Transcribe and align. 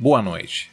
boa 0.00 0.22
noite. 0.22 0.72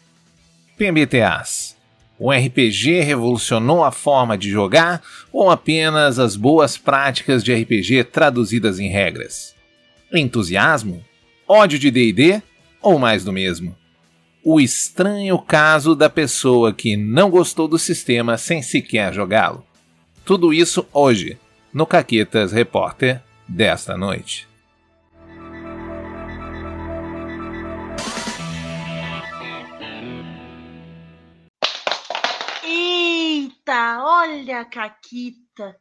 PBTAs. 0.77 1.75
O 2.17 2.31
RPG 2.31 3.01
revolucionou 3.01 3.83
a 3.83 3.91
forma 3.91 4.37
de 4.37 4.49
jogar 4.49 5.03
ou 5.33 5.51
apenas 5.51 6.17
as 6.17 6.37
boas 6.37 6.77
práticas 6.77 7.43
de 7.43 7.53
RPG 7.53 8.05
traduzidas 8.05 8.79
em 8.79 8.87
regras? 8.87 9.53
Entusiasmo? 10.13 11.03
Ódio 11.45 11.77
de 11.77 11.91
DD? 11.91 12.41
Ou 12.81 12.97
mais 12.97 13.25
do 13.25 13.33
mesmo? 13.33 13.75
O 14.41 14.61
estranho 14.61 15.37
caso 15.39 15.93
da 15.93 16.09
pessoa 16.09 16.73
que 16.73 16.95
não 16.95 17.29
gostou 17.29 17.67
do 17.67 17.77
sistema 17.77 18.37
sem 18.37 18.61
sequer 18.61 19.13
jogá-lo. 19.13 19.65
Tudo 20.23 20.53
isso 20.53 20.87
hoje, 20.93 21.37
no 21.73 21.85
Caquetas 21.85 22.53
Repórter 22.53 23.21
desta 23.45 23.97
noite. 23.97 24.47
Eita, 33.67 34.01
olha 34.01 34.61
a 34.61 34.65
Caquita. 34.65 35.77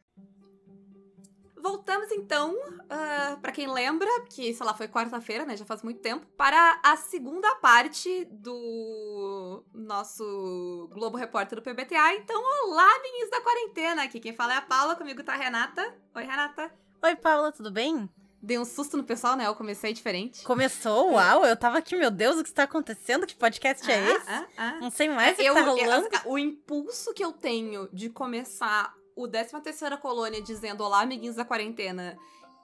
Voltamos 1.55 2.11
então, 2.11 2.53
uh, 2.53 3.39
para 3.39 3.53
quem 3.53 3.71
lembra, 3.71 4.09
que 4.29 4.53
sei 4.53 4.65
lá, 4.65 4.73
foi 4.73 4.89
quarta-feira, 4.89 5.45
né? 5.45 5.55
Já 5.55 5.63
faz 5.63 5.81
muito 5.83 6.01
tempo, 6.01 6.25
para 6.35 6.81
a 6.83 6.97
segunda 6.97 7.47
parte 7.55 8.25
do 8.25 9.63
nosso 9.73 10.89
Globo 10.91 11.15
Repórter 11.15 11.57
do 11.57 11.63
PBTA. 11.63 12.15
Então, 12.15 12.37
olá, 12.65 12.99
meninos 13.01 13.29
da 13.29 13.39
quarentena! 13.39 14.03
Aqui 14.03 14.19
quem 14.19 14.35
fala 14.35 14.55
é 14.55 14.57
a 14.57 14.61
Paula, 14.61 14.97
comigo 14.97 15.23
tá 15.23 15.35
a 15.35 15.37
Renata. 15.37 15.95
Oi, 16.13 16.23
Renata. 16.25 16.69
Oi, 17.01 17.15
Paula, 17.15 17.53
tudo 17.53 17.71
bem? 17.71 18.09
Dei 18.41 18.59
um 18.59 18.65
susto 18.65 18.95
no 18.95 19.03
pessoal, 19.03 19.35
né? 19.35 19.47
Eu 19.47 19.55
comecei 19.55 19.91
diferente. 19.93 20.43
Começou? 20.43 21.13
Uau, 21.13 21.45
eu 21.45 21.55
tava 21.57 21.79
aqui, 21.79 21.95
meu 21.95 22.11
Deus, 22.11 22.37
o 22.37 22.43
que 22.43 22.49
está 22.49 22.63
acontecendo? 22.63 23.25
Que 23.25 23.35
podcast 23.35 23.89
é 23.89 23.95
ah, 23.95 23.97
é 23.97 24.11
esse? 24.11 24.29
Ah, 24.29 24.47
ah. 24.57 24.77
Não 24.79 24.91
sei 24.91 25.09
mais 25.09 25.33
o 25.33 25.35
que 25.35 25.45
eu, 25.45 25.53
tá 25.53 25.61
rolando. 25.61 26.07
Eu, 26.23 26.31
o 26.31 26.37
impulso 26.37 27.13
que 27.13 27.23
eu 27.23 27.31
tenho 27.31 27.89
de 27.91 28.09
começar 28.09 28.93
o 29.15 29.27
13 29.27 29.59
terceira 29.61 29.97
colônia 29.97 30.41
dizendo 30.41 30.83
olá, 30.83 31.01
amiguinhos 31.01 31.35
da 31.35 31.43
quarentena, 31.43 32.17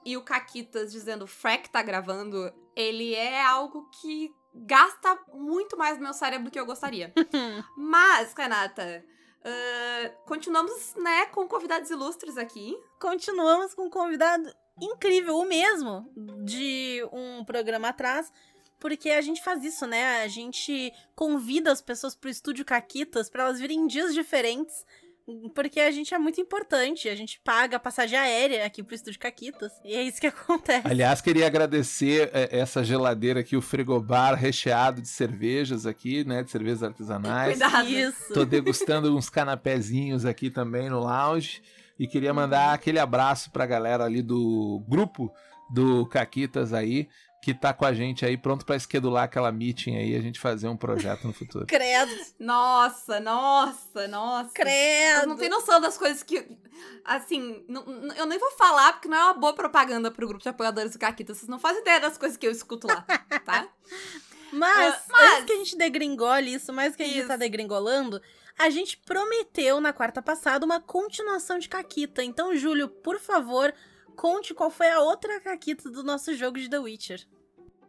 e 0.05 0.15
o 0.15 0.21
Caquitas 0.21 0.91
dizendo 0.91 1.25
Frack 1.25 1.69
tá 1.69 1.81
gravando, 1.81 2.53
ele 2.75 3.15
é 3.15 3.43
algo 3.43 3.89
que 3.89 4.31
gasta 4.53 5.17
muito 5.33 5.75
mais 5.75 5.97
meu 5.97 6.13
cérebro 6.13 6.45
do 6.45 6.51
que 6.51 6.59
eu 6.59 6.65
gostaria. 6.65 7.11
Mas, 7.75 8.33
Renata, 8.33 9.03
uh, 9.39 10.25
continuamos, 10.27 10.93
né, 10.95 11.25
com 11.27 11.47
convidados 11.47 11.89
ilustres 11.89 12.37
aqui. 12.37 12.77
Continuamos 12.99 13.73
com 13.73 13.89
convidado 13.89 14.53
incrível, 14.81 15.37
o 15.37 15.45
mesmo, 15.45 16.09
de 16.43 17.03
um 17.11 17.43
programa 17.43 17.89
atrás. 17.89 18.31
Porque 18.79 19.11
a 19.11 19.21
gente 19.21 19.41
faz 19.41 19.63
isso, 19.63 19.87
né? 19.87 20.23
A 20.23 20.27
gente 20.27 20.91
convida 21.15 21.71
as 21.71 21.81
pessoas 21.81 22.15
pro 22.15 22.29
estúdio 22.29 22.65
Caquitas 22.65 23.29
para 23.29 23.43
elas 23.43 23.59
virem 23.59 23.79
em 23.79 23.87
dias 23.87 24.13
diferentes 24.13 24.85
porque 25.55 25.79
a 25.79 25.91
gente 25.91 26.13
é 26.13 26.17
muito 26.17 26.41
importante, 26.41 27.07
a 27.07 27.15
gente 27.15 27.39
paga 27.43 27.77
a 27.77 27.79
passagem 27.79 28.17
aérea 28.17 28.65
aqui 28.65 28.83
pro 28.83 28.93
Estúdio 28.93 29.19
Caquitas, 29.19 29.71
e 29.83 29.95
é 29.95 30.03
isso 30.03 30.19
que 30.19 30.27
acontece. 30.27 30.85
Aliás, 30.85 31.21
queria 31.21 31.47
agradecer 31.47 32.29
é, 32.33 32.59
essa 32.59 32.83
geladeira 32.83 33.39
aqui, 33.39 33.55
o 33.55 33.61
frigobar 33.61 34.35
recheado 34.35 35.01
de 35.01 35.07
cervejas 35.07 35.85
aqui, 35.85 36.25
né, 36.25 36.43
de 36.43 36.51
cervejas 36.51 36.83
artesanais. 36.83 37.57
Cuidado. 37.57 37.89
Isso. 37.89 38.33
Tô 38.33 38.43
degustando 38.43 39.15
uns 39.15 39.29
canapézinhos 39.29 40.25
aqui 40.25 40.49
também 40.49 40.89
no 40.89 40.99
lounge, 40.99 41.61
e 41.97 42.07
queria 42.07 42.33
mandar 42.33 42.69
uhum. 42.69 42.73
aquele 42.73 42.99
abraço 42.99 43.51
pra 43.51 43.65
galera 43.65 44.03
ali 44.03 44.21
do 44.21 44.83
grupo 44.87 45.33
do 45.69 46.05
Caquitas 46.07 46.73
aí, 46.73 47.07
que 47.43 47.53
tá 47.53 47.73
com 47.73 47.83
a 47.83 47.93
gente 47.93 48.25
aí, 48.25 48.37
pronto 48.37 48.65
para 48.65 48.77
esquedular 48.77 49.25
aquela 49.25 49.51
meeting 49.51 49.97
aí, 49.97 50.15
a 50.15 50.21
gente 50.21 50.39
fazer 50.39 50.69
um 50.69 50.77
projeto 50.77 51.27
no 51.27 51.33
futuro. 51.33 51.65
Credo. 51.67 52.15
Nossa, 52.39 53.19
nossa, 53.19 54.07
nossa. 54.07 54.53
Credo. 54.53 55.23
Eu 55.23 55.27
não 55.27 55.35
tem 55.35 55.49
noção 55.49 55.81
das 55.81 55.97
coisas 55.97 56.23
que. 56.23 56.47
Assim, 57.03 57.63
não, 57.67 57.83
eu 58.15 58.25
nem 58.25 58.39
vou 58.39 58.51
falar, 58.51 58.93
porque 58.93 59.09
não 59.09 59.17
é 59.17 59.23
uma 59.25 59.33
boa 59.33 59.53
propaganda 59.53 60.09
pro 60.09 60.25
grupo 60.25 60.41
de 60.41 60.47
apoiadores 60.47 60.93
do 60.93 60.99
Caquita. 60.99 61.33
Vocês 61.33 61.49
não 61.49 61.59
fazem 61.59 61.81
ideia 61.81 61.99
das 61.99 62.17
coisas 62.17 62.37
que 62.37 62.47
eu 62.47 62.51
escuto 62.51 62.87
lá, 62.87 63.01
tá? 63.45 63.67
mas, 64.53 64.95
uh, 64.95 64.99
mas, 65.09 65.33
antes 65.33 65.45
que 65.45 65.51
a 65.51 65.57
gente 65.57 65.77
degringole 65.77 66.53
isso, 66.53 66.71
mais 66.71 66.95
que 66.95 67.03
a 67.03 67.05
gente 67.05 67.19
isso. 67.19 67.27
tá 67.27 67.35
degringolando, 67.35 68.21
a 68.57 68.69
gente 68.69 68.97
prometeu 68.97 69.81
na 69.81 69.93
quarta 69.93 70.21
passada 70.21 70.65
uma 70.65 70.79
continuação 70.79 71.57
de 71.59 71.69
Caquita. 71.69 72.23
Então, 72.23 72.55
Júlio, 72.55 72.87
por 72.87 73.19
favor, 73.19 73.73
conte 74.15 74.53
qual 74.53 74.69
foi 74.69 74.89
a 74.89 74.99
outra 74.99 75.39
caquita 75.39 75.89
do 75.89 76.03
nosso 76.03 76.35
jogo 76.35 76.59
de 76.59 76.69
The 76.69 76.79
Witcher. 76.79 77.27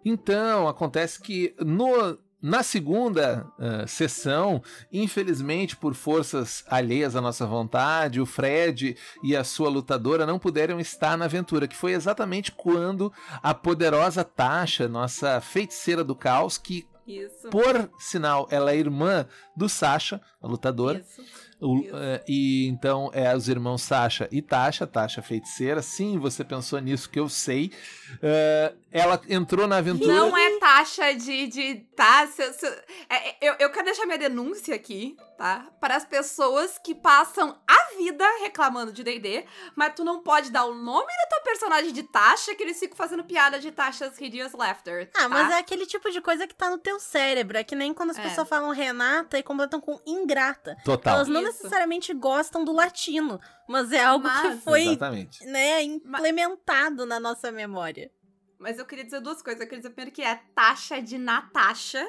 Então, 0.04 0.68
acontece 0.68 1.20
que 1.20 1.54
no, 1.58 2.18
na 2.42 2.62
segunda 2.62 3.46
uh, 3.58 3.88
sessão, 3.88 4.62
infelizmente, 4.92 5.76
por 5.76 5.94
forças 5.94 6.62
alheias 6.68 7.16
à 7.16 7.20
nossa 7.20 7.46
vontade, 7.46 8.20
o 8.20 8.26
Fred 8.26 8.96
e 9.22 9.34
a 9.34 9.42
sua 9.42 9.70
lutadora 9.70 10.26
não 10.26 10.38
puderam 10.38 10.78
estar 10.78 11.16
na 11.16 11.24
aventura, 11.24 11.66
que 11.66 11.76
foi 11.76 11.92
exatamente 11.92 12.52
quando 12.52 13.10
a 13.42 13.54
poderosa 13.54 14.22
Tasha, 14.22 14.86
nossa 14.86 15.40
feiticeira 15.40 16.04
do 16.04 16.14
caos, 16.14 16.58
que 16.58 16.86
Isso. 17.06 17.50
por 17.50 17.90
sinal 17.98 18.48
ela 18.50 18.72
é 18.72 18.76
irmã 18.76 19.26
do 19.56 19.68
Sasha, 19.68 20.20
a 20.40 20.46
lutadora. 20.46 20.98
Isso 20.98 21.22
o, 21.64 21.78
uh, 21.78 22.20
e 22.28 22.66
então 22.66 23.10
é 23.14 23.34
os 23.34 23.48
irmãos 23.48 23.82
Sasha 23.82 24.28
e 24.30 24.42
Tasha, 24.42 24.86
Tasha 24.86 25.22
feiticeira. 25.22 25.80
Sim, 25.80 26.18
você 26.18 26.44
pensou 26.44 26.78
nisso 26.78 27.08
que 27.08 27.18
eu 27.18 27.28
sei. 27.28 27.72
Uh, 28.16 28.76
ela 28.90 29.20
entrou 29.28 29.66
na 29.66 29.78
aventura. 29.78 30.12
Não 30.12 30.36
é 30.36 30.58
taxa 30.58 31.12
de. 31.14 31.48
de 31.48 31.74
tá, 31.96 32.26
se, 32.26 32.52
se, 32.52 32.66
é, 33.10 33.36
eu, 33.40 33.54
eu 33.58 33.70
quero 33.70 33.86
deixar 33.86 34.06
minha 34.06 34.18
denúncia 34.18 34.74
aqui, 34.74 35.16
tá? 35.36 35.66
Para 35.80 35.96
as 35.96 36.04
pessoas 36.04 36.78
que 36.78 36.94
passam 36.94 37.58
a 37.66 37.96
vida 37.96 38.24
reclamando 38.40 38.92
de 38.92 39.02
DD, 39.02 39.44
mas 39.74 39.94
tu 39.94 40.04
não 40.04 40.22
pode 40.22 40.50
dar 40.50 40.64
o 40.64 40.74
nome 40.74 41.06
da 41.06 41.28
tua 41.28 41.40
personagem 41.44 41.92
de 41.92 42.02
taxa 42.04 42.54
que 42.54 42.62
eles 42.62 42.78
ficam 42.78 42.96
fazendo 42.96 43.24
piada 43.24 43.58
de 43.58 43.70
taxas 43.72 44.20
hideous 44.20 44.52
laughter. 44.52 45.10
Ah, 45.14 45.22
tá? 45.22 45.28
mas 45.28 45.50
é 45.50 45.58
aquele 45.58 45.86
tipo 45.86 46.10
de 46.10 46.20
coisa 46.20 46.46
que 46.46 46.54
tá 46.54 46.70
no 46.70 46.78
teu 46.78 47.00
cérebro. 47.00 47.58
É 47.58 47.64
que 47.64 47.74
nem 47.74 47.92
quando 47.92 48.10
as 48.10 48.18
é. 48.18 48.22
pessoas 48.22 48.48
falam 48.48 48.70
Renata 48.70 49.38
e 49.38 49.42
completam 49.42 49.80
com 49.80 50.00
ingrata. 50.06 50.76
Total. 50.84 51.14
Elas 51.14 51.28
não 51.28 51.42
Isso. 51.42 51.52
necessariamente 51.52 52.14
gostam 52.14 52.64
do 52.64 52.72
latino, 52.72 53.40
mas 53.68 53.92
é 53.92 54.04
algo 54.04 54.26
mas, 54.26 54.54
que 54.54 54.60
foi 54.62 54.98
né, 55.46 55.82
implementado 55.82 56.98
mas... 56.98 57.08
na 57.08 57.20
nossa 57.20 57.50
memória. 57.50 58.10
Mas 58.58 58.78
eu 58.78 58.86
queria 58.86 59.04
dizer 59.04 59.20
duas 59.20 59.42
coisas. 59.42 59.60
Eu 59.60 59.66
queria 59.66 59.80
dizer 59.80 59.90
primeiro 59.90 60.14
que 60.14 60.22
é 60.22 60.40
taxa 60.54 61.00
de 61.00 61.18
Natasha, 61.18 62.06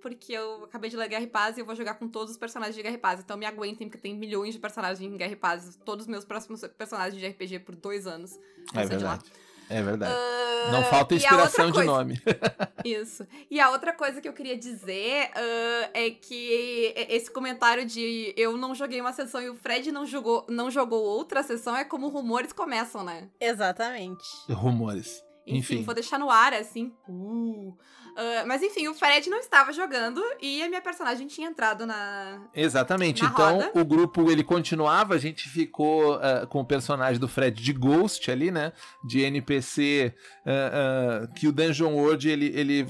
porque 0.00 0.32
eu 0.32 0.64
acabei 0.64 0.90
de 0.90 0.96
ler 0.96 1.08
Guerra 1.08 1.24
e 1.24 1.26
Paz 1.26 1.56
e 1.56 1.60
eu 1.60 1.66
vou 1.66 1.74
jogar 1.74 1.94
com 1.94 2.08
todos 2.08 2.30
os 2.30 2.36
personagens 2.36 2.76
de 2.76 2.82
Guerra 2.82 2.94
e 2.94 2.98
Paz. 2.98 3.20
Então 3.20 3.36
me 3.36 3.46
aguentem, 3.46 3.88
porque 3.88 4.00
tem 4.00 4.16
milhões 4.16 4.54
de 4.54 4.60
personagens 4.60 5.00
em 5.00 5.16
Guerra 5.16 5.32
e 5.32 5.36
Paz. 5.36 5.78
Todos 5.84 6.04
os 6.04 6.08
meus 6.08 6.24
próximos 6.24 6.60
personagens 6.76 7.20
de 7.20 7.26
RPG 7.26 7.60
por 7.60 7.74
dois 7.74 8.06
anos. 8.06 8.38
É 8.74 8.84
verdade. 8.84 9.24
É 9.68 9.82
verdade. 9.82 10.12
Uh, 10.12 10.72
não 10.72 10.82
falta 10.84 11.14
inspiração 11.14 11.70
de 11.70 11.82
nome. 11.84 12.20
Isso. 12.84 13.26
E 13.50 13.60
a 13.60 13.70
outra 13.70 13.92
coisa 13.92 14.20
que 14.20 14.28
eu 14.28 14.32
queria 14.32 14.56
dizer 14.56 15.30
uh, 15.30 15.90
é 15.92 16.10
que 16.10 16.94
esse 17.08 17.30
comentário 17.30 17.84
de 17.84 18.32
eu 18.36 18.56
não 18.56 18.74
joguei 18.74 19.00
uma 19.00 19.12
sessão 19.12 19.40
e 19.40 19.50
o 19.50 19.54
Fred 19.54 19.90
não 19.92 20.06
jogou, 20.06 20.46
não 20.48 20.70
jogou 20.70 21.02
outra 21.02 21.42
sessão 21.42 21.76
é 21.76 21.84
como 21.84 22.08
rumores 22.08 22.52
começam, 22.52 23.04
né? 23.04 23.28
Exatamente. 23.40 24.24
Rumores. 24.48 25.27
Enfim, 25.48 25.74
enfim, 25.76 25.84
vou 25.84 25.94
deixar 25.94 26.18
no 26.18 26.30
ar, 26.30 26.52
assim. 26.52 26.92
Uh. 27.08 27.76
Uh, 28.18 28.44
mas 28.48 28.64
enfim, 28.64 28.88
o 28.88 28.94
Fred 28.94 29.30
não 29.30 29.38
estava 29.38 29.72
jogando 29.72 30.20
e 30.42 30.60
a 30.60 30.68
minha 30.68 30.80
personagem 30.80 31.28
tinha 31.28 31.48
entrado 31.48 31.86
na. 31.86 32.40
Exatamente. 32.52 33.22
Na 33.22 33.28
então 33.28 33.60
roda. 33.60 33.70
o 33.76 33.84
grupo 33.84 34.28
ele 34.28 34.42
continuava, 34.42 35.14
a 35.14 35.18
gente 35.18 35.48
ficou 35.48 36.16
uh, 36.16 36.44
com 36.48 36.60
o 36.60 36.64
personagem 36.64 37.20
do 37.20 37.28
Fred 37.28 37.62
de 37.62 37.72
Ghost 37.72 38.28
ali, 38.28 38.50
né? 38.50 38.72
De 39.04 39.20
NPC 39.20 40.12
uh, 40.44 41.32
que 41.34 41.46
o 41.46 41.52
Dungeon 41.52 41.94
World 41.94 42.28
ele, 42.28 42.46
ele 42.56 42.84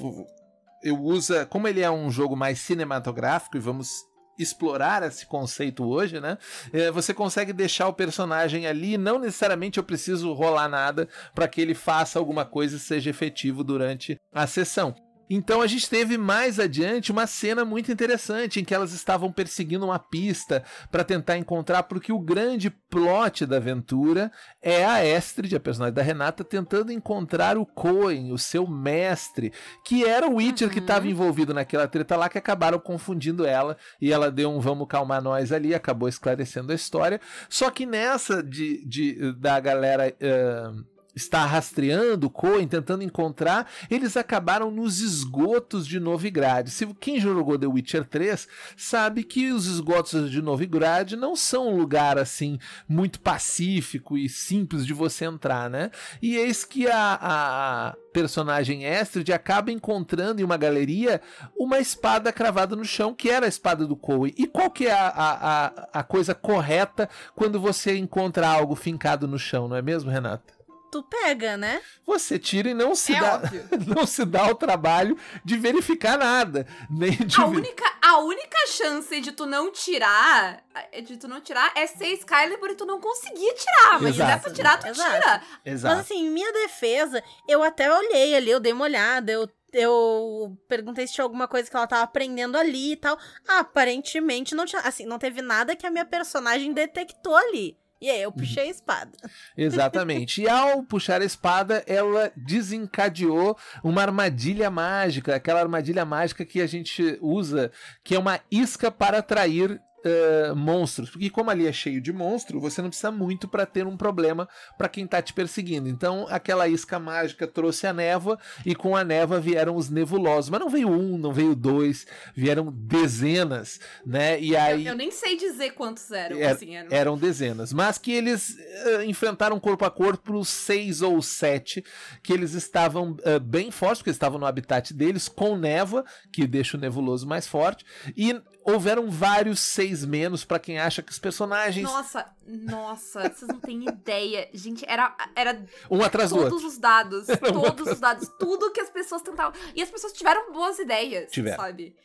eu 0.83 0.99
usa, 0.99 1.45
como 1.45 1.69
ele 1.69 1.83
é 1.83 1.91
um 1.91 2.11
jogo 2.11 2.35
mais 2.35 2.61
cinematográfico 2.61 3.59
e 3.59 3.61
vamos 3.61 4.07
explorar 4.39 5.03
esse 5.03 5.27
conceito 5.27 5.85
hoje, 5.85 6.21
né? 6.21 6.39
É, 6.73 6.91
você 6.91 7.13
consegue 7.13 7.53
deixar 7.53 7.89
o 7.89 7.93
personagem 7.93 8.67
ali, 8.67 8.97
não 8.97 9.19
necessariamente 9.19 9.79
eu 9.79 9.85
preciso 9.85 10.33
rolar 10.33 10.69
nada 10.69 11.09
para 11.35 11.49
que 11.49 11.61
ele 11.61 11.75
faça 11.75 12.19
alguma 12.19 12.45
coisa 12.45 12.77
e 12.77 12.81
seja 12.81 13.11
efetivo 13.11 13.65
durante 13.65 14.17
a 14.33 14.47
sessão. 14.47 14.95
Então 15.29 15.61
a 15.61 15.67
gente 15.67 15.89
teve 15.89 16.17
mais 16.17 16.59
adiante 16.59 17.13
uma 17.13 17.27
cena 17.27 17.65
muito 17.65 17.93
interessante 17.93 18.61
em 18.61 18.65
que 18.65 18.75
elas 18.75 18.93
estavam 18.93 19.31
perseguindo 19.33 19.85
uma 19.85 19.99
pista 19.99 20.63
para 20.91 21.05
tentar 21.05 21.37
encontrar, 21.37 21.83
porque 21.85 22.13
o 22.13 22.19
grande 22.19 22.71
plot 22.71 23.45
da 23.47 23.57
aventura 23.57 24.33
é 24.63 24.85
a 24.85 25.05
Estrid, 25.05 25.55
a 25.55 25.61
personagem 25.61 25.95
da 25.95 26.03
Renata, 26.03 26.43
tentando 26.43 26.93
encontrar 26.93 27.59
o 27.59 27.67
Coen, 27.67 28.33
o 28.33 28.39
seu 28.39 28.67
mestre, 28.67 29.53
que 29.85 30.05
era 30.05 30.27
o 30.27 30.37
Witcher 30.37 30.69
uhum. 30.69 30.75
que 30.75 30.81
estava 30.81 31.09
envolvido 31.09 31.53
naquela 31.53 31.87
treta 31.87 32.17
lá, 32.17 32.29
que 32.29 32.39
acabaram 32.39 32.79
confundindo 32.79 33.45
ela 33.45 33.77
e 34.01 34.13
ela 34.13 34.31
deu 34.31 34.51
um 34.51 34.61
vamos 34.61 34.89
calmar 34.89 35.23
nós 35.23 35.53
ali, 35.53 35.75
acabou 35.75 36.09
esclarecendo 36.09 36.73
a 36.73 36.75
história. 36.75 37.21
Só 37.49 37.71
que 37.71 37.87
nessa 37.87 38.43
de, 38.43 38.85
de 38.87 39.33
da 39.33 39.59
galera. 39.61 40.15
Uh, 40.21 40.98
está 41.19 41.45
rastreando 41.45 42.31
Coen, 42.31 42.67
tentando 42.67 43.03
encontrar, 43.03 43.71
eles 43.91 44.17
acabaram 44.17 44.71
nos 44.71 45.01
esgotos 45.01 45.87
de 45.87 46.01
Novigrad. 46.01 46.69
Se 46.69 46.87
quem 46.95 47.21
jogou 47.21 47.59
The 47.59 47.67
Witcher 47.67 48.05
3 48.05 48.49
sabe 48.77 49.25
que 49.25 49.51
os 49.51 49.67
esgotos 49.67 50.31
de 50.31 50.41
Novigrad 50.41 51.13
não 51.13 51.37
são 51.37 51.69
um 51.69 51.77
lugar 51.77 52.19
assim 52.19 52.59
muito 52.89 53.21
pacífico 53.21 54.17
e 54.17 54.29
simples 54.29 54.87
de 54.87 54.95
você 54.95 55.25
entrar, 55.25 55.69
né? 55.69 55.91
E 56.23 56.37
eis 56.37 56.65
que 56.65 56.89
a, 56.89 57.19
a 57.21 57.97
personagem 58.13 58.85
Estrid 58.85 59.33
acaba 59.33 59.71
encontrando 59.71 60.41
em 60.41 60.45
uma 60.45 60.57
galeria 60.57 61.21
uma 61.57 61.79
espada 61.79 62.33
cravada 62.33 62.75
no 62.75 62.85
chão, 62.85 63.15
que 63.15 63.29
era 63.29 63.47
a 63.47 63.49
espada 63.49 63.87
do 63.87 63.97
Coen. 63.97 64.33
E 64.37 64.47
qual 64.47 64.71
que 64.71 64.87
é 64.87 64.93
a, 64.93 65.09
a, 65.15 66.01
a 66.01 66.03
coisa 66.03 66.35
correta 66.35 67.09
quando 67.35 67.61
você 67.61 67.97
encontra 67.97 68.49
algo 68.49 68.75
fincado 68.75 69.27
no 69.27 69.39
chão, 69.39 69.69
não 69.69 69.77
é 69.77 69.83
mesmo, 69.83 70.11
Renata? 70.11 70.58
Tu 70.91 71.03
pega, 71.03 71.57
né? 71.57 71.83
Você 72.07 72.39
tira 72.39 72.71
e 72.71 72.75
não 72.75 72.95
se, 72.95 73.15
É 73.15 73.21
dá, 73.21 73.35
óbvio. 73.37 73.69
não 73.95 74.07
se 74.07 74.25
dá 74.25 74.47
o 74.51 74.55
trabalho 74.55 75.19
de 75.45 75.57
verificar 75.57 76.17
nada. 76.19 76.67
Nem 76.89 77.11
de 77.13 77.41
A 77.41 77.45
ver- 77.47 77.57
única, 77.59 77.85
a 78.01 78.19
única 78.21 78.57
chance 78.69 79.21
de 79.21 79.33
tu 79.33 79.45
não 79.47 79.71
tirar, 79.71 80.63
de 81.05 81.17
tu 81.17 81.29
não 81.29 81.41
tirar, 81.41 81.71
é 81.75 81.87
ser 81.87 82.07
Excalibur 82.07 82.71
e 82.71 82.75
tu 82.75 82.87
não 82.87 83.01
conseguir 83.01 83.53
tirar. 83.55 84.01
Mas 84.01 84.17
se 84.17 84.23
der 84.25 84.41
pra 84.41 84.51
tirar, 84.53 84.79
tu 84.79 84.87
Exato. 84.89 85.11
tira. 85.15 85.43
Exato. 85.65 85.95
Mas 85.97 86.05
assim, 86.07 86.27
em 86.27 86.31
minha 86.31 86.53
defesa, 86.53 87.23
eu 87.47 87.63
até 87.63 87.93
olhei 87.95 88.35
ali, 88.35 88.51
eu 88.51 88.61
dei 88.61 88.73
uma 88.73 88.85
olhada, 88.85 89.31
eu, 89.31 89.49
eu 89.73 90.57
perguntei 90.69 91.07
se 91.07 91.13
tinha 91.13 91.25
alguma 91.25 91.47
coisa 91.47 91.69
que 91.71 91.77
ela 91.77 91.87
tava 91.87 92.03
aprendendo 92.03 92.57
ali 92.57 92.93
e 92.93 92.97
tal. 92.97 93.19
Aparentemente 93.47 94.55
não 94.55 94.65
tinha. 94.65 94.81
Assim, 94.83 95.05
não 95.05 95.19
teve 95.19 95.43
nada 95.43 95.77
que 95.77 95.87
a 95.87 95.91
minha 95.91 96.05
personagem 96.07 96.73
detectou 96.73 97.37
ali. 97.37 97.77
E 98.01 98.09
aí 98.09 98.23
eu 98.23 98.31
puxei 98.31 98.65
a 98.65 98.71
espada. 98.71 99.13
Exatamente. 99.57 100.43
E 100.43 100.49
ao 100.49 100.83
puxar 100.83 101.21
a 101.21 101.25
espada, 101.25 101.83
ela 101.87 102.33
desencadeou 102.37 103.57
uma 103.83 104.03
armadilha 104.03 104.71
mágica, 104.71 105.35
aquela 105.35 105.61
armadilha 105.61 106.05
mágica 106.05 106.45
que 106.45 106.61
a 106.61 106.67
gente 106.67 107.19
usa, 107.21 107.73
que 108.05 108.15
é 108.15 108.19
uma 108.19 108.41
isca 108.51 108.91
para 108.91 109.19
atrair 109.19 109.81
eh, 110.05 110.53
monstros. 110.55 111.11
Porque 111.11 111.31
como 111.31 111.51
ali 111.51 111.67
é 111.67 111.73
cheio 111.73 112.01
de 112.01 112.13
monstro, 112.13 112.61
você 112.61 112.81
não 112.83 112.89
precisa 112.89 113.11
muito 113.11 113.49
para 113.49 113.67
ter 113.67 113.87
um 113.87 113.97
problema 113.97 114.49
para 114.77 114.89
quem 114.89 115.07
tá 115.07 115.21
te 115.21 115.33
perseguindo. 115.33 115.89
Então, 115.89 116.27
aquela 116.31 116.69
isca 116.69 116.99
mágica 116.99 117.47
trouxe 117.47 117.87
a 117.87 117.93
névoa 117.93 118.39
e 118.65 118.75
com 118.75 118.97
a 118.97 119.05
névoa 119.05 119.41
vieram 119.41 119.77
os 119.77 119.89
nebulosos. 119.89 120.51
Mas 120.51 120.61
não 120.61 120.69
veio 120.69 120.89
um, 120.91 121.19
não 121.19 121.33
veio 121.33 121.55
dois, 121.55 122.07
vieram 122.35 122.73
dezenas, 122.73 123.81
né? 124.05 124.41
E 124.41 124.57
aí 124.57 124.85
Eu, 124.87 124.93
eu 124.93 124.97
nem 124.97 125.11
sei 125.11 125.37
dizer 125.37 125.71
quantos 125.73 126.11
eram, 126.11 126.37
Era- 126.39 126.53
assim. 126.55 126.77
Eram... 126.77 126.89
eram 126.91 127.19
dezenas, 127.19 127.73
mas 127.73 127.99
que 127.99 128.13
eles 128.13 128.57
eh, 128.59 129.05
enfrentaram 129.05 129.59
corpo 129.59 129.85
a 129.85 129.91
corpo 129.91 130.45
seis 130.45 131.03
ou 131.03 131.21
sete, 131.23 131.85
que 132.23 132.33
eles 132.33 132.55
estavam 132.55 133.17
eh, 133.25 133.39
bem 133.39 133.71
fortes, 133.71 133.99
porque 133.99 134.11
eles 134.11 134.17
estavam 134.17 134.39
no 134.39 134.47
habitat 134.47 134.93
deles, 134.95 135.29
com 135.29 135.57
névoa, 135.57 136.05
que 136.33 136.47
deixa 136.47 136.77
o 136.77 136.81
nebuloso 136.81 137.27
mais 137.27 137.47
forte, 137.47 137.85
e 138.17 138.41
houveram 138.69 139.11
vários 139.11 139.61
seis 139.61 140.05
menos 140.05 140.45
para 140.45 140.59
quem 140.59 140.79
acha 140.79 141.03
que 141.03 141.11
os 141.11 141.19
personagens 141.19 141.85
Nossa, 141.85 142.31
nossa, 142.47 143.23
vocês 143.31 143.49
não 143.49 143.61
têm 143.61 143.85
ideia. 143.89 144.49
Gente, 144.53 144.85
era, 144.87 145.17
era 145.35 145.65
um 145.91 146.03
atrás 146.03 146.31
do 146.31 146.37
outro 146.37 146.51
todos 146.51 146.65
os 146.65 146.79
dados, 146.79 147.29
Era 147.31 147.49
um 147.49 147.63
todos 147.63 147.93
os 147.93 148.01
dados, 148.01 148.29
tudo 148.39 148.71
que 148.73 148.81
as 148.81 148.91
pessoas 148.91 149.23
tentavam. 149.23 149.59
E 149.75 149.83
as 149.83 149.91
pessoas 149.91 150.13
tiveram 150.13 150.53
boas 150.53 150.79
ideias, 150.79 151.31
Tiveram. 151.31 151.57
sabe? 151.57 151.97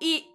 E 0.00 0.26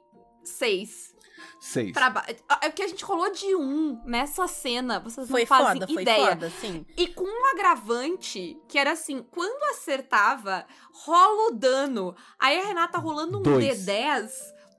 seis. 0.43 1.13
seis. 1.59 1.91
Pra 1.91 2.25
É 2.61 2.69
que 2.69 2.81
a 2.81 2.87
gente 2.87 3.03
rolou 3.03 3.31
de 3.31 3.53
um 3.55 4.01
nessa 4.05 4.47
cena, 4.47 4.99
vocês 4.99 5.29
Foi 5.29 5.41
não 5.41 5.47
fazem 5.47 5.81
foda, 5.81 5.93
foi 5.93 6.01
ideia. 6.01 6.27
foda, 6.29 6.49
sim. 6.61 6.85
E 6.95 7.07
com 7.07 7.25
um 7.25 7.51
agravante 7.53 8.57
que 8.69 8.77
era 8.77 8.91
assim, 8.91 9.21
quando 9.31 9.63
acertava, 9.71 10.65
rola 10.93 11.49
o 11.49 11.55
dano. 11.55 12.15
Aí 12.39 12.59
a 12.59 12.65
Renata 12.65 12.97
rolando 12.97 13.39
um 13.39 13.41
Dois. 13.41 13.85
D10, 13.85 14.29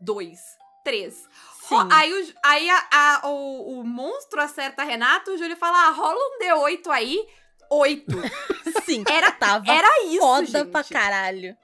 dois, 0.01 0.39
três. 0.85 1.27
Ro- 1.69 1.89
Aí, 1.91 2.13
o, 2.13 2.35
aí 2.45 2.69
a- 2.71 2.87
a- 2.93 3.21
o, 3.29 3.81
o 3.81 3.85
monstro 3.85 4.41
acerta 4.41 4.83
a 4.83 4.85
Renata, 4.85 5.31
o 5.31 5.39
Júlio 5.39 5.57
fala: 5.57 5.89
ah, 5.89 5.91
rola 5.91 6.15
um 6.19 6.39
D8 6.39 6.89
aí, 6.91 7.27
oito. 7.71 8.15
Sim. 8.85 9.03
Era, 9.09 9.33
Tava 9.33 9.65
era 9.73 10.05
isso, 10.05 10.19
foda 10.21 10.47
gente. 10.47 10.71
pra 10.71 10.85
caralho. 10.85 11.57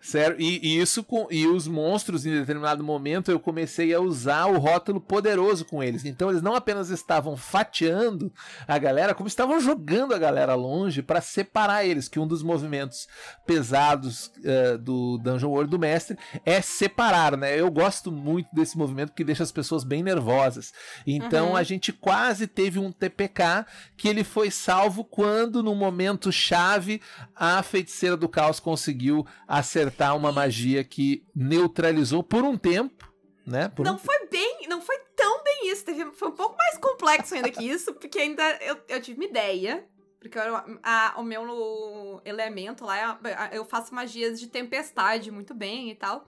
Sério, 0.00 0.36
e, 0.38 0.58
e 0.66 0.80
isso 0.80 1.04
com 1.04 1.28
e 1.30 1.46
os 1.46 1.68
monstros 1.68 2.26
em 2.26 2.30
determinado 2.32 2.82
momento 2.82 3.30
eu 3.30 3.38
comecei 3.38 3.94
a 3.94 4.00
usar 4.00 4.46
o 4.46 4.58
rótulo 4.58 5.00
poderoso 5.00 5.64
com 5.64 5.82
eles. 5.82 6.04
Então 6.04 6.28
eles 6.30 6.42
não 6.42 6.54
apenas 6.54 6.90
estavam 6.90 7.36
fatiando 7.36 8.32
a 8.66 8.78
galera, 8.78 9.14
como 9.14 9.28
estavam 9.28 9.60
jogando 9.60 10.12
a 10.14 10.18
galera 10.18 10.54
longe 10.54 11.02
para 11.02 11.20
separar 11.20 11.84
eles. 11.84 12.08
Que 12.08 12.18
um 12.18 12.26
dos 12.26 12.42
movimentos 12.42 13.06
pesados 13.46 14.32
eh, 14.44 14.76
do 14.76 15.18
Dungeon 15.18 15.50
World 15.50 15.70
do 15.70 15.78
mestre 15.78 16.16
é 16.44 16.60
separar, 16.60 17.36
né? 17.36 17.58
Eu 17.58 17.70
gosto 17.70 18.10
muito 18.10 18.48
desse 18.52 18.76
movimento 18.76 19.10
porque 19.10 19.24
deixa 19.24 19.42
as 19.44 19.52
pessoas 19.52 19.84
bem 19.84 20.02
nervosas. 20.02 20.72
Então 21.06 21.50
Uhum. 21.50 21.56
a 21.56 21.62
gente 21.62 21.92
quase 21.92 22.46
teve 22.46 22.78
um 22.78 22.90
TPK 22.92 23.64
que 23.96 24.08
ele 24.08 24.24
foi 24.24 24.50
salvo 24.50 25.04
quando 25.04 25.62
no 25.62 25.74
momento 25.74 26.32
chave 26.32 27.00
a 27.36 27.62
feiticeira 27.62 28.16
do 28.16 28.28
caos 28.28 28.58
conseguiu 28.60 29.24
acertar 29.46 30.16
uma 30.16 30.32
magia 30.32 30.82
que 30.84 31.24
neutralizou 31.34 32.22
por 32.22 32.42
um 32.44 32.56
tempo, 32.56 33.12
né? 33.46 33.68
Por 33.68 33.84
Não 33.84 33.94
um- 33.94 33.98
foi 33.98 34.26
bem, 34.28 34.66
não 34.68 34.80
foi 34.80 34.98
tão 35.16 35.42
bem 35.44 35.70
isso. 35.70 35.84
Teve, 35.84 36.10
foi 36.12 36.28
um 36.28 36.32
pouco 36.36 36.56
mais 36.56 36.78
complexo 36.78 37.34
ainda 37.34 37.50
que 37.50 37.62
isso, 37.68 37.92
porque 37.94 38.18
ainda 38.18 38.42
eu, 38.62 38.78
eu 38.88 39.00
tive 39.00 39.18
uma 39.20 39.28
ideia. 39.28 39.86
Porque 40.20 40.38
eu- 40.38 40.78
a- 40.84 41.14
o 41.18 41.22
meu 41.24 42.22
elemento 42.24 42.84
lá, 42.84 43.18
eu 43.52 43.64
faço 43.64 43.92
magias 43.92 44.38
de 44.38 44.46
tempestade 44.46 45.32
muito 45.32 45.52
bem 45.52 45.90
e 45.90 45.96
tal. 45.96 46.24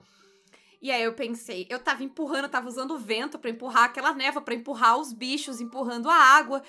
E 0.81 0.91
aí 0.91 1.01
eu 1.01 1.13
pensei, 1.13 1.65
eu 1.69 1.79
tava 1.79 2.03
empurrando, 2.03 2.43
eu 2.43 2.49
tava 2.49 2.67
usando 2.67 2.91
o 2.91 2.97
vento 2.99 3.39
pra 3.39 3.49
empurrar 3.49 3.85
aquela 3.85 4.13
névoa, 4.13 4.41
pra 4.41 4.53
empurrar 4.53 4.99
os 4.99 5.13
bichos, 5.13 5.61
empurrando 5.61 6.09
a 6.09 6.13
água. 6.15 6.61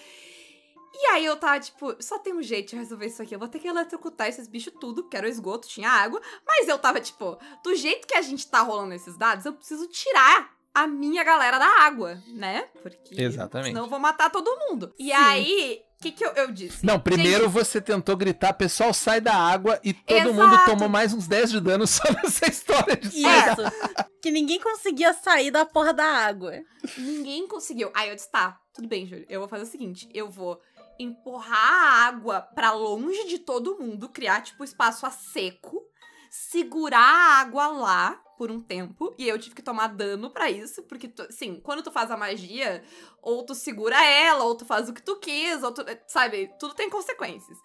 E 0.94 1.06
aí 1.09 1.25
eu 1.25 1.37
tava 1.37 1.61
tipo, 1.61 1.94
só 2.03 2.19
tem 2.19 2.35
um 2.35 2.43
jeito 2.43 2.71
de 2.71 2.77
resolver 2.77 3.06
isso 3.06 3.23
aqui. 3.23 3.35
Eu 3.35 3.38
vou 3.38 3.49
ter 3.49 3.59
que 3.59 3.69
eletrocutar 3.69 4.29
esses 4.29 4.49
bichos 4.49 4.73
tudo, 4.81 5.03
porque 5.03 5.17
era 5.17 5.27
o 5.27 5.31
esgoto, 5.31 5.69
tinha 5.69 5.91
água. 5.91 6.21
Mas 6.47 6.69
eu 6.69 6.79
tava 6.79 7.00
tipo, 7.00 7.38
do 7.62 7.75
jeito 7.75 8.06
que 8.06 8.17
a 8.17 8.23
gente 8.23 8.47
tá 8.47 8.61
rolando 8.61 8.94
esses 8.94 9.17
dados, 9.17 9.44
eu 9.44 9.53
preciso 9.53 9.87
tirar 9.88 10.56
a 10.77 10.87
minha 10.87 11.25
galera 11.25 11.59
da 11.59 11.87
água, 11.87 12.23
né? 12.29 12.69
Porque 12.83 13.21
Exatamente. 13.21 13.69
senão 13.69 13.85
eu 13.85 13.91
vou 13.91 13.99
matar 13.99 14.31
todo 14.31 14.59
mundo. 14.69 14.94
E 14.99 15.06
Sim. 15.06 15.12
aí, 15.12 15.83
o 15.99 16.03
que 16.03 16.12
que 16.12 16.23
eu, 16.23 16.33
eu 16.33 16.53
disse? 16.53 16.85
Não, 16.85 17.00
primeiro 17.00 17.45
Gente, 17.45 17.52
você 17.52 17.81
tentou 17.81 18.14
gritar, 18.14 18.52
pessoal, 18.52 18.93
sai 18.93 19.19
da 19.19 19.35
água 19.35 19.81
e 19.83 19.95
todo 19.95 20.16
Exato. 20.19 20.35
mundo 20.35 20.64
tomou 20.66 20.88
mais 20.88 21.14
uns 21.14 21.26
10 21.26 21.50
de 21.50 21.61
dano 21.61 21.87
só 21.88 22.05
nessa 22.12 22.47
história 22.47 22.95
de 22.95 23.11
sair 23.11 23.23
da 23.23 23.52
Isso. 23.52 24.11
que 24.21 24.31
ninguém 24.31 24.61
conseguia 24.61 25.14
sair 25.14 25.50
da 25.50 25.64
porra 25.64 25.95
da 25.95 26.05
água. 26.05 26.52
Ninguém 26.99 27.49
conseguiu. 27.49 27.90
Aí 27.95 28.11
eu 28.11 28.14
disse, 28.14 28.31
tá, 28.31 28.61
tudo 28.75 28.87
bem, 28.87 29.07
Júlio. 29.07 29.25
Eu 29.31 29.40
vou 29.40 29.49
fazer 29.49 29.62
o 29.62 29.66
seguinte: 29.66 30.07
eu 30.12 30.28
vou 30.28 30.61
empurrar 30.99 31.57
a 31.57 32.07
água 32.07 32.41
pra 32.41 32.73
longe 32.73 33.26
de 33.26 33.38
todo 33.38 33.79
mundo, 33.79 34.09
criar, 34.09 34.43
tipo, 34.43 34.65
espaço 34.65 35.07
a 35.07 35.11
seco, 35.11 35.83
segurar 36.31 37.00
a 37.00 37.41
água 37.41 37.69
lá 37.69 38.23
por 38.37 38.50
um 38.50 38.61
tempo. 38.61 39.15
E 39.19 39.26
eu 39.26 39.38
tive 39.38 39.55
que 39.55 39.62
tomar 39.62 39.88
dano 39.88 40.31
pra 40.31 40.50
isso, 40.50 40.83
porque, 40.83 41.12
assim, 41.29 41.61
quando 41.61 41.83
tu 41.83 41.91
faz 41.91 42.11
a 42.11 42.17
magia, 42.17 42.85
ou 43.23 43.45
tu 43.45 43.55
segura 43.55 44.03
ela, 44.05 44.45
ou 44.45 44.55
tu 44.55 44.65
faz 44.65 44.88
o 44.88 44.93
que 44.93 45.03
tu 45.03 45.17
quis, 45.17 45.62
ou 45.62 45.73
tu. 45.73 45.85
Sabe, 46.07 46.50
tudo 46.59 46.75
tem 46.75 46.91
consequências. 46.91 47.59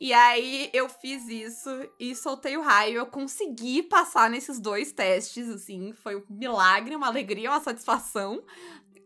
E 0.00 0.12
aí 0.12 0.68
eu 0.72 0.88
fiz 0.88 1.28
isso 1.28 1.70
e 1.98 2.12
soltei 2.16 2.56
o 2.56 2.60
raio. 2.60 2.96
Eu 2.96 3.06
consegui 3.06 3.84
passar 3.84 4.28
nesses 4.28 4.58
dois 4.58 4.92
testes, 4.92 5.48
assim. 5.48 5.92
Foi 5.92 6.16
um 6.16 6.24
milagre, 6.28 6.96
uma 6.96 7.06
alegria, 7.06 7.50
uma 7.50 7.60
satisfação. 7.60 8.42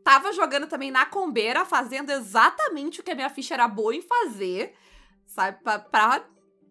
Tava 0.06 0.32
jogando 0.32 0.68
também 0.68 0.92
na 0.92 1.04
combeira, 1.04 1.64
fazendo 1.64 2.12
exatamente 2.12 3.00
o 3.00 3.02
que 3.02 3.10
a 3.10 3.14
minha 3.16 3.28
ficha 3.28 3.54
era 3.54 3.66
boa 3.66 3.92
em 3.92 4.00
fazer, 4.00 4.72
sabe? 5.26 5.58
Pra, 5.64 5.80
pra 5.80 6.24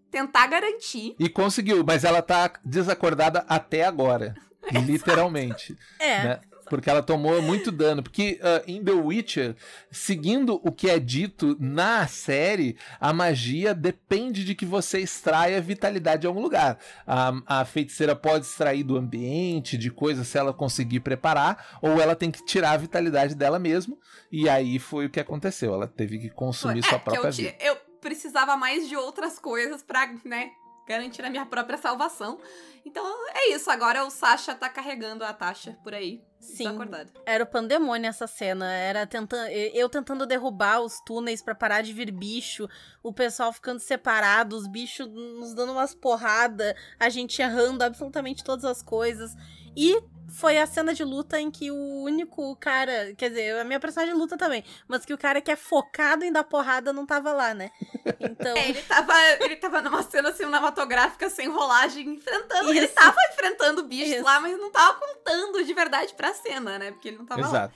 tentar 0.09 0.47
garantir. 0.47 1.17
E 1.19 1.27
conseguiu, 1.27 1.83
mas 1.85 2.05
ela 2.05 2.21
tá 2.21 2.53
desacordada 2.63 3.43
até 3.49 3.83
agora. 3.83 4.35
literalmente. 4.87 5.77
É. 5.99 6.23
né? 6.23 6.41
Porque 6.69 6.89
ela 6.89 7.03
tomou 7.03 7.41
muito 7.41 7.71
dano. 7.71 8.01
Porque 8.01 8.39
ah, 8.41 8.61
em 8.67 8.83
The 8.83 8.91
Witcher, 8.91 9.55
seguindo 9.91 10.59
o 10.63 10.71
que 10.71 10.89
é 10.89 10.99
dito 10.99 11.55
na 11.59 12.07
série, 12.07 12.77
a 12.99 13.13
magia 13.13 13.73
depende 13.73 14.43
de 14.43 14.55
que 14.55 14.65
você 14.65 14.99
extraia 14.99 15.61
vitalidade 15.61 16.21
de 16.21 16.27
algum 16.27 16.41
lugar. 16.41 16.77
A, 17.05 17.61
a 17.61 17.65
feiticeira 17.65 18.15
pode 18.15 18.45
extrair 18.45 18.83
do 18.83 18.97
ambiente, 18.97 19.77
de 19.77 19.89
coisas, 19.91 20.27
se 20.27 20.37
ela 20.37 20.53
conseguir 20.53 20.99
preparar, 21.01 21.77
ou 21.81 21.99
ela 22.01 22.15
tem 22.15 22.31
que 22.31 22.43
tirar 22.45 22.71
a 22.71 22.77
vitalidade 22.77 23.35
dela 23.35 23.59
mesmo. 23.59 23.97
E 24.31 24.49
aí 24.49 24.79
foi 24.79 25.05
o 25.05 25.09
que 25.09 25.19
aconteceu. 25.19 25.73
Ela 25.73 25.87
teve 25.87 26.19
que 26.19 26.29
consumir 26.29 26.79
É, 26.79 26.89
sua 26.89 26.99
que 26.99 27.05
própria 27.05 27.27
eu, 27.27 27.31
vida. 27.33 27.55
eu 27.59 27.77
precisava 28.01 28.55
mais 28.57 28.87
de 28.87 28.95
outras 28.95 29.39
coisas 29.39 29.81
pra, 29.81 30.07
né, 30.25 30.51
garantir 30.85 31.23
a 31.23 31.29
minha 31.29 31.45
própria 31.45 31.77
salvação. 31.77 32.39
Então 32.85 33.03
é 33.33 33.53
isso, 33.53 33.69
agora 33.71 34.05
o 34.05 34.11
Sasha 34.11 34.53
tá 34.53 34.69
carregando 34.69 35.23
a 35.23 35.33
Tasha 35.33 35.77
por 35.83 35.93
aí. 35.93 36.23
Sim. 36.39 36.67
Acordado. 36.67 37.11
Era 37.25 37.43
o 37.43 37.47
pandemônio 37.47 38.07
essa 38.07 38.27
cena. 38.27 38.71
Era 38.71 39.07
tentando, 39.07 39.49
eu 39.49 39.89
tentando 39.89 40.27
derrubar 40.27 40.81
os 40.81 41.01
túneis 41.01 41.41
pra 41.41 41.55
parar 41.55 41.81
de 41.81 41.91
vir 41.91 42.11
bicho, 42.11 42.69
o 43.01 43.11
pessoal 43.11 43.51
ficando 43.51 43.79
separado, 43.79 44.55
os 44.55 44.67
bichos 44.67 45.07
nos 45.07 45.55
dando 45.55 45.71
umas 45.71 45.95
porradas, 45.95 46.75
a 46.99 47.09
gente 47.09 47.41
errando 47.41 47.83
absolutamente 47.83 48.43
todas 48.43 48.63
as 48.63 48.83
coisas. 48.83 49.35
E 49.75 50.01
foi 50.29 50.57
a 50.57 50.65
cena 50.67 50.93
de 50.93 51.03
luta 51.03 51.39
em 51.39 51.49
que 51.49 51.71
o 51.71 52.03
único 52.03 52.55
cara, 52.57 53.13
quer 53.15 53.29
dizer, 53.29 53.57
a 53.59 53.63
minha 53.63 53.79
personagem 53.79 54.13
luta 54.15 54.37
também, 54.37 54.63
mas 54.87 55.05
que 55.05 55.13
o 55.13 55.17
cara 55.17 55.39
que 55.39 55.51
é 55.51 55.55
focado 55.55 56.25
em 56.25 56.31
dar 56.31 56.43
porrada 56.43 56.91
não 56.91 57.05
tava 57.05 57.31
lá, 57.31 57.53
né? 57.53 57.71
Então, 58.19 58.55
É, 58.57 58.69
ele 58.69 58.81
tava, 58.81 59.13
ele 59.41 59.55
tava 59.55 59.81
numa 59.81 60.03
cena 60.03 60.33
cinematográfica 60.33 61.29
sem 61.29 61.47
rolagem, 61.47 62.15
enfrentando. 62.15 62.69
Ele 62.69 62.85
Isso. 62.85 62.93
tava 62.93 63.17
enfrentando 63.31 63.83
bichos 63.83 64.15
Isso. 64.15 64.23
lá, 64.23 64.39
mas 64.39 64.57
não 64.57 64.71
tava 64.71 64.99
contando 64.99 65.63
de 65.63 65.73
verdade 65.73 66.13
pra 66.15 66.33
cena, 66.33 66.77
né? 66.77 66.91
Porque 66.91 67.09
ele 67.09 67.17
não 67.17 67.25
tava 67.25 67.41
lá. 67.41 67.47
Exato. 67.47 67.75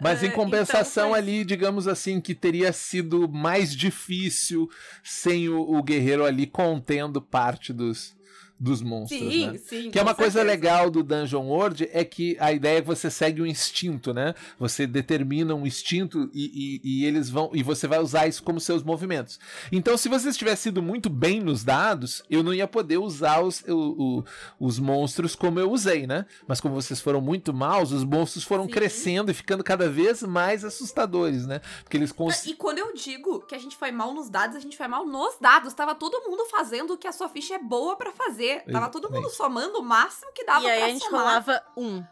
Mas 0.00 0.22
É, 0.22 0.26
em 0.26 0.30
compensação 0.30 1.08
então 1.08 1.10
foi 1.10 1.18
ali, 1.18 1.44
digamos 1.44 1.86
assim, 1.86 2.20
que 2.20 2.34
teria 2.34 2.72
sido 2.72 3.28
mais 3.28 3.74
difícil 3.74 4.68
sem 5.02 5.48
o, 5.48 5.60
o 5.60 5.82
guerreiro 5.82 6.24
ali 6.24 6.46
contendo 6.46 7.22
parte 7.22 7.72
dos, 7.72 8.16
dos 8.62 8.80
monstros, 8.80 9.18
Sim, 9.20 9.46
né? 9.50 9.58
sim. 9.58 9.90
Que 9.90 9.98
é 9.98 10.02
uma 10.02 10.14
coisa 10.14 10.38
certeza. 10.38 10.52
legal 10.52 10.88
do 10.88 11.02
Dungeon 11.02 11.42
World 11.48 11.88
é 11.92 12.04
que 12.04 12.36
a 12.38 12.52
ideia 12.52 12.78
é 12.78 12.80
que 12.80 12.86
você 12.86 13.10
segue 13.10 13.42
o 13.42 13.46
instinto, 13.46 14.14
né? 14.14 14.36
Você 14.56 14.86
determina 14.86 15.52
um 15.52 15.66
instinto 15.66 16.30
e, 16.32 16.80
e- 16.84 17.00
e 17.00 17.04
eles 17.04 17.28
vão. 17.28 17.50
E 17.52 17.60
você 17.60 17.88
vai 17.88 17.98
usar 17.98 18.28
isso 18.28 18.40
como 18.44 18.60
seus 18.60 18.84
movimentos. 18.84 19.40
Então, 19.72 19.96
se 19.96 20.08
vocês 20.08 20.36
tivessem 20.36 20.62
sido 20.70 20.80
muito 20.80 21.10
bem 21.10 21.40
nos 21.40 21.64
dados, 21.64 22.22
eu 22.30 22.40
não 22.44 22.54
ia 22.54 22.68
poder 22.68 22.98
usar 22.98 23.40
os, 23.40 23.62
o- 23.62 24.20
o- 24.20 24.24
os 24.60 24.78
monstros 24.78 25.34
como 25.34 25.58
eu 25.58 25.68
usei, 25.72 26.06
né? 26.06 26.24
Mas 26.46 26.60
como 26.60 26.76
vocês 26.76 27.00
foram 27.00 27.20
muito 27.20 27.52
maus, 27.52 27.90
os 27.90 28.04
monstros 28.04 28.44
foram 28.44 28.66
Sim. 28.66 28.70
crescendo 28.70 29.30
e 29.32 29.34
ficando 29.34 29.64
cada 29.64 29.88
vez 29.90 30.22
mais 30.22 30.64
assustadores, 30.64 31.48
né? 31.48 31.60
Porque 31.82 31.96
eles 31.96 32.12
cons... 32.12 32.46
E 32.46 32.54
quando 32.54 32.78
eu 32.78 32.94
digo 32.94 33.40
que 33.40 33.56
a 33.56 33.58
gente 33.58 33.76
foi 33.76 33.90
mal 33.90 34.14
nos 34.14 34.28
dados, 34.28 34.54
a 34.56 34.60
gente 34.60 34.76
foi 34.76 34.86
mal 34.86 35.04
nos 35.04 35.34
dados. 35.40 35.74
Tava 35.74 35.96
todo 35.96 36.22
mundo 36.30 36.44
fazendo 36.48 36.92
o 36.94 36.96
que 36.96 37.08
a 37.08 37.12
sua 37.12 37.28
ficha 37.28 37.54
é 37.54 37.58
boa 37.58 37.96
pra 37.96 38.12
fazer. 38.12 38.51
Tava 38.60 38.88
todo 38.88 39.10
mundo 39.10 39.28
somando 39.30 39.78
o 39.78 39.82
máximo 39.82 40.32
que 40.32 40.44
dava 40.44 40.64
e 40.66 40.70
aí 40.70 40.78
pra 40.78 40.86
a 40.86 40.90
gente 40.90 41.04
somar. 41.04 41.20
rolava 41.20 41.64
um. 41.76 42.04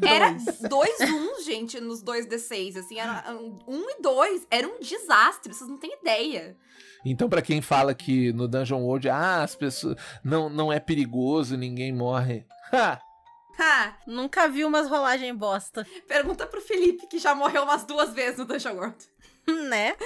Era 0.00 0.30
dois. 0.30 0.60
dois 0.60 1.00
uns, 1.10 1.44
gente, 1.44 1.80
nos 1.80 2.00
dois 2.00 2.26
D6, 2.26 2.78
assim, 2.78 3.00
era 3.00 3.24
um 3.66 3.90
e 3.90 4.00
dois. 4.00 4.46
Era 4.50 4.68
um 4.68 4.78
desastre, 4.78 5.52
vocês 5.52 5.68
não 5.68 5.76
têm 5.78 5.92
ideia. 6.00 6.56
Então, 7.04 7.28
pra 7.28 7.42
quem 7.42 7.60
fala 7.60 7.94
que 7.94 8.32
no 8.32 8.46
Dungeon 8.46 8.82
World, 8.82 9.08
ah, 9.08 9.42
as 9.42 9.54
pessoas. 9.54 9.96
Não, 10.22 10.48
não 10.48 10.72
é 10.72 10.78
perigoso, 10.78 11.56
ninguém 11.56 11.92
morre. 11.92 12.46
Ha! 12.72 13.00
Ha, 13.58 13.96
Nunca 14.06 14.46
vi 14.48 14.66
umas 14.66 14.86
rolagens 14.86 15.34
bosta, 15.34 15.86
pergunta 16.06 16.46
pro 16.46 16.60
Felipe, 16.60 17.06
que 17.06 17.18
já 17.18 17.34
morreu 17.34 17.62
umas 17.62 17.84
duas 17.84 18.12
vezes 18.12 18.36
no 18.38 18.44
Dungeon 18.44 18.74
World. 18.74 18.96
né? 19.68 19.96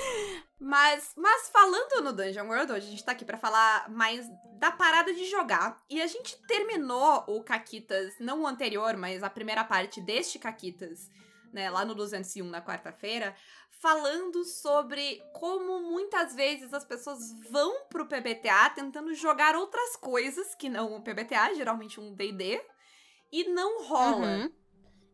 Mas, 0.59 1.13
mas 1.17 1.49
falando 1.49 2.03
no 2.03 2.13
Dungeon 2.13 2.47
World, 2.47 2.73
hoje 2.73 2.87
a 2.87 2.91
gente 2.91 3.05
tá 3.05 3.13
aqui 3.13 3.25
pra 3.25 3.39
falar 3.39 3.89
mais 3.89 4.29
da 4.59 4.71
parada 4.71 5.13
de 5.15 5.25
jogar. 5.25 5.83
E 5.89 6.03
a 6.03 6.07
gente 6.07 6.37
terminou 6.47 7.25
o 7.27 7.43
Caquitas, 7.43 8.15
não 8.21 8.43
o 8.43 8.47
anterior, 8.47 8.97
mas 8.97 9.23
a 9.23 9.31
primeira 9.31 9.65
parte 9.65 10.01
deste 10.03 10.39
Caquitas, 10.39 11.11
né, 11.53 11.71
lá 11.71 11.85
no 11.85 11.95
201 11.95 12.45
na 12.45 12.61
quarta-feira, 12.61 13.35
falando 13.81 14.45
sobre 14.45 15.23
como 15.33 15.81
muitas 15.81 16.35
vezes 16.35 16.75
as 16.75 16.85
pessoas 16.85 17.19
vão 17.51 17.87
pro 17.89 18.07
PBTA 18.07 18.69
tentando 18.75 19.15
jogar 19.15 19.57
outras 19.57 19.97
coisas 19.97 20.55
que 20.55 20.69
não 20.69 20.95
o 20.95 21.01
PBTA, 21.01 21.55
geralmente 21.55 21.99
um 21.99 22.15
D&D, 22.15 22.63
e 23.33 23.45
não 23.49 23.83
rola, 23.85 24.29
Uhum. 24.29 24.53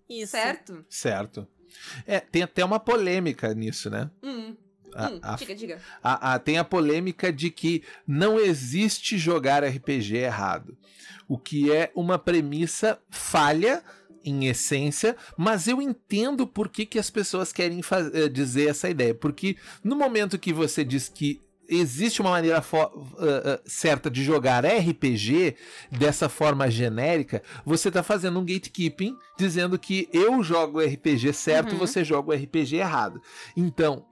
Isso. 0.08 0.32
certo? 0.32 0.84
Certo. 0.90 1.48
É, 2.06 2.20
tem 2.20 2.42
até 2.42 2.64
uma 2.64 2.78
polêmica 2.80 3.52
nisso, 3.54 3.88
né? 3.90 4.10
Hum, 4.22 4.54
A- 4.94 5.08
hum, 5.10 5.18
a- 5.22 5.34
diga, 5.36 5.54
diga. 5.54 5.80
a- 6.02 6.38
tem 6.38 6.58
a 6.58 6.64
polêmica 6.64 7.32
de 7.32 7.50
que 7.50 7.82
não 8.06 8.38
existe 8.38 9.18
jogar 9.18 9.62
RPG 9.64 10.16
errado. 10.16 10.76
O 11.28 11.36
que 11.36 11.72
é 11.72 11.90
uma 11.94 12.18
premissa 12.18 12.98
falha 13.10 13.82
em 14.24 14.46
essência, 14.48 15.16
mas 15.36 15.68
eu 15.68 15.80
entendo 15.80 16.46
por 16.46 16.68
que, 16.68 16.84
que 16.86 16.98
as 16.98 17.10
pessoas 17.10 17.52
querem 17.52 17.80
eh, 18.12 18.28
dizer 18.28 18.68
essa 18.70 18.88
ideia. 18.88 19.14
Porque 19.14 19.56
no 19.84 19.94
momento 19.94 20.38
que 20.38 20.52
você 20.52 20.84
diz 20.84 21.08
que 21.08 21.40
existe 21.68 22.20
uma 22.20 22.30
maneira 22.30 22.58
ah, 22.58 23.60
certa 23.66 24.10
de 24.10 24.22
jogar 24.24 24.64
RPG 24.64 25.54
dessa 25.90 26.28
forma 26.28 26.70
genérica, 26.70 27.42
você 27.64 27.88
está 27.88 28.02
fazendo 28.02 28.38
um 28.38 28.44
gatekeeping 28.44 29.16
dizendo 29.38 29.78
que 29.78 30.08
eu 30.12 30.42
jogo 30.42 30.80
RPG 30.80 31.32
certo, 31.32 31.72
Uhum. 31.72 31.78
você 31.78 32.04
joga 32.04 32.30
o 32.30 32.34
RPG 32.34 32.76
errado. 32.76 33.20
Então, 33.56 34.04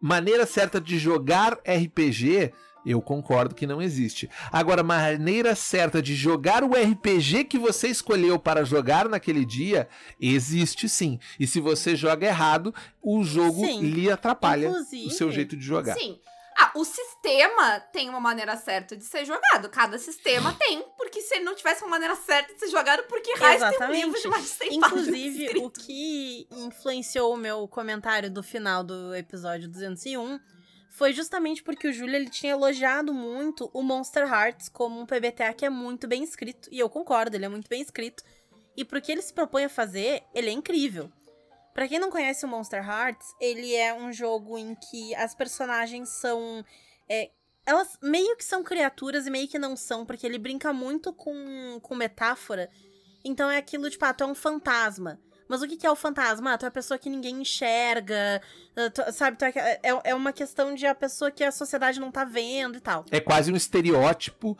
maneira 0.00 0.46
certa 0.46 0.80
de 0.80 0.98
jogar 0.98 1.58
RPG, 1.66 2.52
eu 2.86 3.02
concordo 3.02 3.54
que 3.54 3.66
não 3.66 3.82
existe. 3.82 4.30
Agora, 4.52 4.82
maneira 4.82 5.54
certa 5.54 6.00
de 6.00 6.14
jogar 6.14 6.62
o 6.64 6.70
RPG 6.74 7.44
que 7.44 7.58
você 7.58 7.88
escolheu 7.88 8.38
para 8.38 8.64
jogar 8.64 9.08
naquele 9.08 9.44
dia, 9.44 9.88
existe 10.20 10.88
sim. 10.88 11.18
E 11.38 11.46
se 11.46 11.60
você 11.60 11.94
joga 11.96 12.26
errado, 12.26 12.72
o 13.02 13.22
jogo 13.24 13.66
Sim. 13.66 13.80
lhe 13.82 14.10
atrapalha 14.10 14.68
Inclusive- 14.68 15.06
o 15.06 15.10
seu 15.10 15.30
jeito 15.30 15.56
de 15.56 15.64
jogar. 15.66 15.94
Sim. 15.96 16.18
Ah, 16.60 16.72
o 16.74 16.84
sistema 16.84 17.78
tem 17.92 18.08
uma 18.08 18.18
maneira 18.18 18.56
certa 18.56 18.96
de 18.96 19.04
ser 19.04 19.24
jogado. 19.24 19.68
Cada 19.68 19.96
sistema 19.96 20.52
tem, 20.58 20.84
porque 20.96 21.20
se 21.20 21.36
ele 21.36 21.44
não 21.44 21.54
tivesse 21.54 21.84
uma 21.84 21.90
maneira 21.90 22.16
certa 22.16 22.52
de 22.52 22.58
ser 22.58 22.68
jogado, 22.68 23.04
porque 23.04 23.32
raio 23.34 23.60
tem 23.78 23.86
um 23.86 23.92
livro 23.92 24.20
de 24.20 24.28
mais 24.28 24.42
de 24.42 24.50
100 24.50 24.74
Inclusive, 24.74 25.58
o 25.58 25.70
que 25.70 26.48
influenciou 26.50 27.32
o 27.32 27.36
meu 27.36 27.68
comentário 27.68 28.28
do 28.28 28.42
final 28.42 28.82
do 28.82 29.14
episódio 29.14 29.68
201 29.68 30.40
foi 30.90 31.12
justamente 31.12 31.62
porque 31.62 31.86
o 31.86 31.92
Júlio 31.92 32.16
ele 32.16 32.28
tinha 32.28 32.52
elogiado 32.52 33.14
muito 33.14 33.70
o 33.72 33.80
Monster 33.80 34.26
Hearts 34.26 34.68
como 34.68 35.00
um 35.00 35.06
PBTA 35.06 35.52
que 35.52 35.64
é 35.64 35.70
muito 35.70 36.08
bem 36.08 36.24
escrito. 36.24 36.68
E 36.72 36.78
eu 36.80 36.90
concordo, 36.90 37.36
ele 37.36 37.44
é 37.44 37.48
muito 37.48 37.68
bem 37.68 37.80
escrito. 37.80 38.24
E 38.76 38.84
pro 38.84 39.00
que 39.00 39.12
ele 39.12 39.22
se 39.22 39.32
propõe 39.32 39.64
a 39.64 39.68
fazer, 39.68 40.24
ele 40.34 40.48
é 40.48 40.52
incrível. 40.52 41.08
Pra 41.78 41.86
quem 41.86 42.00
não 42.00 42.10
conhece 42.10 42.44
o 42.44 42.48
Monster 42.48 42.84
Hearts, 42.84 43.36
ele 43.40 43.72
é 43.72 43.94
um 43.94 44.12
jogo 44.12 44.58
em 44.58 44.74
que 44.74 45.14
as 45.14 45.32
personagens 45.32 46.08
são. 46.08 46.64
é, 47.08 47.30
elas 47.64 47.96
meio 48.02 48.36
que 48.36 48.44
são 48.44 48.64
criaturas 48.64 49.28
e 49.28 49.30
meio 49.30 49.46
que 49.46 49.60
não 49.60 49.76
são, 49.76 50.04
porque 50.04 50.26
ele 50.26 50.40
brinca 50.40 50.72
muito 50.72 51.12
com, 51.12 51.78
com 51.80 51.94
metáfora. 51.94 52.68
Então 53.24 53.48
é 53.48 53.58
aquilo, 53.58 53.88
tipo, 53.88 54.04
ah, 54.04 54.12
tu 54.12 54.24
é 54.24 54.26
um 54.26 54.34
fantasma. 54.34 55.20
Mas 55.48 55.62
o 55.62 55.68
que 55.68 55.76
que 55.76 55.86
é 55.86 55.90
o 55.90 55.94
fantasma? 55.94 56.52
Ah, 56.54 56.58
tu 56.58 56.64
é 56.64 56.68
a 56.68 56.72
pessoa 56.72 56.98
que 56.98 57.08
ninguém 57.08 57.42
enxerga, 57.42 58.42
ah, 58.74 58.90
tu- 58.90 59.12
sabe? 59.12 59.36
Tu 59.38 59.44
é, 59.44 59.52
é, 59.80 60.00
é 60.10 60.14
uma 60.16 60.32
questão 60.32 60.74
de 60.74 60.84
a 60.84 60.96
pessoa 60.96 61.30
que 61.30 61.44
a 61.44 61.52
sociedade 61.52 62.00
não 62.00 62.10
tá 62.10 62.24
vendo 62.24 62.76
e 62.78 62.80
tal. 62.80 63.04
É 63.08 63.20
quase 63.20 63.52
um 63.52 63.56
estereótipo 63.56 64.58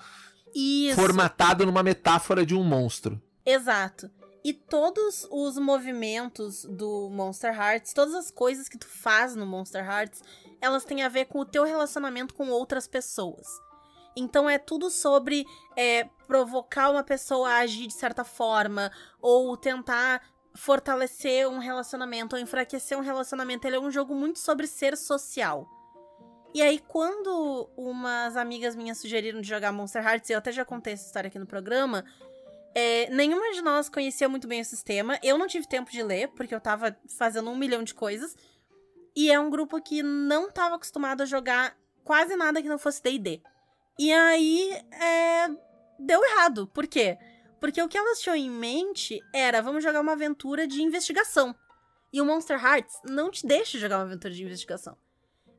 Isso. 0.55 0.95
formatado 0.95 1.67
numa 1.67 1.83
metáfora 1.83 2.47
de 2.47 2.55
um 2.55 2.63
monstro. 2.63 3.21
Exato. 3.45 4.09
E 4.49 4.55
todos 4.55 5.29
os 5.31 5.59
movimentos 5.59 6.65
do 6.65 7.11
Monster 7.11 7.55
Hearts, 7.55 7.93
todas 7.93 8.15
as 8.15 8.31
coisas 8.31 8.67
que 8.67 8.79
tu 8.79 8.87
faz 8.89 9.37
no 9.37 9.45
Monster 9.45 9.85
Hearts, 9.85 10.23
elas 10.59 10.87
têm 10.87 11.03
a 11.03 11.09
ver 11.11 11.27
com 11.27 11.41
o 11.41 11.45
teu 11.45 11.65
relacionamento 11.65 12.33
com 12.33 12.49
outras 12.49 12.89
pessoas. 12.89 13.47
Então 14.17 14.49
é 14.49 14.57
tudo 14.57 14.89
sobre 14.89 15.45
é, 15.77 16.05
provocar 16.27 16.89
uma 16.89 17.05
pessoa 17.05 17.47
a 17.47 17.59
agir 17.59 17.89
de 17.89 17.93
certa 17.93 18.25
forma, 18.25 18.91
ou 19.21 19.55
tentar 19.55 20.23
fortalecer 20.55 21.47
um 21.47 21.59
relacionamento, 21.59 22.35
ou 22.35 22.41
enfraquecer 22.41 22.97
um 22.97 23.03
relacionamento. 23.03 23.67
Ele 23.67 23.77
é 23.77 23.81
um 23.81 23.91
jogo 23.91 24.15
muito 24.15 24.39
sobre 24.39 24.67
ser 24.67 24.97
social. 24.97 25.69
E 26.55 26.63
aí, 26.63 26.79
quando 26.79 27.69
umas 27.77 28.35
amigas 28.35 28.75
minhas 28.75 28.97
sugeriram 28.97 29.43
de 29.43 29.49
jogar 29.49 29.73
Monster 29.73 30.03
Hearts, 30.03 30.31
eu 30.31 30.39
até 30.39 30.51
já 30.51 30.65
contei 30.65 30.95
essa 30.95 31.05
história 31.05 31.29
aqui 31.29 31.39
no 31.39 31.47
programa, 31.47 32.03
é, 32.75 33.09
nenhuma 33.11 33.53
de 33.53 33.63
nós 33.63 33.89
conhecia 33.89 34.29
muito 34.29 34.47
bem 34.47 34.61
o 34.61 34.65
sistema. 34.65 35.19
Eu 35.23 35.39
não 35.39 35.47
tive 35.47 35.67
tempo 35.67 35.91
de 35.91 36.03
ler, 36.03 36.29
porque 36.29 36.55
eu 36.55 36.61
tava 36.61 36.97
fazendo 37.17 37.51
um 37.51 37.57
milhão 37.57 37.83
de 37.83 37.95
coisas. 37.95 38.37
E 39.17 39.31
é 39.31 39.39
um 39.39 39.51
grupo 39.51 39.81
que 39.81 40.03
não 40.03 40.51
tava 40.51 40.77
acostumado 40.77 41.23
a 41.23 41.27
jogar 41.27 41.77
quase 42.05 42.37
nada 42.37 42.63
que 42.63 42.69
não 42.69 42.79
fosse 42.79 43.03
D&D. 43.03 43.43
E 43.99 44.13
aí, 44.13 44.71
é, 44.93 45.49
deu 45.99 46.25
errado. 46.25 46.69
Por 46.69 46.87
quê? 46.87 47.19
Porque 47.61 47.83
o 47.83 47.89
que 47.89 47.99
elas 47.99 48.21
tinham 48.21 48.37
em 48.37 48.51
mente 48.51 49.21
era, 49.35 49.61
vamos 49.61 49.83
jogar 49.83 50.01
uma 50.01 50.13
aventura 50.13 50.67
de 50.67 50.83
investigação. 50.83 51.55
E 52.13 52.21
o 52.21 52.25
Monster 52.25 52.65
Hearts 52.65 52.95
não 53.05 53.31
te 53.31 53.47
deixa 53.47 53.79
jogar 53.79 53.99
uma 53.99 54.05
aventura 54.05 54.33
de 54.33 54.43
investigação. 54.43 54.97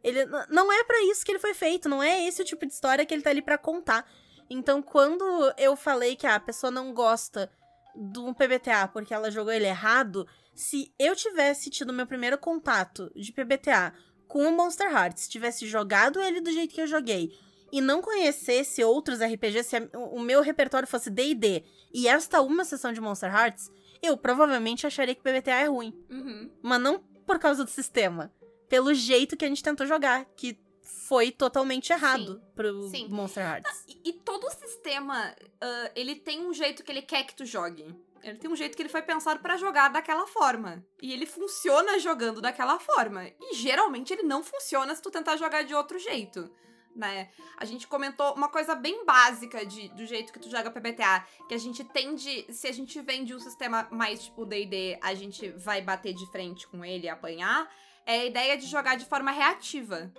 Ele 0.02 0.26
não 0.50 0.72
é 0.72 0.84
pra 0.84 1.02
isso 1.04 1.26
que 1.26 1.32
ele 1.32 1.40
foi 1.40 1.54
feito, 1.54 1.90
não 1.90 2.02
é 2.02 2.26
esse 2.26 2.42
o 2.42 2.46
tipo 2.46 2.66
de 2.66 2.72
história 2.72 3.06
que 3.06 3.14
ele 3.14 3.22
tá 3.22 3.30
ali 3.30 3.42
pra 3.42 3.58
contar. 3.58 4.10
Então, 4.50 4.82
quando 4.82 5.24
eu 5.58 5.76
falei 5.76 6.16
que 6.16 6.26
ah, 6.26 6.36
a 6.36 6.40
pessoa 6.40 6.72
não 6.72 6.94
gosta 6.94 7.52
um 7.96 8.34
PBTA 8.34 8.88
porque 8.88 9.14
ela 9.14 9.32
jogou 9.32 9.52
ele 9.52 9.68
errado, 9.68 10.28
se 10.54 10.94
eu 10.98 11.16
tivesse 11.16 11.70
tido 11.70 11.94
meu 11.94 12.08
primeiro 12.08 12.38
contato 12.38 13.12
de 13.16 13.32
PBTA 13.32 13.94
com 14.28 14.46
o 14.48 14.56
Monster 14.56 14.92
Hearts, 14.92 15.28
tivesse 15.28 15.68
jogado 15.68 16.22
ele 16.22 16.40
do 16.40 16.52
jeito 16.52 16.74
que 16.74 16.82
eu 16.82 16.88
joguei, 16.88 17.32
e 17.72 17.82
não 17.82 18.02
conhecesse 18.02 18.84
outros 18.84 19.20
RPGs, 19.22 19.64
se 19.64 19.90
o 19.94 20.20
meu 20.20 20.42
repertório 20.42 20.88
fosse 20.88 21.10
D&D 21.10 21.64
e 21.94 22.08
esta 22.08 22.42
uma 22.42 22.66
sessão 22.66 22.92
de 22.92 23.02
Monster 23.02 23.34
Hearts, 23.34 23.72
eu 24.02 24.18
provavelmente 24.18 24.88
acharia 24.88 25.14
que 25.14 25.22
PBTA 25.22 25.52
é 25.52 25.66
ruim. 25.66 25.94
Uhum. 26.10 26.50
Mas 26.62 26.82
não 26.82 27.00
por 27.26 27.38
causa 27.38 27.64
do 27.64 27.70
sistema. 27.70 28.32
Pelo 28.68 28.94
jeito 28.94 29.38
que 29.38 29.46
a 29.46 29.48
gente 29.48 29.64
tentou 29.64 29.86
jogar, 29.86 30.26
que 30.36 30.60
foi 30.90 31.32
totalmente 31.32 31.94
errado 31.94 32.34
Sim, 32.34 32.42
pro 32.56 32.90
sim. 32.90 33.08
Monster 33.10 33.44
Hearts. 33.44 33.86
E, 33.88 34.10
e 34.10 34.14
todo 34.14 34.46
o 34.46 34.52
sistema, 34.52 35.36
ah, 35.62 35.92
ele 35.96 36.16
tem 36.16 36.46
um 36.46 36.54
jeito 36.54 36.84
que 36.84 36.92
ele 36.92 37.02
quer 37.02 37.24
que 37.26 37.36
tu 37.36 37.46
jogue. 37.46 37.96
Ele 38.22 38.38
tem 38.38 38.50
um 38.50 38.56
jeito 38.56 38.76
que 38.76 38.82
ele 38.82 38.90
foi 38.90 39.02
pensado 39.02 39.40
pra 39.40 39.56
jogar 39.56 39.90
daquela 39.90 40.28
forma. 40.28 40.86
E 41.02 41.14
ele 41.14 41.26
funciona 41.26 42.00
jogando 42.00 42.42
daquela 42.42 42.80
forma. 42.80 43.28
E 43.40 43.56
geralmente 43.56 44.12
ele 44.12 44.24
não 44.24 44.44
funciona 44.44 44.94
se 44.94 45.02
tu 45.02 45.10
tentar 45.10 45.38
jogar 45.38 45.64
de 45.64 45.74
outro 45.74 45.98
jeito. 45.98 46.52
Né? 46.96 47.30
A 47.56 47.64
gente 47.64 47.88
comentou 47.88 48.34
uma 48.34 48.50
coisa 48.50 48.76
bem 48.76 49.06
básica 49.06 49.66
de, 49.66 49.88
do 49.90 50.06
jeito 50.06 50.34
que 50.34 50.40
tu 50.40 50.50
joga 50.50 50.72
PBTA, 50.72 51.26
que 51.48 51.54
a 51.54 51.58
gente 51.58 51.84
tende, 51.84 52.46
se 52.52 52.68
a 52.68 52.74
gente 52.74 53.00
vem 53.02 53.24
de 53.24 53.34
um 53.34 53.40
sistema 53.40 53.88
mais 53.90 54.24
tipo 54.24 54.46
D&D, 54.46 54.98
a 55.02 55.14
gente 55.14 55.50
vai 55.52 55.82
bater 55.82 56.14
de 56.14 56.30
frente 56.32 56.68
com 56.68 56.84
ele 56.84 57.06
e 57.06 57.10
apanhar, 57.10 57.72
é 58.06 58.22
a 58.22 58.26
ideia 58.26 58.58
de 58.58 58.66
jogar 58.66 58.98
de 58.98 59.06
forma 59.06 59.32
reativa, 59.32 60.12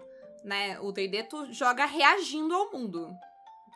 né? 0.45 0.79
O 0.81 0.93
D&D 0.93 1.25
tu 1.25 1.53
joga 1.53 1.85
reagindo 1.87 2.55
ao 2.55 2.73
mundo. 2.73 3.11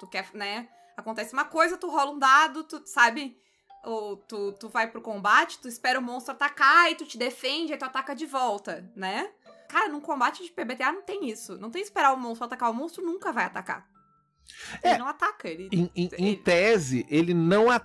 Tu 0.00 0.06
quer, 0.06 0.28
né? 0.35 0.68
Acontece 0.97 1.33
uma 1.33 1.44
coisa, 1.44 1.76
tu 1.76 1.88
rola 1.90 2.11
um 2.12 2.18
dado, 2.18 2.64
tu 2.64 2.83
sabe? 2.87 3.37
Ou 3.85 4.16
tu, 4.16 4.52
tu 4.52 4.68
vai 4.68 4.90
pro 4.90 5.02
combate, 5.02 5.59
tu 5.61 5.68
espera 5.68 5.99
o 5.99 6.02
monstro 6.02 6.33
atacar 6.33 6.90
e 6.90 6.94
tu 6.94 7.04
te 7.04 7.18
defende, 7.18 7.73
aí 7.73 7.78
tu 7.78 7.85
ataca 7.85 8.14
de 8.14 8.25
volta, 8.26 8.90
né? 8.97 9.30
Cara, 9.68 9.88
num 9.88 10.00
combate 10.00 10.42
de 10.42 10.50
PBTA 10.50 10.92
não 10.92 11.02
tem 11.02 11.28
isso. 11.28 11.59
Não 11.59 11.71
tem 11.71 11.83
esperar 11.83 12.14
o 12.14 12.16
monstro 12.16 12.44
atacar. 12.47 12.71
O 12.71 12.75
monstro 12.75 13.04
nunca 13.04 13.33
vai 13.33 13.44
atacar. 13.44 13.87
É. 14.83 14.90
Ele 14.90 14.99
não 14.99 15.09
ataca, 15.09 15.49
ele. 15.49 15.68
Em, 15.73 15.90
em- 15.97 16.11
em 16.18 16.26
Ele- 16.28 16.37
tese, 16.37 17.04
ele 17.09 17.35
não 17.35 17.71
a- 17.71 17.80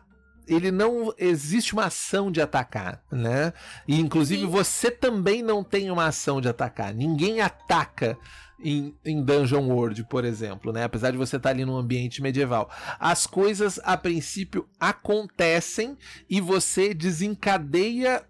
ele 0.47 0.71
não 0.71 1.13
existe 1.17 1.73
uma 1.73 1.85
ação 1.85 2.31
de 2.31 2.41
atacar, 2.41 3.03
né? 3.11 3.53
E 3.87 3.99
inclusive 3.99 4.41
Sim. 4.41 4.47
você 4.47 4.89
também 4.91 5.41
não 5.41 5.63
tem 5.63 5.89
uma 5.91 6.05
ação 6.07 6.39
de 6.41 6.47
atacar. 6.49 6.93
Ninguém 6.93 7.39
ataca 7.41 8.17
em, 8.61 8.95
em 9.05 9.23
Dungeon 9.23 9.67
World, 9.67 10.03
por 10.05 10.25
exemplo, 10.25 10.71
né? 10.71 10.83
Apesar 10.83 11.11
de 11.11 11.17
você 11.17 11.37
estar 11.37 11.49
ali 11.49 11.65
num 11.65 11.77
ambiente 11.77 12.21
medieval. 12.21 12.69
As 12.99 13.25
coisas 13.25 13.79
a 13.83 13.95
princípio 13.97 14.67
acontecem 14.79 15.97
e 16.29 16.41
você 16.41 16.93
desencadeia 16.93 18.23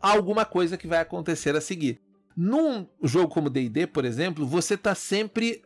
alguma 0.00 0.44
coisa 0.44 0.76
que 0.76 0.86
vai 0.86 1.00
acontecer 1.00 1.56
a 1.56 1.60
seguir. 1.60 2.00
Num 2.36 2.86
jogo 3.02 3.32
como 3.32 3.50
D&D, 3.50 3.86
por 3.86 4.04
exemplo, 4.04 4.46
você 4.46 4.76
tá 4.76 4.94
sempre 4.94 5.62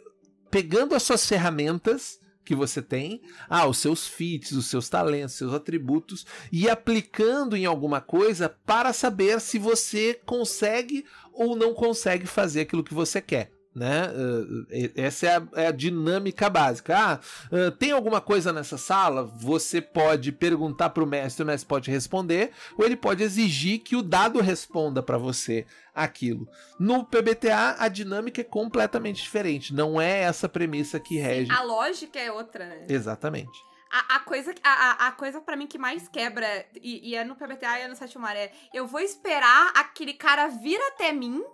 pegando 0.50 0.94
as 0.94 1.02
suas 1.02 1.26
ferramentas 1.26 2.18
que 2.44 2.54
você 2.54 2.80
tem, 2.80 3.20
ah, 3.48 3.66
os 3.66 3.78
seus 3.78 4.06
feats, 4.06 4.52
os 4.52 4.66
seus 4.66 4.88
talentos, 4.88 5.34
seus 5.34 5.52
atributos 5.52 6.24
e 6.52 6.70
aplicando 6.70 7.56
em 7.56 7.66
alguma 7.66 8.00
coisa 8.00 8.48
para 8.48 8.92
saber 8.92 9.40
se 9.40 9.58
você 9.58 10.14
consegue 10.24 11.04
ou 11.32 11.56
não 11.56 11.74
consegue 11.74 12.24
fazer 12.24 12.60
aquilo 12.60 12.84
que 12.84 12.94
você 12.94 13.20
quer. 13.20 13.55
Né? 13.76 14.08
Uh, 14.08 14.66
essa 14.96 15.26
é 15.26 15.36
a, 15.36 15.42
é 15.54 15.66
a 15.66 15.70
dinâmica 15.70 16.48
básica. 16.48 16.96
Ah, 16.96 17.20
uh, 17.54 17.70
tem 17.72 17.90
alguma 17.90 18.22
coisa 18.22 18.50
nessa 18.50 18.78
sala? 18.78 19.22
Você 19.22 19.82
pode 19.82 20.32
perguntar 20.32 20.88
para 20.88 21.04
o 21.04 21.06
mestre, 21.06 21.42
o 21.42 21.46
mestre 21.46 21.68
pode 21.68 21.90
responder, 21.90 22.52
ou 22.78 22.86
ele 22.86 22.96
pode 22.96 23.22
exigir 23.22 23.80
que 23.80 23.94
o 23.94 24.00
dado 24.00 24.40
responda 24.40 25.02
para 25.02 25.18
você 25.18 25.66
aquilo. 25.94 26.48
No 26.80 27.04
PBTA, 27.04 27.76
a 27.78 27.86
dinâmica 27.88 28.40
é 28.40 28.44
completamente 28.44 29.22
diferente. 29.22 29.74
Não 29.74 30.00
é 30.00 30.20
essa 30.22 30.48
premissa 30.48 30.98
que 30.98 31.18
rege. 31.18 31.52
A 31.52 31.62
lógica 31.62 32.18
é 32.18 32.32
outra, 32.32 32.64
né? 32.64 32.86
Exatamente. 32.88 33.58
A, 33.90 34.16
a 34.16 34.20
coisa, 34.20 34.54
a, 34.64 35.06
a, 35.08 35.12
coisa 35.12 35.38
para 35.42 35.54
mim 35.54 35.66
que 35.66 35.76
mais 35.76 36.08
quebra, 36.08 36.46
e, 36.82 37.10
e 37.10 37.14
é 37.14 37.24
no 37.24 37.36
PBTA 37.36 37.78
e 37.78 37.82
é 37.82 37.88
no 37.88 37.94
Sétimo 37.94 38.22
Mar, 38.22 38.36
é 38.36 38.50
eu 38.72 38.86
vou 38.86 39.00
esperar 39.00 39.72
aquele 39.76 40.14
cara 40.14 40.48
vir 40.48 40.80
até 40.88 41.12
mim 41.12 41.44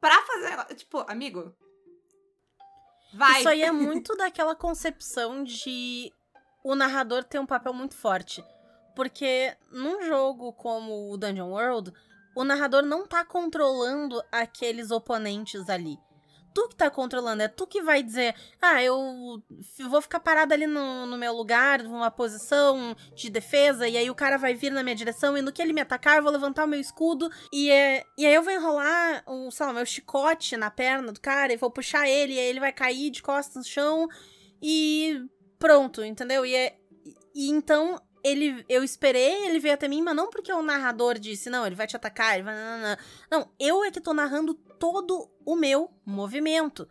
pra 0.00 0.22
fazer. 0.22 0.74
Tipo, 0.74 1.04
amigo. 1.08 1.54
Vai. 3.12 3.40
Isso 3.40 3.48
aí 3.48 3.62
é 3.62 3.70
muito 3.72 4.16
daquela 4.16 4.54
concepção 4.54 5.42
de 5.44 6.12
o 6.62 6.74
narrador 6.74 7.24
ter 7.24 7.38
um 7.38 7.46
papel 7.46 7.72
muito 7.72 7.94
forte. 7.94 8.44
Porque 8.94 9.56
num 9.70 10.02
jogo 10.02 10.52
como 10.52 11.10
o 11.10 11.16
Dungeon 11.16 11.50
World, 11.50 11.92
o 12.34 12.44
narrador 12.44 12.82
não 12.82 13.06
tá 13.06 13.24
controlando 13.24 14.22
aqueles 14.30 14.90
oponentes 14.90 15.68
ali. 15.68 15.98
Tu 16.52 16.68
que 16.68 16.76
tá 16.76 16.90
controlando, 16.90 17.42
é 17.42 17.48
tu 17.48 17.66
que 17.66 17.80
vai 17.80 18.02
dizer, 18.02 18.34
ah, 18.60 18.82
eu 18.82 19.40
vou 19.88 20.02
ficar 20.02 20.18
parado 20.20 20.52
ali 20.52 20.66
no, 20.66 21.06
no 21.06 21.16
meu 21.16 21.32
lugar, 21.32 21.82
numa 21.82 22.10
posição 22.10 22.96
de 23.14 23.30
defesa, 23.30 23.88
e 23.88 23.96
aí 23.96 24.10
o 24.10 24.14
cara 24.14 24.36
vai 24.36 24.54
vir 24.54 24.72
na 24.72 24.82
minha 24.82 24.96
direção, 24.96 25.36
e 25.36 25.42
no 25.42 25.52
que 25.52 25.62
ele 25.62 25.72
me 25.72 25.80
atacar, 25.80 26.16
eu 26.16 26.22
vou 26.22 26.32
levantar 26.32 26.64
o 26.64 26.68
meu 26.68 26.80
escudo, 26.80 27.30
e, 27.52 27.70
é, 27.70 28.04
e 28.18 28.26
aí 28.26 28.34
eu 28.34 28.42
vou 28.42 28.52
enrolar 28.52 29.22
o, 29.26 29.50
sei 29.50 29.66
lá, 29.66 29.72
meu 29.72 29.86
chicote 29.86 30.56
na 30.56 30.70
perna 30.70 31.12
do 31.12 31.20
cara, 31.20 31.52
e 31.52 31.56
vou 31.56 31.70
puxar 31.70 32.08
ele, 32.08 32.34
e 32.34 32.38
aí 32.38 32.46
ele 32.46 32.60
vai 32.60 32.72
cair 32.72 33.10
de 33.10 33.22
costas 33.22 33.56
no 33.56 33.64
chão, 33.64 34.08
e 34.60 35.24
pronto, 35.58 36.02
entendeu? 36.02 36.44
E, 36.44 36.54
é, 36.54 36.76
e 37.34 37.48
então 37.48 38.00
ele, 38.22 38.64
eu 38.68 38.84
esperei 38.84 39.46
ele 39.46 39.58
veio 39.58 39.74
até 39.74 39.88
mim, 39.88 40.02
mas 40.02 40.14
não 40.14 40.28
porque 40.30 40.52
o 40.52 40.62
narrador 40.62 41.18
disse, 41.18 41.48
não, 41.50 41.66
ele 41.66 41.74
vai 41.74 41.86
te 41.86 41.96
atacar, 41.96 42.34
ele 42.34 42.42
vai. 42.42 42.54
Não, 42.54 42.78
não, 42.78 42.88
não. 42.88 42.96
Não, 43.30 43.50
eu 43.58 43.84
é 43.84 43.90
que 43.90 44.00
tô 44.00 44.12
narrando 44.12 44.58
todo 44.80 45.30
o 45.44 45.54
meu 45.54 45.90
movimento. 46.04 46.88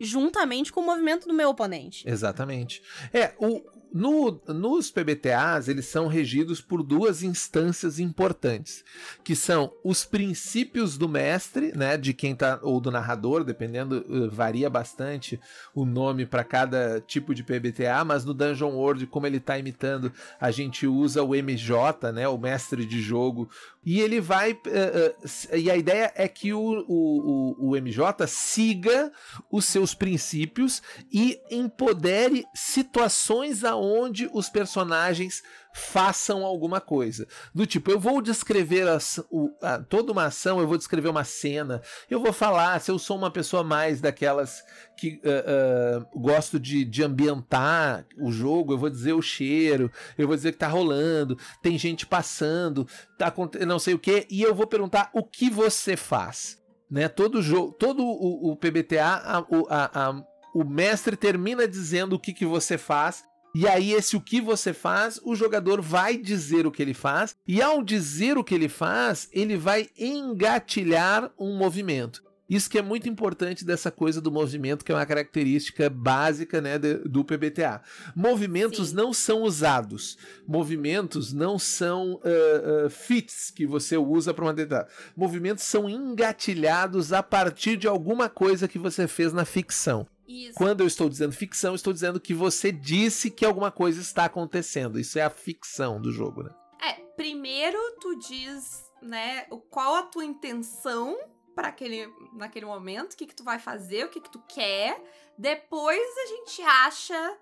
Juntamente 0.00 0.72
com 0.72 0.80
o 0.80 0.86
movimento 0.86 1.28
do 1.28 1.34
meu 1.34 1.50
oponente. 1.50 2.08
Exatamente. 2.08 2.82
É, 3.12 3.34
o, 3.38 3.62
no, 3.94 4.42
nos 4.48 4.90
PBTAs, 4.90 5.68
eles 5.68 5.86
são 5.86 6.08
regidos 6.08 6.60
por 6.60 6.82
duas 6.82 7.22
instâncias 7.22 8.00
importantes, 8.00 8.84
que 9.22 9.36
são 9.36 9.72
os 9.84 10.04
princípios 10.04 10.98
do 10.98 11.08
mestre, 11.08 11.70
né, 11.76 11.96
de 11.96 12.12
quem 12.12 12.34
tá, 12.34 12.58
ou 12.60 12.80
do 12.80 12.90
narrador, 12.90 13.44
dependendo, 13.44 14.04
uh, 14.08 14.28
varia 14.28 14.68
bastante 14.68 15.38
o 15.72 15.84
nome 15.84 16.26
para 16.26 16.42
cada 16.42 17.00
tipo 17.00 17.32
de 17.32 17.44
PBTA, 17.44 18.04
mas 18.04 18.24
no 18.24 18.34
Dungeon 18.34 18.72
World, 18.72 19.06
como 19.06 19.28
ele 19.28 19.38
tá 19.38 19.56
imitando, 19.56 20.12
a 20.40 20.50
gente 20.50 20.88
usa 20.88 21.22
o 21.22 21.32
MJ, 21.32 22.10
né, 22.10 22.26
o 22.26 22.36
mestre 22.36 22.84
de 22.84 23.00
jogo, 23.00 23.48
e 23.84 24.00
ele 24.00 24.20
vai, 24.20 24.52
uh, 24.52 24.56
uh, 24.56 25.56
e 25.56 25.70
a 25.70 25.76
ideia 25.76 26.12
é 26.14 26.26
que 26.26 26.52
o, 26.52 26.84
o, 26.88 27.70
o, 27.70 27.76
MJ 27.76 28.26
siga 28.26 29.12
os 29.50 29.64
seus 29.64 29.94
princípios 29.94 30.82
e 31.12 31.40
empodere 31.50 32.44
situações 32.54 33.62
aonde 33.64 34.28
os 34.32 34.48
personagens 34.48 35.42
façam 35.74 36.44
alguma 36.44 36.80
coisa. 36.80 37.26
Do 37.52 37.66
tipo, 37.66 37.90
eu 37.90 37.98
vou 37.98 38.22
descrever 38.22 38.86
o, 39.28 39.50
a, 39.60 39.80
toda 39.80 40.12
uma 40.12 40.26
ação, 40.26 40.60
eu 40.60 40.68
vou 40.68 40.78
descrever 40.78 41.08
uma 41.08 41.24
cena, 41.24 41.82
eu 42.08 42.20
vou 42.20 42.32
falar 42.32 42.80
se 42.80 42.92
eu 42.92 42.98
sou 42.98 43.16
uma 43.16 43.30
pessoa 43.30 43.64
mais 43.64 44.00
daquelas 44.00 44.62
que 44.96 45.20
uh, 45.24 46.00
uh, 46.14 46.20
gosto 46.20 46.60
de, 46.60 46.84
de 46.84 47.02
ambientar 47.02 48.06
o 48.16 48.30
jogo, 48.30 48.72
eu 48.72 48.78
vou 48.78 48.88
dizer 48.88 49.14
o 49.14 49.20
cheiro, 49.20 49.90
eu 50.16 50.28
vou 50.28 50.36
dizer 50.36 50.52
que 50.52 50.58
tá 50.58 50.68
rolando, 50.68 51.36
tem 51.60 51.76
gente 51.76 52.06
passando, 52.06 52.86
tá 53.18 53.34
não 53.66 53.80
sei 53.80 53.94
o 53.94 53.98
que, 53.98 54.28
e 54.30 54.42
eu 54.42 54.54
vou 54.54 54.68
perguntar 54.68 55.10
o 55.12 55.24
que 55.24 55.50
você 55.50 55.96
faz. 55.96 56.62
Né? 56.88 57.08
Todo 57.08 57.42
jogo, 57.42 57.72
todo 57.72 58.04
o, 58.04 58.52
o 58.52 58.56
PBTA, 58.56 59.02
a, 59.02 59.38
a, 59.38 60.08
a, 60.08 60.24
o 60.54 60.62
mestre 60.62 61.16
termina 61.16 61.66
dizendo 61.66 62.14
o 62.14 62.20
que, 62.20 62.32
que 62.32 62.46
você 62.46 62.78
faz. 62.78 63.24
E 63.54 63.68
aí, 63.68 63.92
esse 63.92 64.16
o 64.16 64.20
que 64.20 64.40
você 64.40 64.72
faz, 64.72 65.20
o 65.22 65.36
jogador 65.36 65.80
vai 65.80 66.16
dizer 66.16 66.66
o 66.66 66.72
que 66.72 66.82
ele 66.82 66.94
faz, 66.94 67.36
e 67.46 67.62
ao 67.62 67.84
dizer 67.84 68.36
o 68.36 68.42
que 68.42 68.54
ele 68.54 68.68
faz, 68.68 69.28
ele 69.32 69.56
vai 69.56 69.88
engatilhar 69.96 71.30
um 71.38 71.56
movimento. 71.56 72.24
Isso 72.48 72.68
que 72.68 72.78
é 72.78 72.82
muito 72.82 73.08
importante 73.08 73.64
dessa 73.64 73.90
coisa 73.90 74.20
do 74.20 74.30
movimento, 74.30 74.84
que 74.84 74.92
é 74.92 74.94
uma 74.94 75.06
característica 75.06 75.88
básica 75.88 76.60
né, 76.60 76.78
do 76.78 77.24
PBTA. 77.24 77.80
Movimentos 78.14 78.90
Sim. 78.90 78.96
não 78.96 79.12
são 79.12 79.42
usados. 79.42 80.18
Movimentos 80.46 81.32
não 81.32 81.58
são 81.58 82.14
uh, 82.14 82.86
uh, 82.86 82.90
fits 82.90 83.50
que 83.50 83.66
você 83.66 83.96
usa 83.96 84.34
para 84.34 84.44
uma 84.44 84.52
determinada. 84.52 84.90
Movimentos 85.16 85.64
são 85.64 85.88
engatilhados 85.88 87.12
a 87.12 87.22
partir 87.22 87.76
de 87.78 87.88
alguma 87.88 88.28
coisa 88.28 88.68
que 88.68 88.78
você 88.78 89.08
fez 89.08 89.32
na 89.32 89.46
ficção. 89.46 90.06
Isso. 90.26 90.54
Quando 90.54 90.80
eu 90.80 90.86
estou 90.86 91.08
dizendo 91.08 91.32
ficção, 91.32 91.74
estou 91.74 91.92
dizendo 91.92 92.18
que 92.20 92.32
você 92.32 92.72
disse 92.72 93.30
que 93.30 93.44
alguma 93.44 93.70
coisa 93.70 94.00
está 94.00 94.24
acontecendo. 94.24 94.98
Isso 94.98 95.18
é 95.18 95.22
a 95.22 95.30
ficção 95.30 96.00
do 96.00 96.10
jogo, 96.10 96.42
né? 96.42 96.50
É, 96.82 96.92
primeiro 97.16 97.78
tu 98.00 98.16
diz, 98.18 98.84
né, 99.02 99.42
qual 99.70 99.96
a 99.96 100.02
tua 100.02 100.24
intenção 100.24 101.16
para 101.54 101.68
aquele 101.68 102.08
naquele 102.34 102.66
momento, 102.66 103.12
o 103.12 103.16
que 103.16 103.26
que 103.26 103.34
tu 103.34 103.44
vai 103.44 103.58
fazer, 103.58 104.04
o 104.04 104.08
que 104.08 104.20
que 104.20 104.30
tu 104.30 104.42
quer. 104.48 105.00
Depois 105.38 106.00
a 106.00 106.26
gente 106.26 106.62
acha 106.62 107.38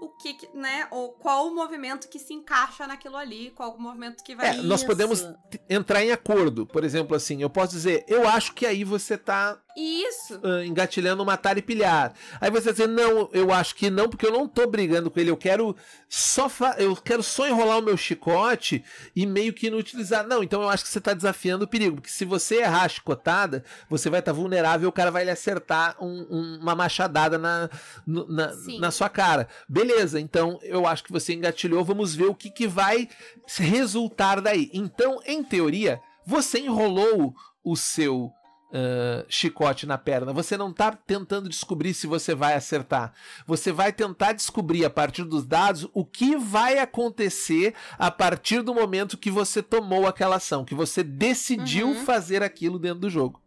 o 0.00 0.08
que, 0.08 0.34
que 0.34 0.48
né, 0.56 0.88
ou 0.90 1.12
qual 1.12 1.48
o 1.48 1.54
movimento 1.54 2.08
que 2.08 2.18
se 2.18 2.32
encaixa 2.32 2.86
naquilo 2.86 3.16
ali, 3.16 3.50
qual 3.50 3.74
o 3.74 3.80
movimento 3.80 4.24
que 4.24 4.34
vai 4.34 4.58
é, 4.58 4.62
nós 4.62 4.82
podemos 4.82 5.26
entrar 5.68 6.02
em 6.02 6.10
acordo. 6.10 6.66
Por 6.66 6.84
exemplo, 6.84 7.14
assim, 7.14 7.42
eu 7.42 7.50
posso 7.50 7.72
dizer, 7.72 8.04
eu 8.08 8.26
acho 8.26 8.54
que 8.54 8.64
aí 8.64 8.82
você 8.82 9.18
tá 9.18 9.60
Isso. 9.80 10.38
uh, 10.38 10.62
engatilhando 10.64 11.24
matar 11.24 11.56
e 11.56 11.62
pilhar. 11.62 12.12
Aí 12.40 12.50
você 12.50 12.70
dizer, 12.72 12.86
não, 12.88 13.28
eu 13.32 13.52
acho 13.52 13.74
que 13.74 13.88
não, 13.88 14.08
porque 14.08 14.26
eu 14.26 14.32
não 14.32 14.46
tô 14.46 14.66
brigando 14.66 15.10
com 15.10 15.18
ele, 15.18 15.30
eu 15.30 15.36
quero 15.36 15.74
só 16.08 16.48
eu 16.78 16.94
quero 16.96 17.22
só 17.22 17.46
enrolar 17.48 17.78
o 17.78 17.82
meu 17.82 17.96
chicote 17.96 18.84
e 19.14 19.24
meio 19.26 19.52
que 19.52 19.68
inutilizar. 19.68 20.26
Não, 20.26 20.42
então 20.42 20.60
eu 20.62 20.68
acho 20.68 20.84
que 20.84 20.90
você 20.90 21.00
tá 21.00 21.14
desafiando 21.14 21.64
o 21.64 21.68
perigo, 21.68 21.96
porque 21.96 22.10
se 22.10 22.24
você 22.24 22.56
errar 22.56 22.82
a 22.84 22.88
chicotada, 22.88 23.64
você 23.88 24.10
vai 24.10 24.20
estar 24.20 24.32
vulnerável, 24.32 24.88
o 24.88 24.92
cara 24.92 25.10
vai 25.10 25.24
lhe 25.24 25.30
acertar 25.30 25.96
um- 26.00 26.26
um- 26.30 26.58
uma 26.60 26.74
machadada 26.74 27.38
na, 27.38 27.70
na, 28.06 28.52
na 28.80 28.90
sua 28.90 29.08
cara. 29.08 29.48
Beleza, 29.68 30.20
então 30.20 30.58
eu 30.62 30.86
acho 30.86 31.04
que 31.04 31.12
você 31.12 31.32
engatilhou, 31.32 31.84
vamos 31.84 32.14
ver 32.14 32.26
o 32.26 32.34
que, 32.34 32.50
que 32.50 32.66
vai 32.66 33.08
resultar 33.56 34.40
daí. 34.40 34.70
Então, 34.72 35.20
em 35.24 35.42
teoria, 35.42 36.00
você 36.26 36.58
enrolou 36.60 37.34
o 37.62 37.76
seu 37.76 38.30
ah, 38.72 39.24
chicote 39.28 39.86
na 39.86 39.98
perna. 39.98 40.32
Você 40.32 40.56
não 40.56 40.72
tá 40.72 40.92
tentando 40.92 41.48
descobrir 41.48 41.92
se 41.94 42.06
você 42.06 42.34
vai 42.34 42.54
acertar. 42.54 43.12
Você 43.46 43.72
vai 43.72 43.92
tentar 43.92 44.32
descobrir 44.32 44.84
a 44.84 44.90
partir 44.90 45.24
dos 45.24 45.44
dados 45.44 45.88
o 45.92 46.04
que 46.04 46.36
vai 46.36 46.78
acontecer 46.78 47.74
a 47.98 48.10
partir 48.10 48.62
do 48.62 48.74
momento 48.74 49.18
que 49.18 49.30
você 49.30 49.62
tomou 49.62 50.06
aquela 50.06 50.36
ação, 50.36 50.64
que 50.64 50.74
você 50.74 51.02
decidiu 51.02 51.88
Uhum. 51.88 52.04
fazer 52.04 52.42
aquilo 52.42 52.78
dentro 52.78 53.00
do 53.00 53.10
jogo. 53.10 53.42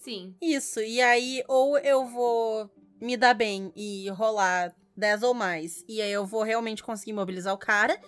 Sim. 0.00 0.34
Isso, 0.40 0.80
e 0.80 1.00
aí 1.02 1.42
ou 1.48 1.76
eu 1.78 2.06
vou 2.06 2.70
me 3.00 3.16
dar 3.16 3.34
bem 3.34 3.72
e 3.76 4.08
rolar 4.10 4.72
10 4.96 5.22
ou 5.22 5.34
mais, 5.34 5.84
e 5.86 6.00
aí 6.00 6.10
eu 6.10 6.24
vou 6.26 6.42
realmente 6.42 6.82
conseguir 6.82 7.12
mobilizar 7.12 7.52
o 7.54 7.58
cara, 7.58 8.00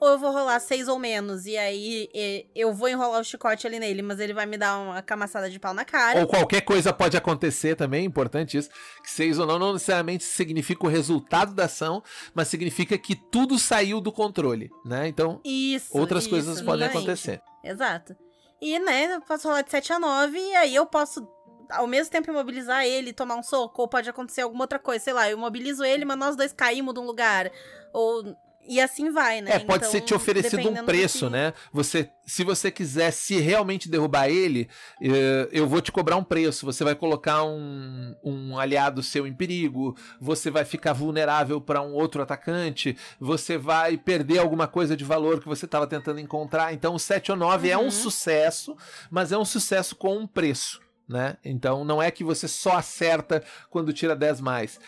ou 0.00 0.08
eu 0.08 0.18
vou 0.18 0.32
rolar 0.32 0.58
6 0.60 0.88
ou 0.88 0.98
menos, 0.98 1.46
e 1.46 1.56
aí 1.56 2.08
e- 2.12 2.46
eu 2.54 2.72
vou 2.74 2.88
enrolar 2.88 3.20
o 3.20 3.24
chicote 3.24 3.66
ali 3.66 3.78
nele, 3.78 4.02
mas 4.02 4.18
ele 4.20 4.34
vai 4.34 4.44
me 4.46 4.56
dar 4.58 4.78
uma 4.78 5.00
camaçada 5.02 5.48
de 5.48 5.58
pau 5.58 5.72
na 5.72 5.84
cara. 5.84 6.20
Ou 6.20 6.26
qualquer 6.26 6.60
coisa 6.62 6.92
pode 6.92 7.16
acontecer 7.16 7.76
também, 7.76 8.04
importante 8.04 8.56
isso. 8.58 8.68
Que 9.02 9.10
seis 9.10 9.38
ou 9.38 9.46
não, 9.46 9.58
não 9.58 9.72
necessariamente 9.72 10.24
significa 10.24 10.84
o 10.86 10.88
resultado 10.88 11.54
da 11.54 11.64
ação, 11.64 12.02
mas 12.34 12.48
significa 12.48 12.98
que 12.98 13.14
tudo 13.14 13.58
saiu 13.58 14.00
do 14.00 14.12
controle, 14.12 14.70
né? 14.84 15.06
Então, 15.08 15.40
Isso. 15.44 15.96
outras 15.96 16.24
isso, 16.24 16.30
coisas 16.30 16.60
podem 16.60 16.86
acontecer. 16.86 17.40
Exato. 17.62 18.16
E, 18.60 18.78
né, 18.78 19.14
eu 19.14 19.20
posso 19.20 19.46
rolar 19.48 19.62
de 19.62 19.70
7 19.70 19.92
a 19.92 19.98
9, 19.98 20.38
e 20.38 20.54
aí 20.56 20.74
eu 20.74 20.86
posso, 20.86 21.26
ao 21.70 21.86
mesmo 21.86 22.10
tempo, 22.10 22.30
imobilizar 22.30 22.84
ele, 22.84 23.12
tomar 23.12 23.36
um 23.36 23.42
soco, 23.42 23.82
ou 23.82 23.88
pode 23.88 24.08
acontecer 24.08 24.40
alguma 24.42 24.64
outra 24.64 24.78
coisa, 24.78 25.04
sei 25.04 25.12
lá, 25.12 25.28
eu 25.28 25.36
imobilizo 25.36 25.84
ele, 25.84 26.04
mas 26.04 26.16
nós 26.18 26.36
dois 26.36 26.52
caímos 26.52 26.94
de 26.94 27.00
um 27.00 27.04
lugar. 27.04 27.50
Ou. 27.92 28.34
E 28.66 28.80
assim 28.80 29.10
vai, 29.10 29.40
né? 29.40 29.52
É, 29.52 29.58
pode 29.58 29.78
Então, 29.84 29.90
ser 29.90 30.00
te 30.00 30.14
oferecido 30.14 30.70
um 30.70 30.84
preço, 30.84 31.26
que- 31.26 31.32
né? 31.32 31.52
Você, 31.72 32.10
se 32.26 32.42
você 32.44 32.70
quiser 32.70 33.10
se 33.10 33.38
realmente 33.38 33.88
derrubar 33.88 34.28
ele, 34.28 34.68
eh, 35.02 35.48
eu 35.52 35.66
vou 35.68 35.80
te 35.80 35.92
cobrar 35.92 36.16
um 36.16 36.24
preço. 36.24 36.64
Você 36.66 36.82
vai 36.84 36.94
colocar 36.94 37.44
um, 37.44 38.14
um 38.24 38.58
aliado 38.58 39.02
seu 39.02 39.26
em 39.26 39.34
perigo, 39.34 39.96
você 40.20 40.50
vai 40.50 40.64
ficar 40.64 40.92
vulnerável 40.92 41.60
para 41.60 41.82
um 41.82 41.92
outro 41.92 42.22
atacante, 42.22 42.96
você 43.20 43.58
vai 43.58 43.96
perder 43.98 44.38
alguma 44.38 44.66
coisa 44.66 44.96
de 44.96 45.04
valor 45.04 45.40
que 45.40 45.46
você 45.48 45.64
estava 45.66 45.86
tentando 45.86 46.20
encontrar. 46.20 46.72
Então, 46.72 46.94
o 46.94 46.98
7 46.98 47.30
ou 47.30 47.36
9 47.36 47.68
é 47.70 47.76
um 47.78 47.84
Uhum. 47.84 47.90
sucesso, 47.90 48.76
mas 49.10 49.30
é 49.32 49.38
um 49.38 49.44
sucesso 49.44 49.94
com 49.96 50.16
um 50.16 50.26
preço. 50.26 50.80
Né? 51.06 51.36
Então 51.44 51.84
não 51.84 52.02
é 52.02 52.10
que 52.10 52.24
você 52.24 52.48
só 52.48 52.78
acerta 52.78 53.44
quando 53.68 53.92
tira 53.92 54.16
10 54.16 54.40
mais. 54.40 54.80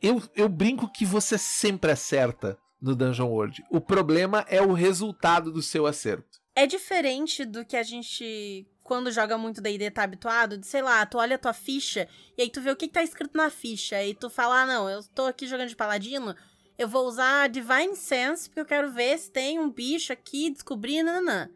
Eu, 0.00 0.22
eu 0.34 0.48
brinco 0.48 0.90
que 0.90 1.04
você 1.04 1.36
sempre 1.36 1.90
acerta 1.92 2.56
no 2.80 2.94
Dungeon 2.94 3.28
World. 3.28 3.64
O 3.70 3.80
problema 3.80 4.44
é 4.48 4.60
o 4.62 4.72
resultado 4.72 5.52
do 5.52 5.62
seu 5.62 5.86
acerto. 5.86 6.40
É 6.54 6.66
diferente 6.66 7.44
do 7.44 7.64
que 7.64 7.76
a 7.76 7.82
gente, 7.82 8.66
quando 8.82 9.12
joga 9.12 9.38
muito 9.38 9.60
D&D, 9.60 9.90
tá 9.90 10.02
habituado, 10.02 10.58
de, 10.58 10.66
sei 10.66 10.82
lá, 10.82 11.04
tu 11.06 11.18
olha 11.18 11.36
a 11.36 11.38
tua 11.38 11.52
ficha, 11.52 12.08
e 12.36 12.42
aí 12.42 12.50
tu 12.50 12.60
vê 12.60 12.70
o 12.70 12.76
que, 12.76 12.88
que 12.88 12.94
tá 12.94 13.02
escrito 13.02 13.36
na 13.36 13.50
ficha, 13.50 14.02
e 14.02 14.14
tu 14.14 14.28
fala, 14.28 14.62
ah, 14.62 14.66
não, 14.66 14.90
eu 14.90 15.02
tô 15.14 15.26
aqui 15.26 15.46
jogando 15.46 15.68
de 15.68 15.76
paladino, 15.76 16.34
eu 16.76 16.88
vou 16.88 17.06
usar 17.06 17.48
Divine 17.48 17.94
Sense, 17.94 18.48
porque 18.48 18.60
eu 18.60 18.66
quero 18.66 18.90
ver 18.92 19.18
se 19.18 19.30
tem 19.30 19.58
um 19.58 19.70
bicho 19.70 20.12
aqui, 20.12 20.50
descobrir, 20.50 21.02
nananã. 21.02 21.48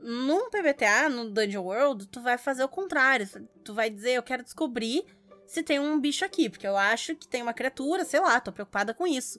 Num 0.00 0.50
PBTA, 0.50 1.08
no 1.08 1.30
Dungeon 1.30 1.62
World, 1.62 2.06
tu 2.08 2.20
vai 2.20 2.36
fazer 2.36 2.64
o 2.64 2.68
contrário, 2.68 3.28
tu 3.64 3.72
vai 3.72 3.88
dizer, 3.88 4.14
eu 4.14 4.22
quero 4.22 4.42
descobrir 4.42 5.04
se 5.46 5.62
tem 5.62 5.78
um 5.78 6.00
bicho 6.00 6.24
aqui, 6.24 6.48
porque 6.48 6.66
eu 6.66 6.76
acho 6.76 7.14
que 7.14 7.28
tem 7.28 7.42
uma 7.42 7.52
criatura, 7.52 8.04
sei 8.04 8.20
lá, 8.20 8.40
tô 8.40 8.50
preocupada 8.50 8.94
com 8.94 9.06
isso. 9.06 9.38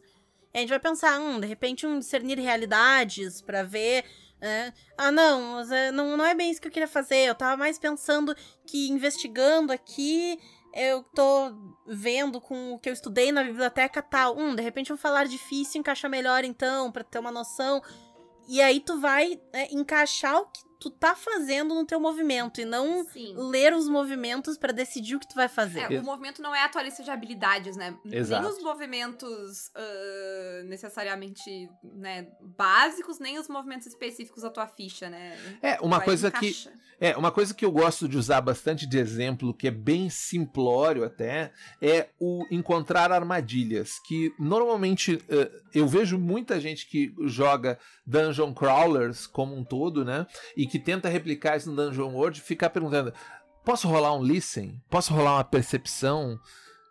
A 0.53 0.59
gente 0.59 0.69
vai 0.69 0.79
pensar, 0.79 1.19
hum, 1.19 1.39
de 1.39 1.47
repente 1.47 1.87
um 1.87 1.99
discernir 1.99 2.39
realidades 2.39 3.41
pra 3.41 3.63
ver 3.63 4.05
é, 4.45 4.73
ah, 4.97 5.09
não, 5.09 5.61
é, 5.61 5.89
não, 5.89 6.17
não 6.17 6.25
é 6.25 6.35
bem 6.35 6.51
isso 6.51 6.59
que 6.59 6.67
eu 6.67 6.71
queria 6.71 6.87
fazer. 6.87 7.29
Eu 7.29 7.33
tava 7.33 7.55
mais 7.55 7.79
pensando 7.79 8.35
que 8.67 8.89
investigando 8.89 9.71
aqui, 9.71 10.37
eu 10.75 11.01
tô 11.15 11.55
vendo 11.87 12.41
com 12.41 12.73
o 12.73 12.79
que 12.79 12.89
eu 12.89 12.93
estudei 12.93 13.31
na 13.31 13.41
biblioteca 13.41 14.01
tal. 14.01 14.37
Hum, 14.37 14.53
de 14.53 14.61
repente 14.61 14.91
um 14.91 14.97
falar 14.97 15.27
difícil 15.27 15.79
encaixa 15.79 16.09
melhor 16.09 16.43
então, 16.43 16.91
pra 16.91 17.05
ter 17.05 17.19
uma 17.19 17.31
noção. 17.31 17.81
E 18.45 18.61
aí 18.61 18.81
tu 18.81 18.99
vai 18.99 19.39
é, 19.53 19.73
encaixar 19.73 20.37
o 20.41 20.47
que 20.47 20.61
tu 20.83 20.89
tá 20.89 21.15
fazendo 21.15 21.73
no 21.73 21.85
teu 21.85 21.97
movimento 21.97 22.59
e 22.59 22.65
não 22.65 23.05
Sim. 23.05 23.33
ler 23.37 23.73
os 23.73 23.87
movimentos 23.87 24.57
pra 24.57 24.73
decidir 24.73 25.15
o 25.15 25.19
que 25.19 25.27
tu 25.27 25.35
vai 25.35 25.47
fazer. 25.47 25.89
É, 25.91 25.99
o 25.99 26.03
movimento 26.03 26.41
não 26.41 26.53
é 26.53 26.61
a 26.61 26.67
tua 26.67 26.83
lista 26.83 27.01
de 27.01 27.09
habilidades, 27.09 27.77
né? 27.77 27.97
Exato. 28.05 28.43
Nem 28.43 28.51
os 28.51 28.61
movimentos 28.61 29.71
ah, 29.73 30.63
necessariamente 30.65 31.69
né, 31.81 32.27
básicos, 32.41 33.17
nem 33.17 33.39
os 33.39 33.47
movimentos 33.47 33.87
específicos 33.87 34.43
da 34.43 34.49
tua 34.49 34.67
ficha, 34.67 35.09
né? 35.09 35.37
É, 35.61 35.79
uma 35.79 35.97
Vai 35.97 36.05
coisa 36.05 36.29
que. 36.29 36.53
É, 36.99 37.17
uma 37.17 37.31
coisa 37.31 37.53
que 37.53 37.65
eu 37.65 37.71
gosto 37.71 38.07
de 38.07 38.17
usar 38.17 38.39
bastante 38.39 38.85
de 38.85 38.97
exemplo, 38.97 39.53
que 39.53 39.67
é 39.67 39.71
bem 39.71 40.09
simplório 40.09 41.03
até, 41.03 41.51
é 41.81 42.07
o 42.17 42.45
encontrar 42.49 43.11
armadilhas. 43.11 43.99
Que 43.99 44.33
normalmente 44.39 45.21
eh, 45.27 45.51
eu 45.73 45.85
vejo 45.85 46.17
muita 46.17 46.61
gente 46.61 46.87
que 46.87 47.13
joga 47.25 47.77
dungeon 48.05 48.53
crawlers 48.53 49.27
como 49.27 49.55
um 49.55 49.65
todo, 49.65 50.05
né? 50.05 50.25
E 50.55 50.65
que 50.73 50.79
tenta 50.79 51.07
replicar 51.07 51.55
isso 51.55 51.69
no 51.69 51.75
Dungeon 51.75 52.11
World 52.11 52.41
ficar 52.41 52.71
perguntando: 52.71 53.13
posso 53.63 53.87
rolar 53.87 54.15
um 54.15 54.23
listen? 54.23 54.81
Posso 54.89 55.13
rolar 55.13 55.35
uma 55.35 55.43
percepção? 55.43 56.39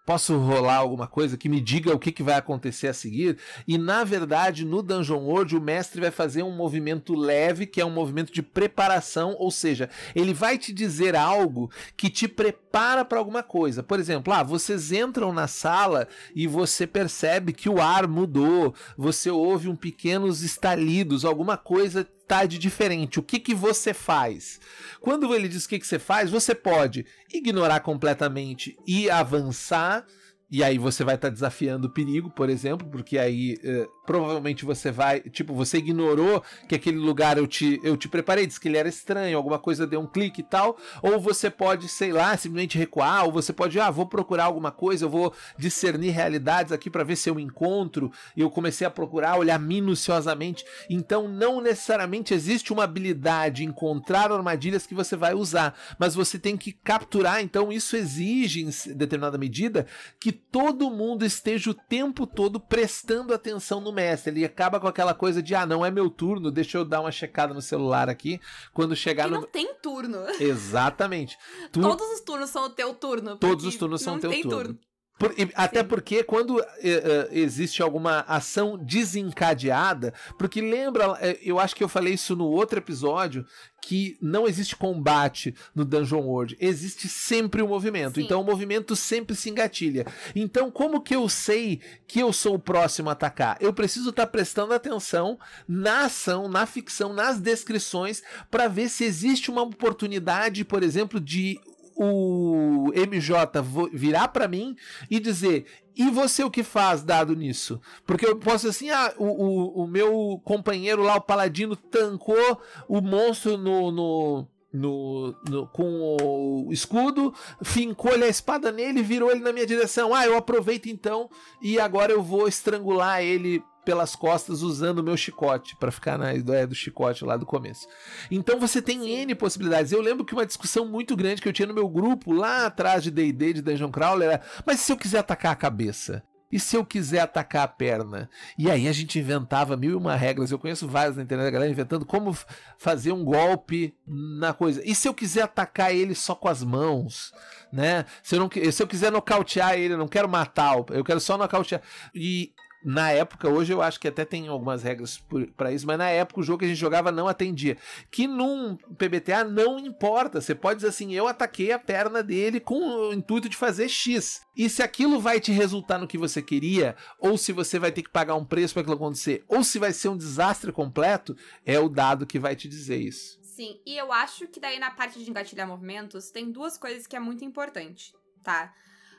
Posso 0.06 0.36
rolar 0.36 0.76
alguma 0.76 1.08
coisa 1.08 1.36
que 1.36 1.48
me 1.48 1.60
diga 1.60 1.92
o 1.92 1.98
que, 1.98 2.12
que 2.12 2.22
vai 2.22 2.34
acontecer 2.34 2.86
a 2.88 2.94
seguir? 2.94 3.38
E 3.66 3.78
na 3.78 4.04
verdade, 4.04 4.64
no 4.64 4.82
Dungeon 4.82 5.18
World, 5.18 5.56
o 5.56 5.60
mestre 5.60 6.00
vai 6.00 6.12
fazer 6.12 6.44
um 6.44 6.54
movimento 6.54 7.14
leve, 7.14 7.66
que 7.66 7.80
é 7.80 7.84
um 7.84 7.90
movimento 7.90 8.32
de 8.32 8.42
preparação, 8.42 9.34
ou 9.38 9.50
seja, 9.50 9.90
ele 10.14 10.32
vai 10.32 10.58
te 10.58 10.72
dizer 10.72 11.16
algo 11.16 11.70
que 11.96 12.10
te 12.10 12.28
prepara 12.28 13.04
para 13.04 13.18
alguma 13.18 13.44
coisa. 13.44 13.82
Por 13.82 13.98
exemplo, 13.98 14.32
ah, 14.32 14.44
vocês 14.44 14.92
entram 14.92 15.32
na 15.32 15.48
sala 15.48 16.06
e 16.34 16.46
você 16.46 16.84
percebe 16.86 17.52
que 17.52 17.68
o 17.68 17.80
ar 17.80 18.06
mudou, 18.06 18.74
você 18.96 19.30
ouve 19.30 19.68
um 19.68 19.76
pequenos 19.76 20.42
estalidos, 20.42 21.24
alguma 21.24 21.56
coisa 21.56 22.08
tá 22.26 22.46
de 22.46 22.58
diferente. 22.58 23.18
O 23.18 23.22
que 23.22 23.38
que 23.38 23.54
você 23.54 23.92
faz? 23.92 24.60
Quando 25.00 25.34
ele 25.34 25.48
diz 25.48 25.64
o 25.64 25.68
que 25.68 25.78
que 25.78 25.86
você 25.86 25.98
faz, 25.98 26.30
você 26.30 26.54
pode 26.54 27.04
ignorar 27.32 27.80
completamente 27.80 28.76
e 28.86 29.10
avançar. 29.10 30.06
E 30.52 30.62
aí 30.62 30.76
você 30.76 31.02
vai 31.02 31.14
estar 31.14 31.30
desafiando 31.30 31.86
o 31.86 31.90
perigo, 31.90 32.28
por 32.28 32.50
exemplo, 32.50 32.86
porque 32.86 33.16
aí 33.16 33.58
eh, 33.64 33.88
provavelmente 34.06 34.66
você 34.66 34.90
vai, 34.90 35.20
tipo, 35.20 35.54
você 35.54 35.78
ignorou 35.78 36.42
que 36.68 36.74
aquele 36.74 36.98
lugar 36.98 37.38
eu 37.38 37.46
te, 37.46 37.80
eu 37.82 37.96
te 37.96 38.06
preparei, 38.06 38.46
disse 38.46 38.60
que 38.60 38.68
ele 38.68 38.76
era 38.76 38.86
estranho, 38.86 39.34
alguma 39.34 39.58
coisa 39.58 39.86
deu 39.86 39.98
um 39.98 40.06
clique 40.06 40.42
e 40.42 40.44
tal, 40.44 40.76
ou 41.00 41.18
você 41.18 41.48
pode, 41.48 41.88
sei 41.88 42.12
lá, 42.12 42.36
simplesmente 42.36 42.76
recuar, 42.76 43.24
ou 43.24 43.32
você 43.32 43.50
pode, 43.50 43.80
ah, 43.80 43.90
vou 43.90 44.04
procurar 44.04 44.44
alguma 44.44 44.70
coisa, 44.70 45.06
eu 45.06 45.08
vou 45.08 45.32
discernir 45.56 46.10
realidades 46.10 46.70
aqui 46.70 46.90
para 46.90 47.02
ver 47.02 47.16
se 47.16 47.30
eu 47.30 47.40
encontro, 47.40 48.12
e 48.36 48.42
eu 48.42 48.50
comecei 48.50 48.86
a 48.86 48.90
procurar, 48.90 49.38
olhar 49.38 49.58
minuciosamente. 49.58 50.66
Então 50.90 51.28
não 51.28 51.62
necessariamente 51.62 52.34
existe 52.34 52.74
uma 52.74 52.84
habilidade 52.84 53.64
encontrar 53.64 54.30
armadilhas 54.30 54.86
que 54.86 54.94
você 54.94 55.16
vai 55.16 55.32
usar, 55.32 55.74
mas 55.98 56.14
você 56.14 56.38
tem 56.38 56.58
que 56.58 56.72
capturar, 56.72 57.40
então 57.40 57.72
isso 57.72 57.96
exige 57.96 58.62
em 58.62 58.94
determinada 58.94 59.38
medida 59.38 59.86
que 60.20 60.41
todo 60.50 60.90
mundo 60.90 61.24
esteja 61.24 61.70
o 61.70 61.74
tempo 61.74 62.26
todo 62.26 62.58
prestando 62.60 63.32
atenção 63.32 63.80
no 63.80 63.92
mestre. 63.92 64.32
Ele 64.32 64.44
acaba 64.44 64.80
com 64.80 64.86
aquela 64.86 65.14
coisa 65.14 65.42
de, 65.42 65.54
ah, 65.54 65.64
não 65.66 65.84
é 65.84 65.90
meu 65.90 66.10
turno, 66.10 66.50
deixa 66.50 66.78
eu 66.78 66.84
dar 66.84 67.00
uma 67.00 67.12
checada 67.12 67.54
no 67.54 67.62
celular 67.62 68.08
aqui. 68.08 68.40
Quando 68.74 68.96
chegar 68.96 69.24
Que 69.24 69.30
no. 69.30 69.40
não 69.42 69.46
tem 69.46 69.74
turno. 69.82 70.18
Exatamente. 70.40 71.38
Tu- 71.70 71.80
Todos 71.80 72.06
os 72.12 72.20
turnos 72.20 72.50
são 72.50 72.64
o 72.66 72.70
teu 72.70 72.94
turno. 72.94 73.36
Todos 73.36 73.64
os 73.64 73.76
turnos 73.76 74.02
são 74.02 74.14
não 74.14 74.20
teu 74.20 74.30
tem 74.30 74.42
turno. 74.42 74.78
Por- 75.18 75.34
até 75.54 75.80
Sim. 75.80 75.86
porque 75.86 76.24
quando 76.24 76.60
eh, 76.60 77.28
existe 77.30 77.82
alguma 77.82 78.20
ação 78.20 78.76
desencadeada, 78.78 80.12
porque 80.38 80.60
lembra, 80.60 81.16
eh, 81.20 81.38
eu 81.42 81.58
acho 81.58 81.76
que 81.76 81.84
eu 81.84 81.88
falei 81.88 82.14
isso 82.14 82.34
no 82.34 82.46
outro 82.46 82.78
episódio, 82.78 83.44
que 83.84 84.16
não 84.22 84.46
existe 84.46 84.76
combate 84.76 85.54
no 85.74 85.84
Dungeon 85.84 86.20
World, 86.20 86.56
existe 86.60 87.08
sempre 87.08 87.62
o 87.62 87.68
movimento. 87.68 88.14
Sim. 88.16 88.24
Então 88.24 88.40
o 88.40 88.44
movimento 88.44 88.94
sempre 88.94 89.34
se 89.34 89.50
engatilha. 89.50 90.06
Então 90.34 90.70
como 90.70 91.00
que 91.00 91.14
eu 91.14 91.28
sei 91.28 91.80
que 92.06 92.20
eu 92.20 92.32
sou 92.32 92.54
o 92.54 92.58
próximo 92.60 93.08
a 93.08 93.12
atacar? 93.12 93.56
Eu 93.60 93.72
preciso 93.72 94.10
estar 94.10 94.26
prestando 94.28 94.72
atenção 94.72 95.38
na 95.66 96.04
ação, 96.06 96.48
na 96.48 96.64
ficção, 96.64 97.12
nas 97.12 97.38
descrições 97.40 98.22
para 98.50 98.68
ver 98.68 98.88
se 98.88 99.04
existe 99.04 99.50
uma 99.50 99.62
oportunidade, 99.62 100.64
por 100.64 100.82
exemplo, 100.82 101.20
de 101.20 101.60
o 102.02 102.92
MJ 102.94 103.62
virar 103.92 104.28
pra 104.28 104.48
mim 104.48 104.76
e 105.10 105.20
dizer. 105.20 105.66
E 105.94 106.08
você 106.10 106.42
o 106.42 106.50
que 106.50 106.62
faz 106.62 107.02
dado 107.02 107.36
nisso? 107.36 107.78
Porque 108.06 108.26
eu 108.26 108.36
posso 108.36 108.66
assim, 108.66 108.88
ah, 108.90 109.12
o, 109.18 109.24
o, 109.26 109.82
o 109.84 109.86
meu 109.86 110.40
companheiro 110.42 111.02
lá, 111.02 111.16
o 111.16 111.20
paladino, 111.20 111.76
tancou 111.76 112.58
o 112.88 113.00
monstro 113.02 113.58
no, 113.58 113.90
no, 113.92 114.48
no, 114.72 115.34
no- 115.50 115.66
com 115.66 116.64
o 116.66 116.72
escudo, 116.72 117.34
fincou-lhe 117.62 118.24
a 118.24 118.28
espada 118.28 118.72
nele 118.72 119.02
virou 119.02 119.30
ele 119.30 119.40
na 119.40 119.52
minha 119.52 119.66
direção. 119.66 120.14
Ah, 120.14 120.24
eu 120.24 120.34
aproveito 120.36 120.86
então 120.86 121.28
e 121.60 121.78
agora 121.78 122.10
eu 122.10 122.22
vou 122.22 122.48
estrangular 122.48 123.20
ele 123.22 123.62
pelas 123.84 124.14
costas 124.16 124.62
usando 124.62 125.00
o 125.00 125.02
meu 125.02 125.16
chicote, 125.16 125.76
pra 125.76 125.90
ficar 125.90 126.18
na 126.18 126.34
ideia 126.34 126.66
do 126.66 126.74
chicote 126.74 127.24
lá 127.24 127.36
do 127.36 127.46
começo. 127.46 127.86
Então 128.30 128.58
você 128.58 128.80
tem. 128.80 129.02
N 129.02 129.34
possibilidades. 129.34 129.90
Eu 129.90 130.00
lembro 130.00 130.24
que 130.24 130.32
uma 130.32 130.46
discussão 130.46 130.86
muito 130.86 131.16
grande 131.16 131.42
que 131.42 131.48
eu 131.48 131.52
tinha 131.52 131.66
no 131.66 131.74
meu 131.74 131.88
grupo 131.88 132.32
lá 132.32 132.66
atrás 132.66 133.02
de 133.02 133.10
D&D, 133.10 133.54
de 133.54 133.62
Dungeon 133.62 133.90
Crawler, 133.90 134.30
era, 134.30 134.42
mas 134.64 134.80
se 134.80 134.92
eu 134.92 134.96
quiser 134.96 135.18
atacar 135.18 135.52
a 135.52 135.56
cabeça? 135.56 136.22
E 136.52 136.60
se 136.60 136.76
eu 136.76 136.84
quiser 136.84 137.20
atacar 137.20 137.64
a 137.64 137.68
perna? 137.68 138.28
E 138.58 138.70
aí 138.70 138.86
a 138.86 138.92
gente 138.92 139.18
inventava 139.18 139.74
mil 139.74 139.92
e 139.92 139.94
uma 139.94 140.14
regras. 140.14 140.50
Eu 140.50 140.58
conheço 140.58 140.86
várias 140.86 141.16
na 141.16 141.22
internet, 141.22 141.48
a 141.48 141.50
galera 141.50 141.72
inventando 141.72 142.04
como 142.04 142.36
fazer 142.76 143.10
um 143.10 143.24
golpe 143.24 143.96
na 144.06 144.52
coisa. 144.52 144.82
E 144.84 144.94
se 144.94 145.08
eu 145.08 145.14
quiser 145.14 145.44
atacar 145.44 145.94
ele 145.94 146.14
só 146.14 146.34
com 146.34 146.48
as 146.48 146.62
mãos? 146.62 147.32
Né? 147.72 148.04
Se 148.22 148.36
eu, 148.36 148.40
não, 148.40 148.50
se 148.70 148.82
eu 148.82 148.86
quiser 148.86 149.10
nocautear 149.10 149.78
ele, 149.78 149.94
eu 149.94 149.98
não 149.98 150.06
quero 150.06 150.28
matar, 150.28 150.76
eu 150.90 151.02
quero 151.02 151.20
só 151.20 151.38
nocautear. 151.38 151.80
E 152.14 152.52
na 152.84 153.10
época, 153.10 153.48
hoje 153.48 153.72
eu 153.72 153.80
acho 153.80 154.00
que 154.00 154.08
até 154.08 154.24
tem 154.24 154.48
algumas 154.48 154.82
regras 154.82 155.22
pra 155.56 155.72
isso, 155.72 155.86
mas 155.86 155.98
na 155.98 156.08
época 156.08 156.40
o 156.40 156.42
jogo 156.42 156.60
que 156.60 156.64
a 156.64 156.68
gente 156.68 156.78
jogava 156.78 157.12
não 157.12 157.28
atendia. 157.28 157.76
Que 158.10 158.26
num 158.26 158.76
PBTA 158.76 159.44
não 159.44 159.78
importa. 159.78 160.40
Você 160.40 160.54
pode 160.54 160.76
dizer 160.76 160.88
assim: 160.88 161.12
eu 161.12 161.28
ataquei 161.28 161.72
a 161.72 161.78
perna 161.78 162.22
dele 162.22 162.60
com 162.60 162.74
o 162.74 163.12
intuito 163.12 163.48
de 163.48 163.56
fazer 163.56 163.88
X. 163.88 164.42
E 164.56 164.68
se 164.68 164.82
aquilo 164.82 165.20
vai 165.20 165.40
te 165.40 165.52
resultar 165.52 165.98
no 165.98 166.08
que 166.08 166.18
você 166.18 166.42
queria, 166.42 166.96
ou 167.18 167.38
se 167.38 167.52
você 167.52 167.78
vai 167.78 167.92
ter 167.92 168.02
que 168.02 168.10
pagar 168.10 168.34
um 168.34 168.44
preço 168.44 168.74
para 168.74 168.82
aquilo 168.82 168.96
acontecer, 168.96 169.44
ou 169.48 169.64
se 169.64 169.78
vai 169.78 169.92
ser 169.92 170.08
um 170.08 170.16
desastre 170.16 170.72
completo, 170.72 171.36
é 171.64 171.78
o 171.78 171.88
dado 171.88 172.26
que 172.26 172.38
vai 172.38 172.54
te 172.56 172.68
dizer 172.68 172.96
isso. 172.96 173.40
Sim, 173.42 173.80
e 173.86 173.96
eu 173.96 174.10
acho 174.10 174.48
que 174.48 174.58
daí 174.58 174.78
na 174.78 174.90
parte 174.90 175.22
de 175.22 175.30
engatilhar 175.30 175.68
movimentos 175.68 176.30
tem 176.30 176.50
duas 176.50 176.78
coisas 176.78 177.06
que 177.06 177.14
é 177.14 177.20
muito 177.20 177.44
importante, 177.44 178.12
tá? 178.42 178.72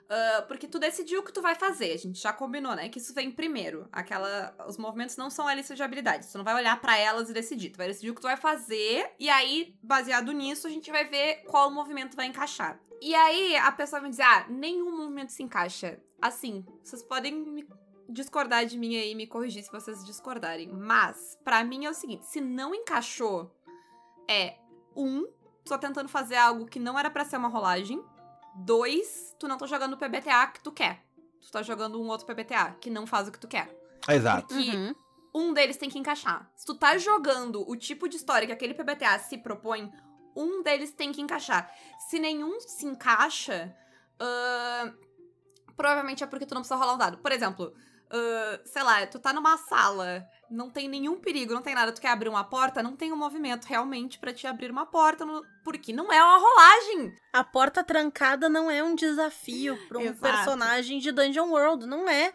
Ah, 0.09 0.43
porque 0.47 0.67
tu 0.67 0.79
decidiu 0.79 1.21
o 1.21 1.23
que 1.23 1.31
tu 1.31 1.41
vai 1.41 1.55
fazer, 1.55 1.91
a 1.91 1.97
gente 1.97 2.19
já 2.19 2.31
combinou, 2.31 2.75
né? 2.75 2.89
Que 2.89 2.99
isso 2.99 3.13
vem 3.13 3.31
primeiro. 3.31 3.87
Aquela, 3.91 4.55
os 4.67 4.77
movimentos 4.77 5.17
não 5.17 5.29
são 5.29 5.47
a 5.47 5.53
lista 5.53 5.75
de 5.75 5.83
habilidades. 5.83 6.31
Tu 6.31 6.37
não 6.37 6.45
vai 6.45 6.55
olhar 6.55 6.79
pra 6.79 6.97
elas 6.97 7.29
e 7.29 7.33
decidir. 7.33 7.71
Tu 7.71 7.77
vai 7.77 7.87
decidir 7.87 8.11
o 8.11 8.15
que 8.15 8.21
tu 8.21 8.27
vai 8.27 8.37
fazer 8.37 9.11
e 9.19 9.29
aí, 9.29 9.75
baseado 9.81 10.31
nisso, 10.31 10.67
a 10.67 10.69
gente 10.69 10.91
vai 10.91 11.05
ver 11.05 11.43
qual 11.45 11.71
movimento 11.71 12.15
vai 12.15 12.27
encaixar. 12.27 12.79
E 13.01 13.13
aí 13.15 13.55
a 13.57 13.71
pessoa 13.71 14.01
vai 14.01 14.09
dizer: 14.09 14.23
"Ah, 14.23 14.45
nenhum 14.49 14.95
movimento 14.95 15.31
se 15.31 15.43
encaixa". 15.43 15.99
Assim, 16.21 16.65
vocês 16.83 17.03
podem 17.03 17.33
me 17.33 17.67
discordar 18.07 18.65
de 18.65 18.77
mim 18.77 18.95
aí 18.95 19.15
me 19.15 19.27
corrigir 19.27 19.63
se 19.63 19.71
vocês 19.71 20.05
discordarem, 20.05 20.69
mas 20.69 21.37
pra 21.43 21.63
mim 21.63 21.85
é 21.85 21.89
o 21.89 21.93
seguinte, 21.93 22.25
se 22.25 22.39
não 22.39 22.75
encaixou 22.75 23.51
é 24.29 24.57
um, 24.95 25.27
tá 25.65 25.77
tentando 25.77 26.07
fazer 26.07 26.35
algo 26.35 26.65
que 26.65 26.79
não 26.79 26.97
era 26.97 27.09
pra 27.09 27.25
ser 27.25 27.37
uma 27.37 27.47
rolagem. 27.47 28.03
Dois, 28.55 29.35
tu 29.39 29.47
não 29.47 29.57
tá 29.57 29.65
jogando 29.65 29.93
o 29.93 29.97
PBTA 29.97 30.47
que 30.47 30.61
tu 30.61 30.71
quer. 30.71 31.03
Tu 31.41 31.51
tá 31.51 31.61
jogando 31.61 32.01
um 32.01 32.07
outro 32.07 32.25
PBTA 32.25 32.75
que 32.79 32.89
não 32.89 33.05
faz 33.05 33.27
o 33.27 33.31
que 33.31 33.39
tu 33.39 33.47
quer. 33.47 33.75
Exato. 34.07 34.47
Porque 34.47 34.75
Uhum. 34.75 34.93
um 35.33 35.53
deles 35.53 35.77
tem 35.77 35.89
que 35.89 35.97
encaixar. 35.99 36.49
Se 36.55 36.65
tu 36.65 36.75
tá 36.75 36.97
jogando 36.97 37.67
o 37.69 37.75
tipo 37.75 38.07
de 38.07 38.15
história 38.17 38.45
que 38.47 38.53
aquele 38.53 38.73
PBTA 38.73 39.17
se 39.19 39.37
propõe, 39.37 39.91
um 40.35 40.63
deles 40.63 40.91
tem 40.91 41.11
que 41.11 41.21
encaixar. 41.21 41.71
Se 42.09 42.19
nenhum 42.19 42.59
se 42.59 42.85
encaixa, 42.85 43.75
ahn, 44.19 44.93
provavelmente 45.75 46.23
é 46.23 46.27
porque 46.27 46.45
tu 46.45 46.53
não 46.53 46.61
precisa 46.61 46.75
rolar 46.79 46.93
um 46.95 46.97
dado. 46.97 47.17
Por 47.17 47.31
exemplo, 47.31 47.73
ahn, 48.13 48.59
sei 48.65 48.83
lá, 48.83 49.05
tu 49.07 49.19
tá 49.19 49.33
numa 49.33 49.57
sala, 49.57 50.25
não 50.49 50.69
tem 50.69 50.87
nenhum 50.87 51.19
perigo, 51.19 51.53
não 51.53 51.61
tem 51.61 51.73
nada, 51.73 51.91
tu 51.91 51.99
quer 51.99 52.09
abrir 52.09 52.29
uma 52.29 52.43
porta, 52.43 52.83
não 52.83 52.95
tem 52.95 53.11
um 53.11 53.17
movimento 53.17 53.65
realmente 53.65 54.19
pra 54.19 54.33
te 54.33 54.45
abrir 54.45 54.69
uma 54.69 54.85
porta, 54.85 55.25
porque 55.63 55.91
não 55.91 56.13
é 56.13 56.23
uma 56.23 56.37
rolagem. 56.37 57.13
A 57.33 57.43
porta 57.43 57.83
trancada 57.83 58.47
não 58.47 58.69
é 58.69 58.83
um 58.83 58.95
desafio 58.95 59.77
pra 59.87 59.97
um 59.97 60.13
personagem 60.13 60.99
de 60.99 61.11
Dungeon 61.11 61.49
World, 61.49 61.87
não 61.87 62.07
é. 62.07 62.33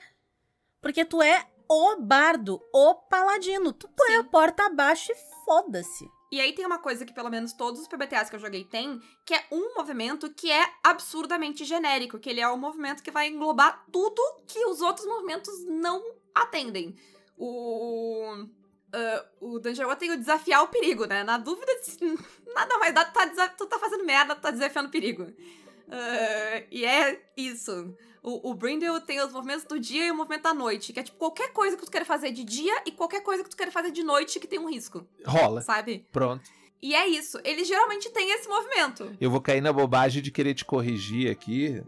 Porque 0.80 1.04
tu 1.04 1.22
é 1.22 1.46
o 1.68 1.96
bardo, 1.96 2.60
o 2.72 2.94
paladino. 2.94 3.72
Tu 3.72 3.88
põe 3.88 4.08
Sim. 4.08 4.16
a 4.16 4.24
porta 4.24 4.66
abaixo 4.66 5.12
e 5.12 5.16
foda-se. 5.44 6.08
E 6.30 6.40
aí 6.40 6.52
tem 6.52 6.66
uma 6.66 6.78
coisa 6.78 7.06
que 7.06 7.12
pelo 7.12 7.30
menos 7.30 7.52
todos 7.52 7.80
os 7.80 7.88
PBTAs 7.88 8.28
que 8.28 8.36
eu 8.36 8.40
joguei 8.40 8.64
tem, 8.64 9.00
que 9.24 9.34
é 9.34 9.46
um 9.50 9.74
movimento 9.74 10.30
que 10.30 10.50
é 10.50 10.68
absurdamente 10.82 11.64
genérico, 11.64 12.18
que 12.18 12.28
ele 12.28 12.40
é 12.40 12.48
o 12.48 12.58
movimento 12.58 13.02
que 13.02 13.10
vai 13.10 13.28
englobar 13.28 13.84
tudo 13.90 14.20
que 14.46 14.64
os 14.66 14.80
outros 14.80 15.06
movimentos 15.06 15.64
não 15.64 16.02
atendem. 16.34 16.94
O 17.36 18.46
ah, 18.92 19.24
o 19.40 19.58
Dungeon 19.58 19.94
tem 19.96 20.10
o 20.10 20.16
desafiar 20.16 20.62
o 20.62 20.68
perigo, 20.68 21.04
né? 21.04 21.22
Na 21.22 21.36
dúvida, 21.38 21.72
nada 22.54 22.78
mais 22.78 22.94
dá, 22.94 23.04
tu 23.04 23.12
tá, 23.12 23.48
tu 23.48 23.66
tá 23.66 23.78
fazendo 23.78 24.04
merda, 24.04 24.34
tu 24.34 24.40
tá 24.40 24.50
desafiando 24.50 24.88
o 24.88 24.92
perigo. 24.92 25.26
Ah, 25.90 26.62
e 26.70 26.84
é 26.84 27.20
isso. 27.36 27.94
O, 28.22 28.50
o 28.50 28.54
Brindle 28.54 29.00
tem 29.00 29.20
os 29.20 29.32
movimentos 29.32 29.64
do 29.64 29.78
dia 29.78 30.06
e 30.06 30.10
o 30.10 30.14
movimento 30.14 30.42
da 30.42 30.52
noite, 30.54 30.92
que 30.92 31.00
é 31.00 31.02
tipo 31.02 31.16
qualquer 31.16 31.52
coisa 31.52 31.76
que 31.76 31.84
tu 31.84 31.90
queira 31.90 32.04
fazer 32.04 32.30
de 32.32 32.44
dia 32.44 32.82
e 32.84 32.90
qualquer 32.92 33.22
coisa 33.22 33.42
que 33.42 33.48
tu 33.50 33.56
queira 33.56 33.72
fazer 33.72 33.90
de 33.90 34.02
noite 34.02 34.38
que 34.40 34.46
tem 34.46 34.58
um 34.58 34.68
risco, 34.68 35.06
Rola. 35.24 35.60
sabe? 35.62 36.06
Pronto. 36.12 36.42
E 36.82 36.94
é 36.94 37.06
isso. 37.08 37.38
Ele 37.44 37.64
geralmente 37.64 38.08
tem 38.10 38.30
esse 38.30 38.48
movimento. 38.48 39.16
Eu 39.20 39.30
vou 39.30 39.40
cair 39.40 39.60
na 39.60 39.72
bobagem 39.72 40.22
de 40.22 40.30
querer 40.30 40.54
te 40.54 40.64
corrigir 40.64 41.30
aqui, 41.30 41.82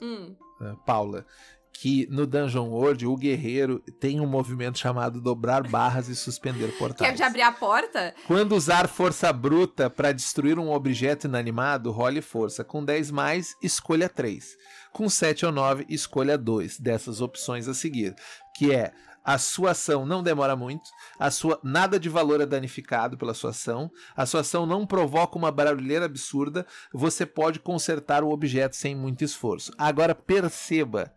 Hum. 0.00 0.34
eh, 0.60 0.74
Paula. 0.86 1.26
Que 1.72 2.06
no 2.10 2.26
Dungeon 2.26 2.68
World 2.68 3.06
o 3.06 3.16
guerreiro 3.16 3.80
tem 3.98 4.20
um 4.20 4.26
movimento 4.26 4.78
chamado 4.78 5.20
dobrar 5.20 5.66
barras 5.66 6.08
e 6.08 6.14
suspender 6.14 6.68
portais. 6.78 7.16
de 7.16 7.22
abrir 7.22 7.42
a 7.42 7.52
porta. 7.52 8.14
Quando 8.26 8.54
usar 8.54 8.88
força 8.88 9.32
bruta 9.32 9.90
para 9.90 10.12
destruir 10.12 10.58
um 10.58 10.70
objeto 10.70 11.26
inanimado, 11.26 11.90
role 11.90 12.20
força. 12.22 12.62
Com 12.62 12.84
10 12.84 13.10
mais, 13.10 13.56
escolha 13.62 14.08
3. 14.08 14.56
Com 14.92 15.08
7 15.08 15.46
ou 15.46 15.52
9, 15.52 15.86
escolha 15.88 16.38
2 16.38 16.78
dessas 16.78 17.20
opções 17.20 17.66
a 17.66 17.74
seguir. 17.74 18.14
Que 18.54 18.72
é 18.72 18.92
a 19.24 19.38
sua 19.38 19.70
ação 19.70 20.04
não 20.04 20.20
demora 20.22 20.56
muito, 20.56 20.90
a 21.16 21.30
sua 21.30 21.58
nada 21.62 21.98
de 21.98 22.08
valor 22.08 22.40
é 22.40 22.46
danificado 22.46 23.16
pela 23.16 23.34
sua 23.34 23.50
ação, 23.50 23.88
a 24.16 24.26
sua 24.26 24.40
ação 24.40 24.66
não 24.66 24.84
provoca 24.84 25.38
uma 25.38 25.52
barulheira 25.52 26.06
absurda, 26.06 26.66
você 26.92 27.24
pode 27.24 27.60
consertar 27.60 28.24
o 28.24 28.30
objeto 28.30 28.74
sem 28.74 28.96
muito 28.96 29.22
esforço. 29.22 29.72
Agora 29.78 30.12
perceba, 30.12 31.12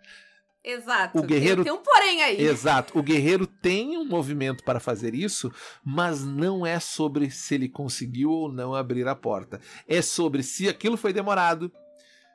Exato. 0.65 1.19
O 1.19 1.21
guerreiro- 1.21 1.63
Tem, 1.63 1.71
um 1.71 1.77
porém 1.77 2.23
aí. 2.23 2.41
Exato. 2.41 2.97
O 2.97 3.03
guerreiro 3.03 3.45
tem 3.45 3.97
um 3.97 4.03
movimento 4.05 4.63
para 4.63 4.79
fazer 4.79 5.13
isso, 5.13 5.51
mas 5.83 6.23
não 6.25 6.65
é 6.65 6.79
sobre 6.79 7.29
se 7.29 7.53
ele 7.53 7.69
conseguiu 7.69 8.31
ou 8.31 8.51
não 8.51 8.73
abrir 8.73 9.07
a 9.07 9.15
porta. 9.15 9.61
É 9.87 10.01
sobre 10.01 10.41
se 10.41 10.67
aquilo 10.67 10.97
foi 10.97 11.13
demorado, 11.13 11.71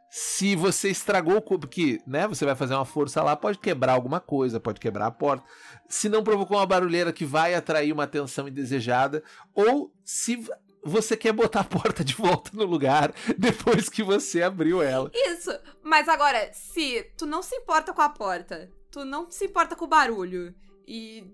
se 0.08 0.54
você 0.56 0.90
estragou 0.90 1.36
o 1.36 1.42
corpo, 1.42 1.66
porque, 1.66 2.00
né, 2.06 2.26
você 2.28 2.44
vai 2.44 2.54
fazer 2.54 2.74
uma 2.74 2.84
força 2.84 3.22
lá, 3.22 3.36
pode 3.36 3.58
quebrar 3.58 3.92
alguma 3.94 4.20
coisa, 4.20 4.58
pode 4.60 4.80
quebrar 4.80 5.06
a 5.06 5.10
porta. 5.10 5.44
Se 5.88 6.08
não 6.08 6.22
provocou 6.22 6.56
uma 6.56 6.66
barulheira 6.66 7.12
que 7.12 7.24
vai 7.24 7.54
atrair 7.54 7.92
uma 7.92 8.04
atenção 8.04 8.46
indesejada, 8.48 9.22
ou 9.54 9.92
se 10.04 10.44
você 10.82 11.16
quer 11.16 11.32
botar 11.32 11.60
a 11.60 11.64
porta 11.64 12.02
de 12.04 12.14
volta 12.14 12.50
no 12.54 12.64
lugar 12.64 13.12
depois 13.36 13.88
que 13.88 14.02
você 14.02 14.42
abriu 14.42 14.82
ela. 14.82 15.10
Isso. 15.14 15.50
Mas 15.82 16.08
agora, 16.08 16.50
se 16.52 17.02
tu 17.16 17.26
não 17.26 17.42
se 17.42 17.54
importa 17.56 17.92
com 17.92 18.02
a 18.02 18.08
porta, 18.08 18.70
tu 18.90 19.04
não 19.04 19.30
se 19.30 19.44
importa 19.46 19.76
com 19.76 19.84
o 19.84 19.88
barulho 19.88 20.54
e 20.86 21.24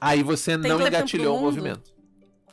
Aí 0.00 0.22
você 0.22 0.56
não 0.56 0.80
engatilhou 0.86 1.38
o 1.38 1.40
movimento. 1.40 1.94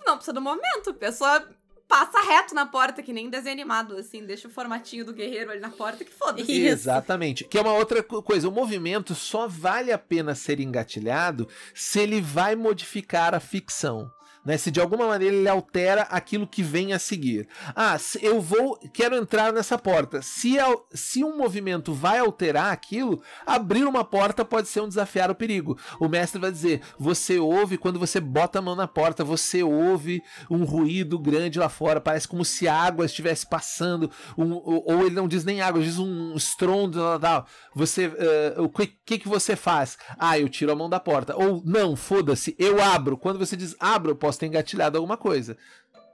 não 0.05 0.15
precisa 0.15 0.33
do 0.33 0.41
movimento, 0.41 0.91
a 0.91 0.93
pessoa 0.93 1.47
passa 1.87 2.21
reto 2.21 2.55
na 2.55 2.65
porta, 2.65 3.03
que 3.03 3.11
nem 3.11 3.29
desenho 3.29 3.51
animado, 3.53 3.97
assim, 3.97 4.25
deixa 4.25 4.47
o 4.47 4.51
formatinho 4.51 5.03
do 5.03 5.11
guerreiro 5.11 5.51
ali 5.51 5.59
na 5.59 5.69
porta 5.71 6.05
que 6.05 6.11
foda-se. 6.13 6.49
Exatamente. 6.65 7.43
Que 7.43 7.57
é 7.57 7.61
uma 7.61 7.73
outra 7.73 8.01
co- 8.01 8.23
coisa. 8.23 8.47
O 8.47 8.51
movimento 8.51 9.13
só 9.13 9.45
vale 9.47 9.91
a 9.91 9.97
pena 9.97 10.33
ser 10.33 10.61
engatilhado 10.61 11.49
se 11.75 11.99
ele 11.99 12.21
vai 12.21 12.55
modificar 12.55 13.35
a 13.35 13.41
ficção. 13.41 14.09
Né, 14.43 14.57
se 14.57 14.71
de 14.71 14.79
alguma 14.81 15.05
maneira 15.07 15.35
ele 15.35 15.47
altera 15.47 16.01
aquilo 16.03 16.47
que 16.47 16.63
vem 16.63 16.93
a 16.93 16.99
seguir. 16.99 17.47
Ah, 17.75 17.95
eu 18.21 18.41
vou, 18.41 18.75
quero 18.91 19.15
entrar 19.15 19.53
nessa 19.53 19.77
porta. 19.77 20.19
Se, 20.23 20.55
se 20.91 21.23
um 21.23 21.37
movimento 21.37 21.93
vai 21.93 22.17
alterar 22.17 22.71
aquilo, 22.73 23.21
abrir 23.45 23.83
uma 23.83 24.03
porta 24.03 24.43
pode 24.43 24.67
ser 24.67 24.81
um 24.81 24.87
desafiar 24.87 25.29
o 25.29 25.35
perigo. 25.35 25.77
O 25.99 26.07
mestre 26.09 26.41
vai 26.41 26.51
dizer: 26.51 26.81
você 26.97 27.37
ouve, 27.37 27.77
quando 27.77 27.99
você 27.99 28.19
bota 28.19 28.57
a 28.57 28.61
mão 28.63 28.75
na 28.75 28.87
porta, 28.87 29.23
você 29.23 29.61
ouve 29.61 30.23
um 30.49 30.63
ruído 30.63 31.19
grande 31.19 31.59
lá 31.59 31.69
fora, 31.69 32.01
parece 32.01 32.27
como 32.27 32.43
se 32.43 32.67
água 32.67 33.05
estivesse 33.05 33.45
passando, 33.47 34.09
um- 34.35 34.53
ou, 34.53 35.01
ele 35.05 35.15
não 35.15 35.27
diz 35.27 35.43
nem 35.45 35.61
água, 35.61 35.83
diz 35.83 35.99
um 35.99 36.33
estrondo, 36.35 36.99
tal, 36.99 37.19
tal. 37.19 37.45
Você, 37.75 38.11
eh, 38.17 38.55
o 38.57 38.69
que, 38.69 38.87
que 39.05 39.19
que 39.19 39.27
você 39.27 39.55
faz? 39.55 39.97
Ah, 40.17 40.39
eu 40.39 40.49
tiro 40.49 40.71
a 40.71 40.75
mão 40.75 40.89
da 40.89 40.99
porta. 40.99 41.35
Ou 41.37 41.61
não, 41.63 41.95
foda-se, 41.95 42.55
eu 42.57 42.81
abro. 42.81 43.17
Quando 43.17 43.37
você 43.37 43.55
diz 43.55 43.75
abro, 43.79 44.11
eu 44.11 44.15
posso 44.15 44.30
ter 44.39 44.47
engatilhado 44.47 44.97
alguma 44.97 45.17
coisa. 45.17 45.57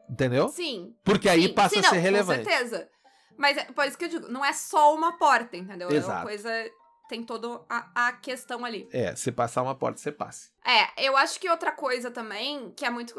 Entendeu? 0.10 0.48
Sim. 0.50 0.96
Porque 1.04 1.28
aí 1.28 1.44
sim, 1.44 1.54
passa 1.54 1.76
sim, 1.76 1.80
a 1.82 1.90
ser 1.90 1.96
não, 1.96 2.02
relevante. 2.02 2.44
Com 2.44 2.50
certeza. 2.50 2.90
Mas 3.38 3.58
é 3.58 3.66
por 3.66 3.86
isso 3.86 3.98
que 3.98 4.06
eu 4.06 4.10
digo, 4.10 4.28
não 4.30 4.44
é 4.44 4.54
só 4.54 4.96
uma 4.96 5.18
porta, 5.18 5.56
entendeu? 5.56 5.90
É 5.90 5.92
uma 5.92 5.98
Exato. 5.98 6.24
coisa. 6.26 6.50
Tem 7.08 7.24
toda 7.24 7.62
a, 7.70 8.08
a 8.08 8.12
questão 8.14 8.66
ali. 8.66 8.90
É, 8.92 9.16
se 9.16 9.32
passar 9.32 9.64
uma 9.64 9.76
porta, 9.76 9.98
você 9.98 10.12
passe. 10.12 10.50
É, 10.66 11.08
eu 11.08 11.16
acho 11.16 11.40
que 11.40 11.50
outra 11.50 11.72
coisa 11.72 12.12
também, 12.12 12.72
que 12.76 12.86
é 12.86 12.90
muito 12.90 13.16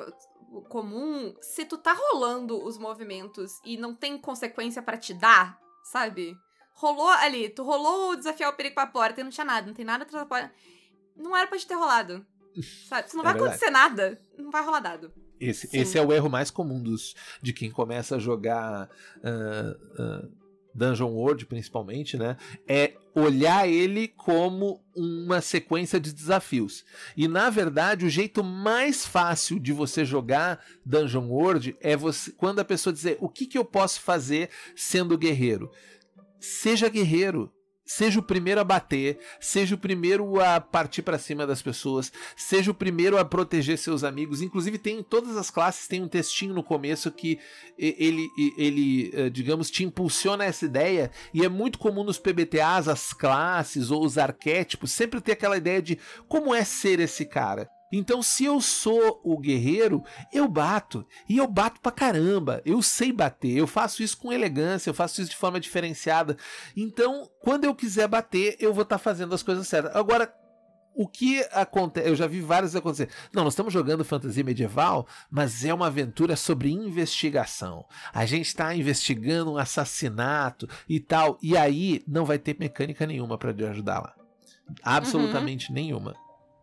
comum, 0.68 1.34
se 1.40 1.64
tu 1.64 1.78
tá 1.78 1.94
rolando 1.94 2.62
os 2.62 2.76
movimentos 2.76 3.60
e 3.64 3.76
não 3.76 3.94
tem 3.94 4.18
consequência 4.18 4.82
pra 4.82 4.98
te 4.98 5.14
dar, 5.14 5.58
sabe? 5.84 6.36
Rolou 6.74 7.08
ali, 7.08 7.48
tu 7.48 7.62
rolou 7.62 8.10
o 8.10 8.16
desafiar 8.16 8.50
o 8.50 8.56
perigo 8.56 8.74
pra 8.74 8.86
porta 8.86 9.20
e 9.20 9.24
não 9.24 9.30
tinha 9.30 9.44
nada, 9.44 9.66
não 9.66 9.74
tem 9.74 9.84
nada 9.84 10.04
atrás 10.04 10.22
da 10.22 10.28
porta. 10.28 10.52
Não 11.16 11.36
era 11.36 11.46
pra 11.46 11.58
te 11.58 11.66
ter 11.66 11.74
rolado. 11.74 12.26
Sabe? 12.88 13.08
Se 13.10 13.16
não 13.16 13.22
É 13.22 13.24
vai 13.24 13.32
verdade. 13.34 13.54
acontecer 13.54 13.70
nada, 13.70 14.18
não 14.38 14.50
vai 14.50 14.64
rolar 14.64 14.80
dado. 14.80 15.12
Esse, 15.40 15.68
Sim. 15.68 15.78
esse 15.78 15.96
é 15.98 16.02
o 16.02 16.12
erro 16.12 16.28
mais 16.28 16.50
comum 16.50 16.82
dos, 16.82 17.14
de 17.40 17.52
quem 17.52 17.70
começa 17.70 18.16
a 18.16 18.18
jogar 18.18 18.88
ah, 19.22 19.76
ah, 19.98 20.28
Dungeon 20.74 21.10
World, 21.10 21.46
principalmente, 21.46 22.16
né? 22.16 22.36
É 22.66 22.94
olhar 23.14 23.68
ele 23.68 24.08
como 24.08 24.80
uma 24.96 25.40
sequência 25.40 25.98
de 26.00 26.12
desafios. 26.12 26.84
E 27.16 27.26
na 27.28 27.50
verdade, 27.50 28.04
o 28.04 28.10
jeito 28.10 28.42
mais 28.42 29.06
fácil 29.06 29.58
de 29.60 29.72
você 29.72 30.04
jogar 30.04 30.64
Dungeon 30.84 31.28
World 31.28 31.76
é 31.80 31.96
você 31.96 32.32
quando 32.32 32.58
a 32.58 32.64
pessoa 32.64 32.92
dizer 32.92 33.16
o 33.20 33.28
que, 33.28 33.46
que 33.46 33.58
eu 33.58 33.64
posso 33.64 34.00
fazer 34.00 34.50
sendo 34.74 35.16
guerreiro. 35.18 35.70
Seja 36.40 36.88
guerreiro. 36.88 37.52
Seja 37.90 38.20
o 38.20 38.22
primeiro 38.22 38.60
a 38.60 38.64
bater, 38.64 39.18
seja 39.40 39.74
o 39.74 39.78
primeiro 39.78 40.38
a 40.42 40.60
partir 40.60 41.00
para 41.00 41.18
cima 41.18 41.46
das 41.46 41.62
pessoas, 41.62 42.12
seja 42.36 42.70
o 42.70 42.74
primeiro 42.74 43.16
a 43.16 43.24
proteger 43.24 43.78
seus 43.78 44.04
amigos. 44.04 44.42
Inclusive, 44.42 44.76
tem 44.76 44.98
em 44.98 45.02
todas 45.02 45.38
as 45.38 45.50
classes 45.50 45.88
tem 45.88 46.02
um 46.02 46.06
textinho 46.06 46.52
no 46.52 46.62
começo 46.62 47.10
que 47.10 47.38
ele, 47.78 48.28
ele, 48.58 49.10
eh, 49.14 49.30
digamos, 49.30 49.70
te 49.70 49.84
impulsiona 49.84 50.44
essa 50.44 50.66
ideia. 50.66 51.10
E 51.32 51.42
é 51.42 51.48
muito 51.48 51.78
comum 51.78 52.04
nos 52.04 52.18
PBTAs 52.18 52.88
as 52.88 53.14
classes 53.14 53.90
ou 53.90 54.04
os 54.04 54.18
arquétipos 54.18 54.92
sempre 54.92 55.18
ter 55.22 55.32
aquela 55.32 55.56
ideia 55.56 55.80
de 55.80 55.98
como 56.28 56.54
é 56.54 56.64
ser 56.64 57.00
esse 57.00 57.24
cara. 57.24 57.70
Então, 57.92 58.22
se 58.22 58.44
eu 58.44 58.60
sou 58.60 59.20
o 59.24 59.38
guerreiro, 59.38 60.02
eu 60.32 60.46
bato. 60.46 61.06
E 61.28 61.38
eu 61.38 61.46
bato 61.46 61.80
pra 61.80 61.92
caramba. 61.92 62.60
Eu 62.64 62.82
sei 62.82 63.12
bater. 63.12 63.56
Eu 63.56 63.66
faço 63.66 64.02
isso 64.02 64.18
com 64.18 64.32
elegância. 64.32 64.90
Eu 64.90 64.94
faço 64.94 65.20
isso 65.20 65.30
de 65.30 65.36
forma 65.36 65.58
diferenciada. 65.58 66.36
Então, 66.76 67.28
quando 67.40 67.64
eu 67.64 67.74
quiser 67.74 68.08
bater, 68.08 68.56
eu 68.60 68.74
vou 68.74 68.82
estar 68.82 68.98
fazendo 68.98 69.34
as 69.34 69.42
coisas 69.42 69.66
certas. 69.66 69.94
Agora, 69.96 70.32
o 70.98 71.06
que 71.06 71.40
acontece? 71.52 72.08
Eu 72.08 72.16
já 72.16 72.26
vi 72.26 72.40
vários 72.40 72.74
acontecer. 72.74 73.08
Não, 73.32 73.44
nós 73.44 73.52
estamos 73.52 73.72
jogando 73.72 74.04
fantasia 74.04 74.42
medieval, 74.42 75.06
mas 75.30 75.64
é 75.64 75.72
uma 75.72 75.86
aventura 75.86 76.34
sobre 76.34 76.72
investigação. 76.72 77.86
A 78.12 78.26
gente 78.26 78.46
está 78.46 78.74
investigando 78.74 79.52
um 79.52 79.56
assassinato 79.56 80.68
e 80.88 80.98
tal. 80.98 81.38
E 81.40 81.56
aí 81.56 82.02
não 82.06 82.24
vai 82.24 82.36
ter 82.36 82.56
mecânica 82.58 83.06
nenhuma 83.06 83.38
para 83.38 83.54
te 83.54 83.64
ajudar 83.64 84.00
lá. 84.00 84.14
Absolutamente 84.82 85.72
nenhuma. 85.72 86.16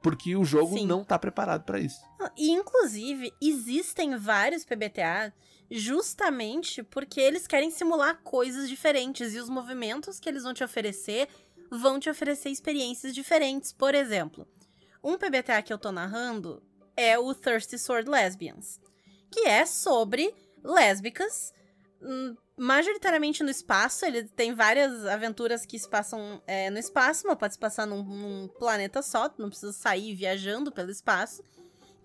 Porque 0.06 0.36
o 0.36 0.46
jogo 0.46 0.78
Sim. 0.78 0.86
não 0.86 1.02
está 1.02 1.18
preparado 1.18 1.64
para 1.64 1.80
isso. 1.80 2.00
E, 2.38 2.52
inclusive, 2.52 3.34
existem 3.42 4.16
vários 4.16 4.64
PBTA 4.64 5.34
justamente 5.72 6.84
porque 6.84 7.20
eles 7.20 7.48
querem 7.48 7.72
simular 7.72 8.22
coisas 8.22 8.70
diferentes 8.70 9.34
e 9.34 9.40
os 9.40 9.50
movimentos 9.50 10.20
que 10.20 10.30
eles 10.30 10.44
vão 10.44 10.54
te 10.54 10.64
oferecer 10.64 11.28
vão 11.72 12.00
te 12.00 12.08
oferecer 12.08 12.50
experiências 12.50 13.16
diferentes. 13.16 13.74
Por 13.74 13.96
exemplo, 13.96 14.48
um 15.04 15.18
PBTA 15.18 15.64
que 15.64 15.74
eu 15.74 15.78
tô 15.80 15.92
narrando 15.92 16.62
é 16.96 17.18
o 17.18 17.34
Thirsty 17.34 17.80
Sword 17.80 18.08
Lesbians, 18.08 18.80
que 19.32 19.48
é 19.48 19.66
sobre 19.66 20.32
lésbicas, 20.64 21.52
hum, 22.00 22.36
majoritariamente 22.58 23.44
no 23.44 23.50
espaço. 23.50 24.06
Ele 24.06 24.24
tem 24.24 24.54
várias 24.54 25.06
aventuras 25.06 25.66
que 25.66 25.78
se 25.78 25.90
passam 25.90 26.42
é, 26.48 26.70
no 26.70 26.78
espaço, 26.78 27.28
mas 27.28 27.38
pode 27.38 27.54
se 27.54 27.60
passar 27.60 27.86
num, 27.86 28.04
num 28.04 28.48
planeta 28.48 29.02
só, 29.02 29.30
não 29.38 29.50
precisa 29.50 29.74
sair 29.74 30.16
viajando 30.16 30.72
pelo 30.72 30.92
espaço 30.92 31.44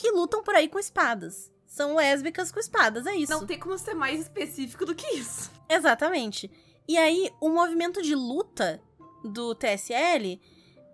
que 0.00 0.10
lutam 0.10 0.42
por 0.42 0.54
aí 0.54 0.66
com 0.66 0.78
espadas. 0.78 1.52
São 1.66 1.94
lésbicas 1.94 2.50
com 2.50 2.58
espadas, 2.58 3.06
é 3.06 3.14
isso. 3.14 3.30
Não 3.30 3.46
tem 3.46 3.58
como 3.58 3.78
ser 3.78 3.94
mais 3.94 4.18
específico 4.18 4.86
do 4.86 4.94
que 4.94 5.06
isso. 5.14 5.50
Exatamente. 5.68 6.50
E 6.88 6.96
aí, 6.96 7.30
o 7.38 7.50
movimento 7.50 8.02
de 8.02 8.14
luta 8.14 8.82
do 9.22 9.54
TSL, 9.54 10.40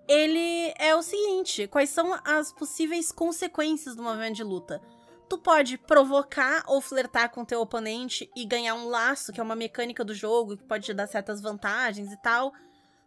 ele 0.08 0.74
é 0.76 0.94
o 0.94 1.02
seguinte: 1.02 1.68
quais 1.68 1.88
são 1.88 2.18
as 2.24 2.52
possíveis 2.52 3.12
consequências 3.12 3.94
do 3.94 4.02
movimento 4.02 4.34
de 4.34 4.42
luta? 4.42 4.82
Tu 5.28 5.38
pode 5.38 5.76
provocar 5.76 6.62
ou 6.68 6.80
flertar 6.80 7.30
com 7.30 7.44
teu 7.44 7.60
oponente 7.60 8.30
e 8.36 8.44
ganhar 8.44 8.74
um 8.74 8.88
laço, 8.88 9.32
que 9.32 9.40
é 9.40 9.42
uma 9.42 9.56
mecânica 9.56 10.04
do 10.04 10.14
jogo, 10.14 10.56
que 10.56 10.64
pode 10.64 10.84
te 10.84 10.94
dar 10.94 11.08
certas 11.08 11.40
vantagens 11.40 12.12
e 12.12 12.22
tal. 12.22 12.52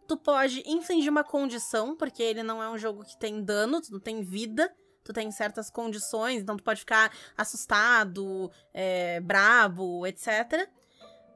Tu 0.08 0.18
pode 0.18 0.64
infligir 0.66 1.10
uma 1.10 1.24
condição, 1.24 1.96
porque 1.96 2.22
ele 2.22 2.44
não 2.44 2.62
é 2.62 2.70
um 2.70 2.78
jogo 2.78 3.06
que 3.06 3.18
tem 3.18 3.42
dano, 3.42 3.80
tu 3.80 3.94
não 3.94 4.00
tem 4.00 4.22
vida, 4.22 4.74
tu 5.04 5.14
tem 5.14 5.32
certas 5.32 5.70
condições, 5.70 6.42
então 6.42 6.58
tu 6.58 6.64
pode 6.64 6.82
ficar 6.82 7.12
assustado, 7.38 8.52
é, 8.74 9.22
brabo, 9.22 10.06
etc. 10.06 10.68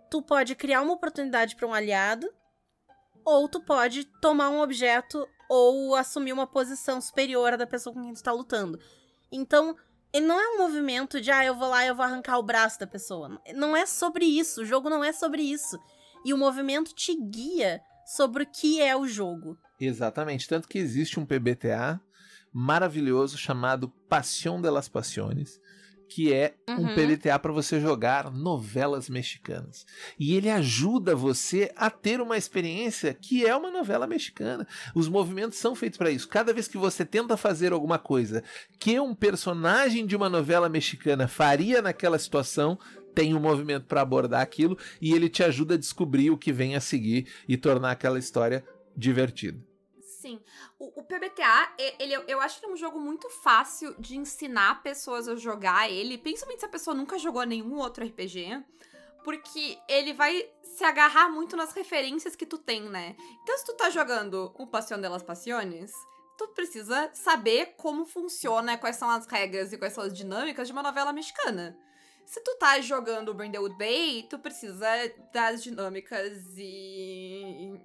Tu 0.09 0.21
pode 0.21 0.53
criar 0.55 0.81
uma 0.81 0.93
oportunidade 0.93 1.55
para 1.55 1.67
um 1.67 1.73
aliado, 1.73 2.27
ou 3.23 3.47
tu 3.47 3.61
pode 3.61 4.03
tomar 4.19 4.49
um 4.49 4.59
objeto 4.59 5.25
ou 5.49 5.95
assumir 5.95 6.33
uma 6.33 6.47
posição 6.47 6.99
superior 6.99 7.53
à 7.53 7.55
da 7.55 7.67
pessoa 7.67 7.93
com 7.93 8.01
quem 8.01 8.13
tu 8.13 8.23
tá 8.23 8.31
lutando. 8.31 8.79
Então, 9.31 9.75
ele 10.13 10.27
não 10.27 10.39
é 10.39 10.55
um 10.55 10.57
movimento 10.59 11.19
de, 11.19 11.31
ah, 11.31 11.43
eu 11.43 11.55
vou 11.55 11.69
lá 11.69 11.83
e 11.83 11.87
eu 11.87 11.95
vou 11.95 12.05
arrancar 12.05 12.37
o 12.37 12.43
braço 12.43 12.79
da 12.79 12.85
pessoa. 12.85 13.41
Não 13.55 13.75
é 13.75 13.85
sobre 13.85 14.25
isso, 14.25 14.61
o 14.61 14.65
jogo 14.65 14.89
não 14.89 15.03
é 15.03 15.11
sobre 15.11 15.41
isso. 15.41 15.79
E 16.23 16.33
o 16.33 16.37
movimento 16.37 16.93
te 16.93 17.15
guia 17.15 17.81
sobre 18.05 18.43
o 18.43 18.47
que 18.47 18.79
é 18.79 18.95
o 18.95 19.07
jogo. 19.07 19.57
Exatamente. 19.79 20.47
Tanto 20.47 20.67
que 20.67 20.77
existe 20.77 21.19
um 21.19 21.25
PBTA 21.25 21.99
maravilhoso 22.53 23.37
chamado 23.37 23.89
Passion 24.07 24.61
de 24.61 24.69
las 24.69 24.87
Passiones, 24.87 25.59
que 26.13 26.31
é 26.31 26.53
um 26.69 26.73
Uhum. 26.73 26.95
PBTA 26.95 27.39
para 27.39 27.51
você 27.51 27.79
jogar 27.79 28.31
novelas 28.31 29.09
mexicanas. 29.09 29.83
E 30.19 30.35
ele 30.35 30.47
ajuda 30.47 31.15
você 31.15 31.71
a 31.75 31.89
ter 31.89 32.21
uma 32.21 32.37
experiência 32.37 33.15
que 33.15 33.43
é 33.43 33.55
uma 33.55 33.71
novela 33.71 34.05
mexicana. 34.05 34.67
Os 34.93 35.09
movimentos 35.09 35.57
são 35.57 35.73
feitos 35.73 35.97
para 35.97 36.11
isso. 36.11 36.27
Cada 36.27 36.53
vez 36.53 36.67
que 36.67 36.77
você 36.77 37.03
tenta 37.03 37.35
fazer 37.35 37.73
alguma 37.73 37.97
coisa 37.97 38.43
que 38.77 38.99
um 38.99 39.15
personagem 39.15 40.05
de 40.05 40.15
uma 40.15 40.29
novela 40.29 40.69
mexicana 40.69 41.27
faria 41.27 41.81
naquela 41.81 42.19
situação, 42.19 42.77
tem 43.15 43.33
um 43.33 43.39
movimento 43.39 43.85
para 43.85 44.01
abordar 44.01 44.41
aquilo 44.41 44.77
e 45.01 45.13
ele 45.13 45.27
te 45.27 45.43
ajuda 45.43 45.73
a 45.73 45.79
descobrir 45.79 46.29
o 46.29 46.37
que 46.37 46.53
vem 46.53 46.75
a 46.75 46.79
seguir 46.79 47.25
e 47.47 47.57
tornar 47.57 47.89
aquela 47.89 48.19
história 48.19 48.63
divertida. 48.95 49.59
Sim. 50.23 50.39
O, 50.79 51.01
o 51.01 51.03
PBTA, 51.03 51.73
ele, 51.99 52.15
eu 52.29 52.39
acho 52.39 52.57
que 52.57 52.65
é 52.65 52.69
um 52.69 52.77
jogo 52.77 52.97
muito 52.97 53.29
fácil 53.29 53.93
de 53.99 54.15
ensinar 54.15 54.81
pessoas 54.81 55.27
a 55.27 55.35
jogar 55.35 55.91
ele, 55.91 56.17
principalmente 56.17 56.61
se 56.61 56.65
a 56.65 56.69
pessoa 56.69 56.95
nunca 56.95 57.19
jogou 57.19 57.43
nenhum 57.43 57.75
outro 57.75 58.05
RPG, 58.05 58.63
porque 59.21 59.77
ele 59.85 60.13
vai 60.13 60.49
se 60.63 60.81
agarrar 60.85 61.27
muito 61.27 61.57
nas 61.57 61.73
referências 61.73 62.37
que 62.37 62.45
tu 62.45 62.57
tem, 62.57 62.83
né? 62.83 63.17
Então, 63.41 63.57
se 63.57 63.65
tu 63.65 63.73
tá 63.73 63.89
jogando 63.89 64.53
o 64.57 64.65
Passion 64.65 65.01
de 65.01 65.09
las 65.09 65.21
Passiones, 65.21 65.91
tu 66.37 66.47
precisa 66.55 67.09
saber 67.13 67.75
como 67.75 68.05
funciona, 68.05 68.77
quais 68.77 68.95
são 68.95 69.09
as 69.09 69.27
regras 69.27 69.73
e 69.73 69.77
quais 69.77 69.91
são 69.91 70.05
as 70.05 70.13
dinâmicas 70.13 70.67
de 70.67 70.71
uma 70.71 70.81
novela 70.81 71.11
mexicana. 71.11 71.77
Se 72.25 72.41
tu 72.41 72.55
tá 72.55 72.79
jogando 72.79 73.33
Brindlewood 73.33 73.77
Bay, 73.77 74.25
tu 74.29 74.39
precisa 74.39 74.87
das 75.33 75.61
dinâmicas 75.61 76.41
e 76.57 77.77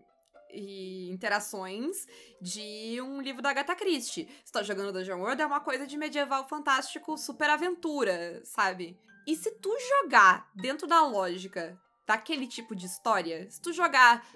e 0.53 1.11
interações 1.11 2.07
de 2.41 3.01
um 3.03 3.21
livro 3.21 3.43
da 3.43 3.51
Agatha 3.51 3.75
Christie. 3.75 4.29
Se 4.45 4.53
tá 4.53 4.63
jogando 4.63 4.93
Dungeon 4.93 5.21
World, 5.21 5.43
é 5.43 5.47
uma 5.47 5.61
coisa 5.61 5.87
de 5.87 5.97
medieval 5.97 6.49
fantástico, 6.49 7.17
super 7.17 7.51
aventura, 7.51 8.41
sabe? 8.45 8.99
E 9.27 9.37
se 9.37 9.51
tu 9.53 9.71
jogar 10.03 10.51
dentro 10.55 10.87
da 10.87 11.05
lógica 11.05 11.79
daquele 12.07 12.47
tipo 12.47 12.75
de 12.75 12.87
história, 12.87 13.51
se 13.51 13.61
tu 13.61 13.73
jogar 13.73 14.27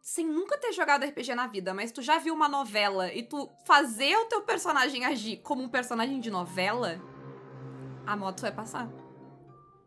sem 0.00 0.26
nunca 0.26 0.58
ter 0.58 0.72
jogado 0.72 1.04
RPG 1.04 1.34
na 1.34 1.46
vida, 1.46 1.72
mas 1.72 1.92
tu 1.92 2.02
já 2.02 2.18
viu 2.18 2.34
uma 2.34 2.48
novela 2.48 3.12
e 3.12 3.22
tu 3.22 3.48
fazer 3.64 4.16
o 4.16 4.24
teu 4.24 4.42
personagem 4.42 5.04
agir 5.04 5.36
como 5.38 5.62
um 5.62 5.68
personagem 5.68 6.18
de 6.18 6.28
novela, 6.28 7.00
a 8.04 8.16
moto 8.16 8.40
vai 8.40 8.52
passar. 8.52 8.88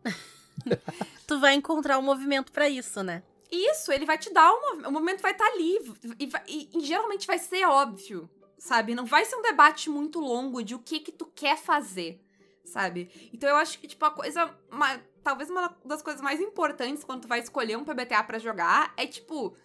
Tu 1.28 1.40
vai 1.40 1.56
encontrar 1.56 1.98
um 1.98 2.04
movimento 2.04 2.52
pra 2.52 2.70
isso, 2.70 3.02
né? 3.04 3.24
Isso, 3.52 3.92
ele 3.92 4.06
vai 4.06 4.18
te 4.18 4.32
dar 4.34 4.52
um 4.52 4.62
movimento. 4.62 4.88
O 4.88 4.92
movimento 4.92 5.22
vai 5.22 5.32
estar 5.32 5.46
ali. 5.48 5.78
E, 6.20 6.30
e- 6.48 6.70
e 6.78 6.80
geralmente 6.82 7.28
vai 7.28 7.38
ser 7.40 7.66
óbvio, 7.68 8.30
sabe? 8.58 8.96
Não 8.96 9.06
vai 9.06 9.24
ser 9.26 9.36
um 9.36 9.42
debate 9.42 9.90
muito 9.90 10.20
longo 10.20 10.64
de 10.64 10.76
o 10.76 10.80
que 10.80 11.00
que 11.00 11.12
tu 11.12 11.26
quer 11.26 11.58
fazer, 11.58 12.20
sabe? 12.64 13.10
Então 13.34 13.50
eu 13.50 13.56
acho 13.56 13.80
que, 13.80 13.88
tipo, 13.88 14.04
a 14.06 14.12
coisa. 14.12 14.54
uma- 14.72 15.00
talvez 15.24 15.50
uma 15.50 15.76
das 15.84 16.02
coisas 16.04 16.22
mais 16.22 16.40
importantes 16.40 17.04
quando 17.04 17.22
tu 17.24 17.28
vai 17.28 17.40
escolher 17.40 17.76
um 17.78 17.84
PBTA 17.84 18.24
pra 18.24 18.38
jogar 18.40 18.94
é, 18.98 19.06
tipo. 19.08 19.56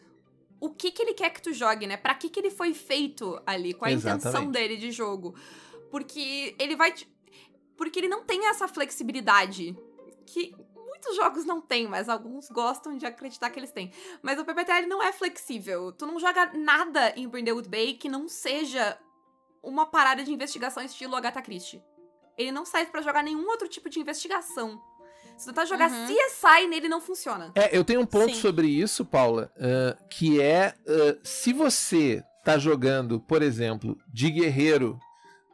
O 0.62 0.68
que 0.68 0.90
que 0.90 1.00
ele 1.00 1.14
quer 1.14 1.30
que 1.30 1.40
tu 1.40 1.54
jogue, 1.54 1.86
né? 1.86 1.96
Pra 1.96 2.14
que 2.14 2.28
que 2.28 2.38
ele 2.38 2.50
foi 2.50 2.74
feito 2.74 3.40
ali? 3.46 3.72
Qual 3.72 3.88
a 3.88 3.92
intenção 3.92 4.30
Exatamente. 4.30 4.52
dele 4.52 4.76
de 4.76 4.90
jogo? 4.90 5.34
Porque 5.90 6.54
ele 6.58 6.76
vai 6.76 6.92
te... 6.92 7.10
Porque 7.78 7.98
ele 7.98 8.08
não 8.08 8.24
tem 8.24 8.46
essa 8.46 8.68
flexibilidade 8.68 9.74
que 10.26 10.54
muitos 11.00 11.16
jogos 11.16 11.44
não 11.46 11.60
têm, 11.62 11.88
mas 11.88 12.08
alguns 12.08 12.50
gostam 12.50 12.96
de 12.96 13.06
acreditar 13.06 13.48
que 13.48 13.58
eles 13.58 13.72
têm. 13.72 13.90
Mas 14.22 14.38
o 14.38 14.44
PBTA 14.44 14.82
não 14.86 15.02
é 15.02 15.12
flexível. 15.12 15.90
Tu 15.92 16.04
não 16.06 16.20
joga 16.20 16.52
nada 16.52 17.14
em 17.16 17.26
Brindlewood 17.26 17.68
Bay 17.68 17.94
que 17.94 18.08
não 18.08 18.28
seja 18.28 18.98
uma 19.62 19.86
parada 19.86 20.22
de 20.22 20.30
investigação 20.32 20.82
estilo 20.82 21.16
Agatha 21.16 21.40
Christie. 21.40 21.82
Ele 22.36 22.52
não 22.52 22.66
serve 22.66 22.90
para 22.90 23.00
jogar 23.00 23.22
nenhum 23.22 23.48
outro 23.48 23.66
tipo 23.66 23.88
de 23.88 23.98
investigação. 23.98 24.80
Se 25.36 25.46
tu 25.46 25.54
tá 25.54 25.64
jogar 25.64 25.90
Uhum. 25.90 26.06
CSI 26.06 26.66
nele, 26.68 26.86
não 26.88 27.00
funciona. 27.00 27.50
É, 27.54 27.74
eu 27.76 27.82
tenho 27.82 28.02
um 28.02 28.06
ponto 28.06 28.34
Sim. 28.34 28.40
sobre 28.40 28.68
isso, 28.68 29.06
Paula, 29.06 29.50
ah, 29.58 29.96
que 30.10 30.40
é 30.40 30.74
ah, 30.86 31.18
se 31.22 31.52
você 31.52 32.22
tá 32.44 32.58
jogando, 32.58 33.20
por 33.20 33.42
exemplo, 33.42 33.98
de 34.06 34.30
guerreiro 34.30 34.98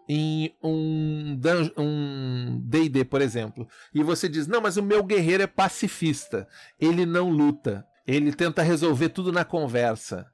em 0.09 0.55
um 0.63 1.37
dun- 1.37 1.73
um 1.77 2.61
D&D, 2.63 3.05
por 3.05 3.21
exemplo, 3.21 3.69
e 3.95 4.03
você 4.03 4.29
diz, 4.29 4.47
não, 4.47 4.61
mas 4.61 4.77
o 4.77 4.83
meu 4.83 5.03
guerreiro 5.03 5.43
é 5.43 5.47
pacifista, 5.47 6.47
ele 6.81 7.05
não 7.05 7.29
luta, 7.29 7.85
ele 8.07 8.33
tenta 8.33 8.63
resolver 8.63 9.09
tudo 9.09 9.33
na 9.33 9.45
conversa. 9.45 10.27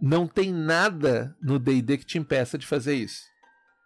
Não 0.00 0.28
tem 0.28 0.52
nada 0.52 1.36
no 1.42 1.58
D&D 1.58 1.98
que 1.98 2.06
te 2.06 2.18
impeça 2.18 2.56
de 2.56 2.66
fazer 2.66 2.94
isso. 2.94 3.22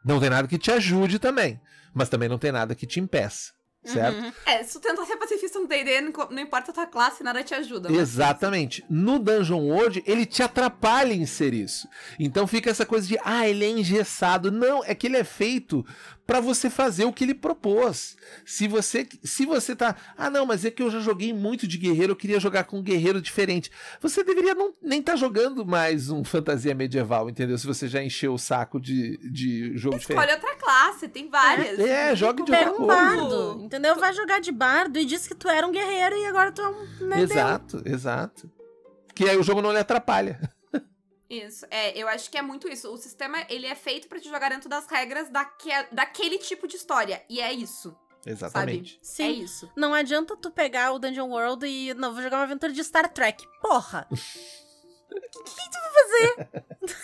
Não 0.05 0.21
tem 0.21 0.29
nada 0.29 0.47
que 0.47 0.59
te 0.59 0.71
ajude 0.71 1.19
também, 1.19 1.59
mas 1.95 2.09
também 2.11 2.29
não 2.29 2.37
tem 2.39 2.53
nada 2.53 2.75
que 2.75 2.87
te 2.87 3.01
impeça, 3.01 3.53
certo? 3.85 4.17
Uhum. 4.19 4.33
É, 4.47 4.63
se 4.63 4.73
tu 4.75 4.81
tenta 4.81 5.05
ser 5.05 5.17
pacifista 5.17 5.59
no 5.59 5.67
D&D, 5.67 6.01
não 6.31 6.41
importa 6.43 6.71
a 6.71 6.75
tua 6.75 6.87
classe, 6.87 7.23
nada 7.25 7.43
te 7.43 7.55
ajuda. 7.55 7.89
mas- 7.91 7.99
Exatamente. 7.99 8.85
No 8.89 9.19
Dungeon 9.19 9.61
World, 9.61 10.03
ele 10.07 10.25
te 10.27 10.43
atrapalha 10.43 11.13
em 11.13 11.27
ser 11.27 11.53
isso. 11.55 11.89
Então 12.19 12.47
fica 12.47 12.71
essa 12.71 12.87
coisa 12.87 13.07
de, 13.07 13.19
ah, 13.25 13.47
ele 13.49 13.65
é 13.65 13.69
engessado. 13.71 14.51
Não, 14.53 14.85
é 14.85 14.95
que 14.95 15.07
ele 15.07 15.17
é 15.17 15.25
feito 15.25 15.85
para 16.27 16.39
você 16.41 16.71
fazer 16.71 17.05
o 17.05 17.13
que 17.13 17.25
ele 17.25 17.35
propôs. 17.35 18.17
Se 18.47 18.69
você 18.69 19.07
se 19.25 19.45
você 19.45 19.75
tá, 19.75 19.97
ah, 20.17 20.31
não, 20.31 20.47
mas 20.47 20.65
é 20.65 20.71
que 20.71 20.83
eu 20.83 20.91
já 20.91 21.01
joguei 21.01 21.33
muito 21.33 21.67
de 21.67 21.77
guerreiro, 21.77 22.13
eu 22.13 22.17
queria 22.17 22.39
jogar 22.41 22.65
com 22.65 22.79
um 22.79 22.83
guerreiro 22.83 23.21
diferente. 23.21 23.71
Você 24.01 24.23
deveria 24.23 24.55
não, 24.55 24.73
nem 24.81 25.01
estar 25.01 25.17
jogando 25.17 25.67
mais 25.67 26.11
um 26.11 26.23
fantasia 26.25 26.75
medieval, 26.75 27.29
entendeu? 27.29 27.59
Se 27.59 27.67
você 27.67 27.89
já 27.89 28.03
encheu 28.03 28.33
o 28.35 28.39
saco 28.39 28.81
de, 28.81 29.19
de 29.31 29.77
jogo 29.77 29.99
diferente. 29.99 30.23
Escolhe 30.25 30.41
outra 30.41 30.57
classe, 30.57 31.09
tem 31.09 31.29
várias. 31.29 31.79
É, 31.79 32.11
Não 32.11 32.17
jogue 32.17 32.45
de 32.45 32.53
outra 32.53 32.71
um 32.71 32.75
como- 32.77 32.87
coisa. 32.87 33.03
bardo, 33.03 33.61
entendeu? 33.65 33.97
Vai 33.97 34.13
jogar 34.15 34.41
de 34.41 34.53
bardo 34.53 34.99
e 34.99 35.05
diz 35.05 35.27
que 35.27 35.35
tu 35.35 35.49
era 35.49 35.67
um 35.67 35.73
guerreiro 35.73 36.17
e 36.17 36.27
agora 36.27 36.53
tu 36.53 36.63
é 36.63 36.69
um. 36.69 37.07
né. 37.09 37.21
Exato, 37.21 37.83
exato. 37.85 38.51
Que 39.15 39.29
aí 39.29 39.37
o 39.37 39.43
jogo 39.43 39.61
não 39.61 39.73
lhe 39.73 39.79
atrapalha. 39.79 40.41
Isso, 41.33 41.67
é, 41.71 41.97
eu 41.97 42.07
acho 42.09 42.31
que 42.31 42.37
é 42.37 42.43
muito 42.43 42.69
isso. 42.69 42.93
O 42.93 42.97
sistema, 42.99 43.45
ele 43.49 43.67
é 43.67 43.75
feito 43.75 44.07
pra 44.07 44.21
te 44.21 44.29
jogar 44.29 44.51
dentro 44.51 44.69
das 44.69 44.87
regras 44.87 45.31
daque, 45.31 45.71
daquele 45.91 46.37
tipo 46.39 46.69
de 46.69 46.77
história. 46.77 47.25
E 47.29 47.41
é 47.41 47.53
isso, 47.53 47.97
Exatamente. 48.27 48.97
é 48.97 49.05
Sim. 49.05 49.43
isso. 49.43 49.71
Não 49.75 49.95
adianta 49.95 50.37
tu 50.37 50.51
pegar 50.51 50.93
o 50.93 50.99
Dungeon 50.99 51.29
World 51.31 51.67
e. 51.67 51.95
Não, 51.95 52.13
vou 52.13 52.23
jogar 52.23 52.37
uma 52.37 52.45
aventura 52.45 52.73
de 52.73 52.85
Star 52.85 53.11
Trek. 53.13 53.47
Porra! 53.61 54.07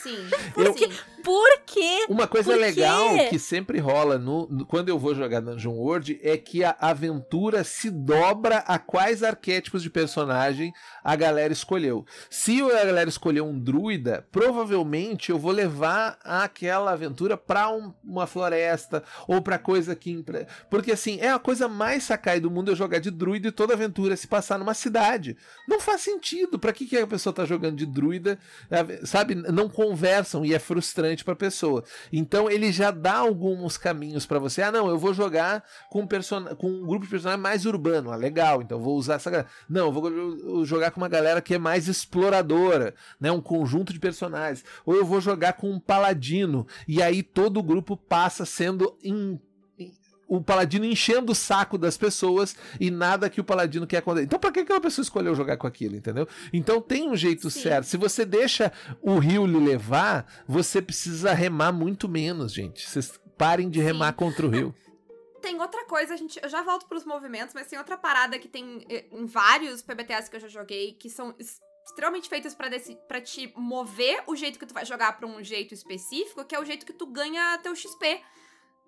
Sim, 0.02 0.28
Eu- 0.56 0.76
sim. 0.76 0.88
Por 1.22 1.60
quê? 1.66 2.06
Uma 2.08 2.26
coisa 2.26 2.50
Por 2.50 2.58
quê? 2.58 2.64
legal 2.64 3.28
que 3.28 3.38
sempre 3.38 3.78
rola 3.78 4.18
no, 4.18 4.46
no- 4.48 4.66
quando 4.66 4.88
eu 4.88 4.98
vou 4.98 5.14
jogar 5.14 5.40
Dungeon 5.40 5.72
World 5.72 6.18
é 6.22 6.36
que 6.36 6.64
a 6.64 6.74
aventura 6.80 7.62
se 7.62 7.90
dobra 7.90 8.58
a 8.58 8.78
quais 8.78 9.22
arquétipos 9.22 9.82
de 9.82 9.90
personagem 9.90 10.72
a 11.04 11.14
galera 11.14 11.52
escolheu. 11.52 12.04
Se 12.30 12.60
a 12.62 12.84
galera 12.84 13.08
escolheu 13.08 13.46
um 13.46 13.58
druida, 13.58 14.26
provavelmente 14.32 15.30
eu 15.30 15.38
vou 15.38 15.52
levar 15.52 16.18
aquela 16.24 16.92
aventura 16.92 17.36
pra 17.36 17.68
um- 17.70 17.92
uma 18.02 18.26
floresta 18.26 19.04
ou 19.26 19.40
pra 19.42 19.58
coisa 19.58 19.94
que 19.94 20.24
porque 20.70 20.92
assim, 20.92 21.18
é 21.20 21.30
a 21.30 21.38
coisa 21.38 21.68
mais 21.68 22.04
sacai 22.04 22.40
do 22.40 22.50
mundo 22.50 22.70
eu 22.72 22.76
jogar 22.76 22.98
de 22.98 23.10
druida 23.10 23.48
e 23.48 23.52
toda 23.52 23.74
aventura 23.74 24.16
se 24.16 24.26
passar 24.26 24.58
numa 24.58 24.74
cidade. 24.74 25.36
Não 25.68 25.78
faz 25.80 26.00
sentido. 26.00 26.58
Pra 26.58 26.72
que 26.72 26.86
que 26.86 26.96
a 26.96 27.06
pessoa 27.06 27.32
tá 27.32 27.44
jogando 27.44 27.76
de 27.76 27.86
druida? 27.86 27.97
É, 28.70 29.04
Sabe, 29.06 29.34
não 29.34 29.68
conversam 29.68 30.44
e 30.44 30.54
é 30.54 30.58
frustrante 30.58 31.24
pra 31.24 31.34
pessoa. 31.36 31.84
Então 32.12 32.50
ele 32.50 32.70
já 32.72 32.90
dá 32.90 33.16
alguns 33.16 33.76
caminhos 33.76 34.26
pra 34.26 34.38
você. 34.38 34.62
Ah, 34.62 34.72
não, 34.72 34.88
eu 34.88 34.98
vou 34.98 35.12
jogar 35.14 35.64
com 35.90 36.02
um, 36.02 36.06
person... 36.06 36.44
com 36.56 36.68
um 36.68 36.86
grupo 36.86 37.04
de 37.04 37.10
personagens 37.10 37.42
mais 37.42 37.66
urbano. 37.66 38.10
Ah, 38.10 38.16
legal, 38.16 38.62
então 38.62 38.80
vou 38.80 38.96
usar 38.96 39.14
essa 39.14 39.30
galera. 39.30 39.48
Não, 39.68 39.86
eu 39.86 39.92
vou 39.92 40.10
jo- 40.10 40.64
jogar 40.64 40.90
com 40.90 41.00
uma 41.00 41.08
galera 41.08 41.40
que 41.40 41.54
é 41.54 41.58
mais 41.58 41.88
exploradora, 41.88 42.94
né? 43.20 43.30
Um 43.30 43.40
conjunto 43.40 43.92
de 43.92 43.98
personagens. 43.98 44.64
Ou 44.84 44.94
eu 44.94 45.04
vou 45.04 45.20
jogar 45.20 45.54
com 45.54 45.70
um 45.70 45.80
paladino. 45.80 46.66
E 46.86 47.02
aí 47.02 47.22
todo 47.22 47.58
o 47.58 47.62
grupo 47.62 47.96
passa 47.96 48.44
sendo 48.44 48.96
o 50.28 50.42
paladino 50.42 50.84
enchendo 50.84 51.32
o 51.32 51.34
saco 51.34 51.78
das 51.78 51.96
pessoas 51.96 52.54
e 52.78 52.90
nada 52.90 53.30
que 53.30 53.40
o 53.40 53.44
paladino 53.44 53.86
quer 53.86 53.96
acontecer. 53.98 54.26
Então, 54.26 54.38
pra 54.38 54.52
que 54.52 54.60
aquela 54.60 54.80
pessoa 54.80 55.02
escolheu 55.02 55.34
jogar 55.34 55.56
com 55.56 55.66
aquilo, 55.66 55.96
entendeu? 55.96 56.28
Então, 56.52 56.80
tem 56.80 57.08
um 57.08 57.16
jeito 57.16 57.50
Sim. 57.50 57.62
certo. 57.62 57.84
Se 57.86 57.96
você 57.96 58.24
deixa 58.24 58.70
o 59.00 59.18
rio 59.18 59.46
lhe 59.46 59.58
levar, 59.58 60.30
você 60.46 60.82
precisa 60.82 61.32
remar 61.32 61.72
muito 61.72 62.08
menos, 62.08 62.52
gente. 62.52 62.88
Vocês 62.88 63.18
parem 63.38 63.70
de 63.70 63.80
remar 63.80 64.12
contra 64.12 64.46
o 64.46 64.50
rio. 64.50 64.74
Tem 65.40 65.58
outra 65.60 65.84
coisa, 65.86 66.14
a 66.14 66.16
gente, 66.16 66.38
eu 66.42 66.48
já 66.48 66.62
volto 66.62 66.86
pros 66.86 67.04
movimentos, 67.04 67.54
mas 67.54 67.68
tem 67.68 67.78
outra 67.78 67.96
parada 67.96 68.38
que 68.38 68.48
tem 68.48 68.84
eh, 68.90 69.06
em 69.12 69.24
vários 69.24 69.80
PBTAs 69.80 70.28
que 70.28 70.36
eu 70.36 70.40
já 70.40 70.48
joguei, 70.48 70.92
que 70.92 71.08
são 71.08 71.34
extremamente 71.86 72.28
deci- 72.70 72.98
pra 73.06 73.20
te 73.20 73.52
mover 73.56 74.22
o 74.26 74.36
jeito 74.36 74.58
que 74.58 74.66
tu 74.66 74.74
vai 74.74 74.84
jogar 74.84 75.16
pra 75.16 75.26
um 75.26 75.42
jeito 75.42 75.72
específico, 75.72 76.44
que 76.44 76.54
é 76.54 76.60
o 76.60 76.64
jeito 76.64 76.84
que 76.84 76.92
tu 76.92 77.06
ganha 77.06 77.56
teu 77.62 77.74
XP. 77.74 78.20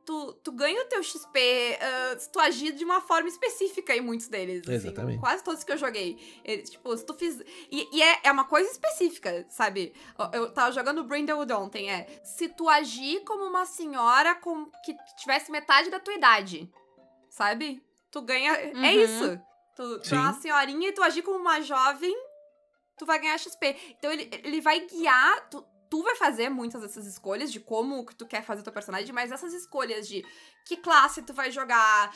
Tu, 0.07 0.33
tu 0.43 0.51
ganha 0.53 0.83
o 0.83 0.87
teu 0.87 1.03
XP 1.03 1.79
ah, 1.81 2.19
se 2.19 2.31
tu 2.33 2.41
agir 2.41 2.73
de 2.73 2.85
uma 2.85 3.01
forma 3.01 3.29
específica 3.29 3.95
em 3.95 4.01
muitos 4.01 4.29
deles. 4.29 4.63
assim. 4.63 4.73
Exatamente. 4.73 5.21
quase 5.21 5.45
todos 5.45 5.63
que 5.63 5.71
eu 5.71 5.77
joguei. 5.77 6.19
Eles, 6.45 6.71
tipo, 6.71 6.97
se 6.97 7.05
tu 7.05 7.15
fiz. 7.15 7.39
E, 7.71 7.89
e 7.97 8.03
é, 8.03 8.21
é 8.25 8.33
uma 8.33 8.45
coisa 8.45 8.71
específica, 8.71 9.47
sabe? 9.51 9.93
Eu- 10.19 10.41
Eu 10.43 10.53
tava 10.53 10.73
jogando 10.73 11.05
Brindlewood 11.05 11.53
ontem, 11.53 11.91
é. 11.93 12.07
Se 12.25 12.49
tu 12.49 12.69
agir 12.69 13.21
como 13.25 13.45
uma 13.45 13.65
senhora 13.67 14.35
com, 14.35 14.67
que 14.85 14.97
tivesse 15.19 15.51
metade 15.53 15.91
da 15.91 16.01
tua 16.01 16.15
idade, 16.15 16.69
sabe? 17.29 17.83
Tu 18.11 18.21
ganha. 18.23 18.53
É 18.53 18.73
Uhum. 18.75 18.85
isso. 18.85 19.41
Tu, 19.77 19.99
tu 20.01 20.15
é 20.15 20.19
uma 20.19 20.33
senhorinha 20.35 20.89
e 20.89 20.93
tu 20.93 21.03
agir 21.03 21.23
como 21.23 21.39
uma 21.39 21.61
jovem, 21.61 22.15
tu 22.99 23.07
vai 23.07 23.19
ganhar 23.19 23.39
XP. 23.39 23.77
Então 23.99 24.11
ele, 24.13 24.29
ele 24.43 24.61
vai 24.61 24.81
guiar. 24.81 25.49
Tu, 25.49 25.65
tu 25.91 26.03
vai 26.03 26.15
fazer 26.15 26.49
muitas 26.49 26.81
dessas 26.81 27.07
escolhas 27.07 27.51
de 27.53 27.59
como 27.59 28.07
que 28.07 28.15
tu 28.15 28.27
quer 28.27 28.45
fazer 28.45 28.61
o 28.61 28.65
teu 28.65 28.73
personagem, 28.73 29.13
mas 29.13 29.33
essas 29.33 29.53
escolhas 29.53 30.07
de 30.09 30.25
que 30.65 30.77
classe 30.77 31.23
tu 31.23 31.35
vai 31.35 31.51
jogar, 31.51 32.15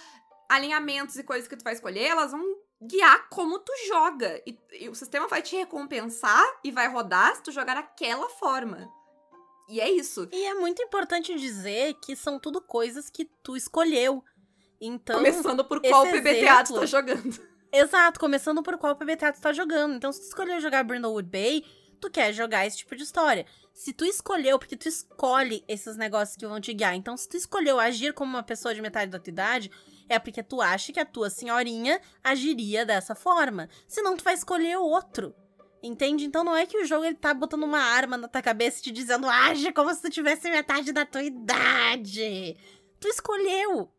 alinhamentos 0.48 1.16
e 1.16 1.24
coisas 1.24 1.48
que 1.48 1.56
tu 1.56 1.64
vai 1.64 1.74
escolher, 1.74 2.04
elas 2.04 2.30
vão 2.30 2.42
guiar 2.80 3.28
como 3.28 3.58
tu 3.58 3.72
joga. 3.88 4.40
E, 4.46 4.56
e 4.80 4.88
o 4.88 4.94
sistema 4.94 5.26
vai 5.26 5.42
te 5.42 5.56
recompensar 5.56 6.44
e 6.62 6.70
vai 6.70 6.88
rodar 6.88 7.34
se 7.34 7.42
tu 7.42 7.50
jogar 7.50 7.74
daquela 7.74 8.28
forma. 8.28 8.88
E 9.68 9.80
é 9.80 9.90
isso. 9.90 10.28
E 10.30 10.44
é 10.44 10.54
muito 10.54 10.82
importante 10.82 11.34
dizer 11.38 11.94
que 11.94 12.14
são 12.14 12.38
tudo 12.38 12.60
coisas 12.60 13.08
que 13.08 13.24
tu 13.42 13.56
escolheu. 13.56 14.22
Então. 14.80 15.16
Começando 15.16 15.64
por 15.64 15.80
qual 15.80 16.04
PBTA 16.04 16.22
tu 16.22 16.74
exemplo- 16.74 16.80
tá 16.80 16.86
jogando. 16.86 17.54
Exato, 17.72 18.20
começando 18.20 18.62
por 18.62 18.78
qual 18.78 18.94
PBTA 18.94 19.32
tu 19.32 19.40
tá 19.40 19.52
jogando. 19.52 19.94
Então, 19.94 20.12
se 20.12 20.20
tu 20.20 20.26
escolheu 20.28 20.60
jogar 20.60 20.84
Brindlewood 20.84 21.28
Bay, 21.28 21.64
tu 22.00 22.08
quer 22.10 22.32
jogar 22.32 22.66
esse 22.66 22.76
tipo 22.76 22.94
de 22.94 23.02
história. 23.02 23.46
Se 23.74 23.92
tu 23.92 24.04
escolheu, 24.04 24.56
porque 24.58 24.76
tu 24.76 24.88
escolhe 24.88 25.64
esses 25.66 25.96
negócios 25.96 26.36
que 26.36 26.46
vão 26.46 26.60
te 26.60 26.72
guiar. 26.72 26.94
Então, 26.94 27.16
se 27.16 27.28
tu 27.28 27.36
escolheu 27.36 27.80
agir 27.80 28.14
como 28.14 28.30
uma 28.30 28.42
pessoa 28.42 28.72
de 28.74 28.80
metade 28.80 29.10
da 29.10 29.18
tua 29.18 29.30
idade, 29.30 29.70
é 30.08 30.16
porque 30.18 30.42
tu 30.44 30.62
acha 30.62 30.92
que 30.92 31.00
a 31.00 31.04
tua 31.04 31.28
senhorinha 31.28 32.00
agiria 32.22 32.86
dessa 32.86 33.14
forma. 33.16 33.68
Senão, 33.88 34.16
tu 34.16 34.22
vai 34.22 34.34
escolher 34.34 34.76
outro. 34.78 35.34
Entende? 35.82 36.24
Então 36.24 36.42
não 36.42 36.56
é 36.56 36.64
que 36.64 36.78
o 36.78 36.86
jogo 36.86 37.04
ele 37.04 37.14
tá 37.16 37.34
botando 37.34 37.64
uma 37.64 37.78
arma 37.80 38.16
na 38.16 38.26
tua 38.26 38.40
cabeça 38.40 38.78
e 38.78 38.82
te 38.84 38.90
dizendo 38.90 39.28
age 39.28 39.70
como 39.70 39.92
se 39.92 40.00
tu 40.00 40.08
tivesse 40.08 40.48
metade 40.48 40.92
da 40.92 41.04
tua 41.04 41.22
idade. 41.22 42.56
Tu 42.98 43.08
escolheu. 43.08 43.90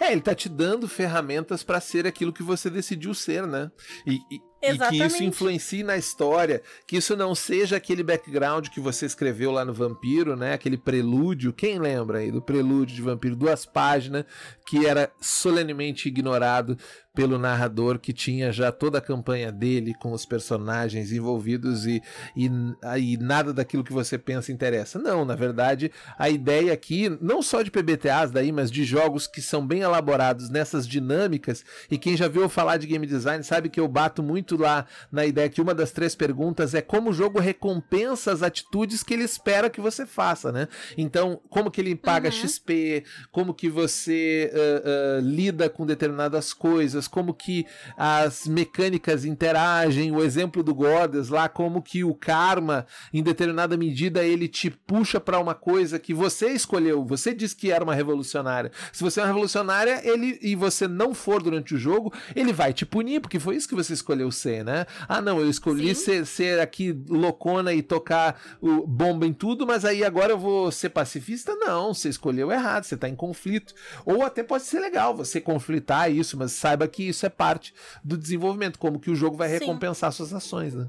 É, 0.00 0.10
ele 0.10 0.20
tá 0.20 0.34
te 0.34 0.48
dando 0.48 0.88
ferramentas 0.88 1.62
pra 1.62 1.80
ser 1.80 2.06
aquilo 2.08 2.32
que 2.32 2.42
você 2.42 2.68
decidiu 2.68 3.14
ser, 3.14 3.46
né? 3.46 3.70
E, 4.04 4.16
e- 4.34 4.40
e 4.60 4.66
que 4.66 4.72
isso 4.72 4.82
Exatamente. 4.82 5.24
influencie 5.24 5.82
na 5.82 5.96
história, 5.96 6.62
que 6.86 6.96
isso 6.96 7.16
não 7.16 7.34
seja 7.34 7.76
aquele 7.76 8.02
background 8.02 8.68
que 8.68 8.80
você 8.80 9.06
escreveu 9.06 9.52
lá 9.52 9.64
no 9.64 9.72
Vampiro, 9.72 10.36
né? 10.36 10.52
Aquele 10.52 10.76
prelúdio. 10.76 11.52
Quem 11.52 11.78
lembra 11.78 12.18
aí 12.18 12.32
do 12.32 12.42
prelúdio 12.42 12.96
de 12.96 13.02
Vampiro? 13.02 13.36
Duas 13.36 13.64
páginas 13.64 14.24
que 14.66 14.84
era 14.86 15.10
solenemente 15.20 16.08
ignorado 16.08 16.76
pelo 17.18 17.36
narrador 17.36 17.98
que 17.98 18.12
tinha 18.12 18.52
já 18.52 18.70
toda 18.70 18.98
a 18.98 19.00
campanha 19.00 19.50
dele 19.50 19.92
com 19.92 20.12
os 20.12 20.24
personagens 20.24 21.10
envolvidos 21.10 21.84
e, 21.84 22.00
e, 22.36 22.48
aí 22.80 23.16
nada 23.16 23.52
daquilo 23.52 23.82
que 23.82 23.92
você 23.92 24.16
pensa 24.16 24.52
interessa. 24.52 25.00
Não, 25.00 25.24
na 25.24 25.34
verdade, 25.34 25.90
a 26.16 26.30
ideia 26.30 26.72
aqui, 26.72 27.08
não 27.20 27.42
só 27.42 27.62
de 27.62 27.72
PBTAs 27.72 28.30
daí, 28.30 28.52
mas 28.52 28.70
de 28.70 28.84
jogos 28.84 29.26
que 29.26 29.42
são 29.42 29.66
bem 29.66 29.80
elaborados 29.80 30.48
nessas 30.48 30.86
dinâmicas, 30.86 31.64
e 31.90 31.98
quem 31.98 32.16
já 32.16 32.28
viu 32.28 32.42
eu 32.42 32.48
falar 32.48 32.76
de 32.76 32.86
game 32.86 33.04
design 33.04 33.42
sabe 33.42 33.68
que 33.68 33.80
eu 33.80 33.88
bato 33.88 34.22
muito 34.22 34.56
lá 34.56 34.86
na 35.10 35.26
ideia 35.26 35.48
que 35.48 35.60
uma 35.60 35.74
das 35.74 35.90
três 35.90 36.14
perguntas 36.14 36.72
é 36.72 36.80
como 36.80 37.10
o 37.10 37.12
jogo 37.12 37.40
recompensa 37.40 38.30
as 38.30 38.44
atitudes 38.44 39.02
que 39.02 39.12
ele 39.12 39.24
espera 39.24 39.68
que 39.68 39.80
você 39.80 40.06
faça, 40.06 40.52
né? 40.52 40.68
Então, 40.96 41.40
como 41.50 41.68
que 41.68 41.80
ele 41.80 41.96
paga 41.96 42.28
Uhum. 42.28 42.32
XP, 42.32 43.04
como 43.32 43.52
que 43.52 43.68
você 43.68 44.52
ah, 44.54 44.58
ah, 44.58 45.20
lida 45.20 45.68
com 45.68 45.84
determinadas 45.84 46.52
coisas, 46.52 47.07
como 47.08 47.34
que 47.34 47.66
as 47.96 48.46
mecânicas 48.46 49.24
interagem, 49.24 50.12
o 50.12 50.22
exemplo 50.22 50.62
do 50.62 50.74
Goddess 50.74 51.28
lá, 51.28 51.48
como 51.48 51.82
que 51.82 52.04
o 52.04 52.14
karma, 52.14 52.86
em 53.12 53.22
determinada 53.22 53.76
medida, 53.76 54.24
ele 54.24 54.48
te 54.48 54.70
puxa 54.70 55.18
para 55.18 55.38
uma 55.38 55.54
coisa 55.54 55.98
que 55.98 56.14
você 56.14 56.50
escolheu, 56.50 57.04
você 57.04 57.34
disse 57.34 57.56
que 57.56 57.72
era 57.72 57.82
uma 57.82 57.94
revolucionária. 57.94 58.70
Se 58.92 59.02
você 59.02 59.20
é 59.20 59.22
uma 59.22 59.28
revolucionária, 59.28 60.00
ele 60.04 60.38
e 60.42 60.54
você 60.54 60.86
não 60.86 61.14
for 61.14 61.42
durante 61.42 61.74
o 61.74 61.78
jogo, 61.78 62.12
ele 62.34 62.52
vai 62.52 62.72
te 62.72 62.84
punir, 62.84 63.20
porque 63.20 63.38
foi 63.38 63.56
isso 63.56 63.68
que 63.68 63.74
você 63.74 63.92
escolheu 63.92 64.30
ser, 64.30 64.64
né? 64.64 64.86
Ah, 65.08 65.20
não, 65.20 65.40
eu 65.40 65.48
escolhi 65.48 65.94
ser, 65.94 66.26
ser 66.26 66.60
aqui 66.60 66.96
loucona 67.08 67.72
e 67.72 67.82
tocar 67.82 68.40
o 68.60 68.86
bomba 68.86 69.26
em 69.26 69.32
tudo, 69.32 69.66
mas 69.66 69.84
aí 69.84 70.04
agora 70.04 70.32
eu 70.32 70.38
vou 70.38 70.70
ser 70.70 70.90
pacifista? 70.90 71.54
Não, 71.56 71.94
você 71.94 72.08
escolheu 72.08 72.50
errado, 72.52 72.84
você 72.84 72.96
tá 72.96 73.08
em 73.08 73.16
conflito. 73.16 73.74
Ou 74.04 74.24
até 74.24 74.42
pode 74.42 74.64
ser 74.64 74.80
legal 74.80 75.16
você 75.16 75.40
conflitar 75.40 76.10
isso, 76.12 76.36
mas 76.36 76.52
saiba 76.52 76.86
que 76.88 76.97
isso 77.06 77.26
é 77.26 77.28
parte 77.28 77.74
do 78.02 78.16
desenvolvimento, 78.16 78.78
como 78.78 78.98
que 78.98 79.10
o 79.10 79.14
jogo 79.14 79.36
vai 79.36 79.48
Sim. 79.48 79.58
recompensar 79.58 80.10
suas 80.12 80.32
ações, 80.32 80.74
né? 80.74 80.86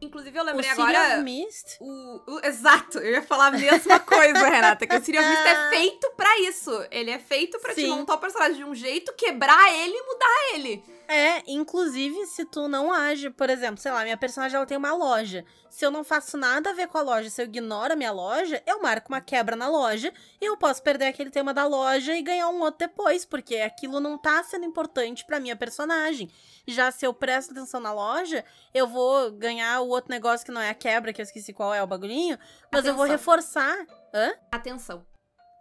Inclusive, 0.00 0.36
eu 0.36 0.42
O 0.42 0.46
lembrei 0.46 0.68
City 0.68 0.80
agora. 0.82 1.14
of 1.14 1.22
Mist. 1.22 1.76
O, 1.80 2.22
o- 2.34 2.40
exato, 2.44 2.98
eu 2.98 3.12
ia 3.12 3.22
falar 3.22 3.46
a 3.46 3.50
mesma 3.52 4.00
coisa, 4.00 4.48
Renata. 4.48 4.84
Que 4.84 4.96
o 4.96 5.00
Serial 5.04 5.24
Mist 5.24 5.46
é 5.46 5.70
feito 5.70 6.10
pra 6.16 6.38
isso. 6.40 6.86
Ele 6.90 7.10
é 7.12 7.20
feito 7.20 7.56
pra 7.60 7.72
te 7.72 7.86
montar 7.86 8.14
o 8.14 8.18
personagem 8.18 8.56
de 8.56 8.64
um 8.64 8.74
jeito, 8.74 9.12
quebrar 9.14 9.72
ele 9.72 9.94
e 9.96 10.02
mudar 10.02 10.54
ele. 10.54 10.84
É, 11.12 11.42
inclusive, 11.46 12.24
se 12.24 12.42
tu 12.46 12.68
não 12.68 12.90
age, 12.90 13.28
por 13.28 13.50
exemplo, 13.50 13.76
sei 13.76 13.92
lá, 13.92 14.02
minha 14.02 14.16
personagem 14.16 14.56
ela 14.56 14.64
tem 14.64 14.78
uma 14.78 14.94
loja. 14.94 15.44
Se 15.68 15.84
eu 15.84 15.90
não 15.90 16.02
faço 16.02 16.38
nada 16.38 16.70
a 16.70 16.72
ver 16.72 16.88
com 16.88 16.96
a 16.96 17.02
loja, 17.02 17.28
se 17.28 17.42
eu 17.42 17.44
ignoro 17.44 17.92
a 17.92 17.96
minha 17.96 18.10
loja, 18.10 18.62
eu 18.66 18.80
marco 18.80 19.10
uma 19.12 19.20
quebra 19.20 19.54
na 19.54 19.68
loja 19.68 20.10
e 20.40 20.46
eu 20.46 20.56
posso 20.56 20.82
perder 20.82 21.08
aquele 21.08 21.28
tema 21.28 21.52
da 21.52 21.66
loja 21.66 22.14
e 22.14 22.22
ganhar 22.22 22.48
um 22.48 22.62
outro 22.62 22.88
depois, 22.88 23.26
porque 23.26 23.56
aquilo 23.56 24.00
não 24.00 24.16
tá 24.16 24.42
sendo 24.42 24.64
importante 24.64 25.22
pra 25.26 25.38
minha 25.38 25.54
personagem. 25.54 26.30
Já 26.66 26.90
se 26.90 27.04
eu 27.04 27.12
presto 27.12 27.50
atenção 27.50 27.78
na 27.78 27.92
loja, 27.92 28.42
eu 28.72 28.86
vou 28.86 29.30
ganhar 29.32 29.82
o 29.82 29.88
outro 29.88 30.10
negócio 30.10 30.46
que 30.46 30.52
não 30.52 30.62
é 30.62 30.70
a 30.70 30.74
quebra, 30.74 31.12
que 31.12 31.20
eu 31.20 31.24
esqueci 31.24 31.52
qual 31.52 31.74
é 31.74 31.82
o 31.82 31.86
bagulhinho, 31.86 32.38
mas 32.72 32.86
eu 32.86 32.94
vou 32.94 33.04
Atenção. 33.04 33.18
reforçar. 33.18 33.86
Hã? 34.14 34.32
Atenção. 34.50 35.04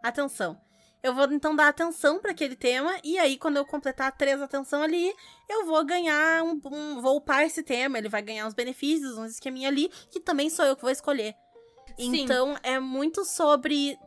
atenção. 0.01 0.70
Eu 1.03 1.15
vou 1.15 1.31
então 1.31 1.55
dar 1.55 1.67
atenção 1.67 2.19
pra 2.19 2.31
aquele 2.31 2.55
tema 2.55 2.95
e 3.03 3.17
aí 3.17 3.37
quando 3.37 3.57
eu 3.57 3.65
completar 3.65 4.15
três 4.15 4.41
atenção 4.41 4.83
ali, 4.83 5.13
eu 5.49 5.65
vou 5.65 5.83
ganhar 5.83 6.43
um, 6.43 6.61
um 6.65 7.01
vou 7.01 7.17
upar 7.17 7.43
esse 7.43 7.63
tema, 7.63 7.97
ele 7.97 8.09
vai 8.09 8.21
ganhar 8.21 8.45
uns 8.45 8.53
benefícios, 8.53 9.17
uns 9.17 9.31
esqueminha 9.31 9.67
ali, 9.67 9.89
que 10.11 10.19
também 10.19 10.49
sou 10.49 10.65
eu 10.65 10.75
que 10.75 10.83
vou 10.83 10.91
escolher. 10.91 11.35
Sim. 11.97 12.23
Então 12.23 12.55
é 12.63 12.79
muito 12.79 13.25
sobre 13.25 13.97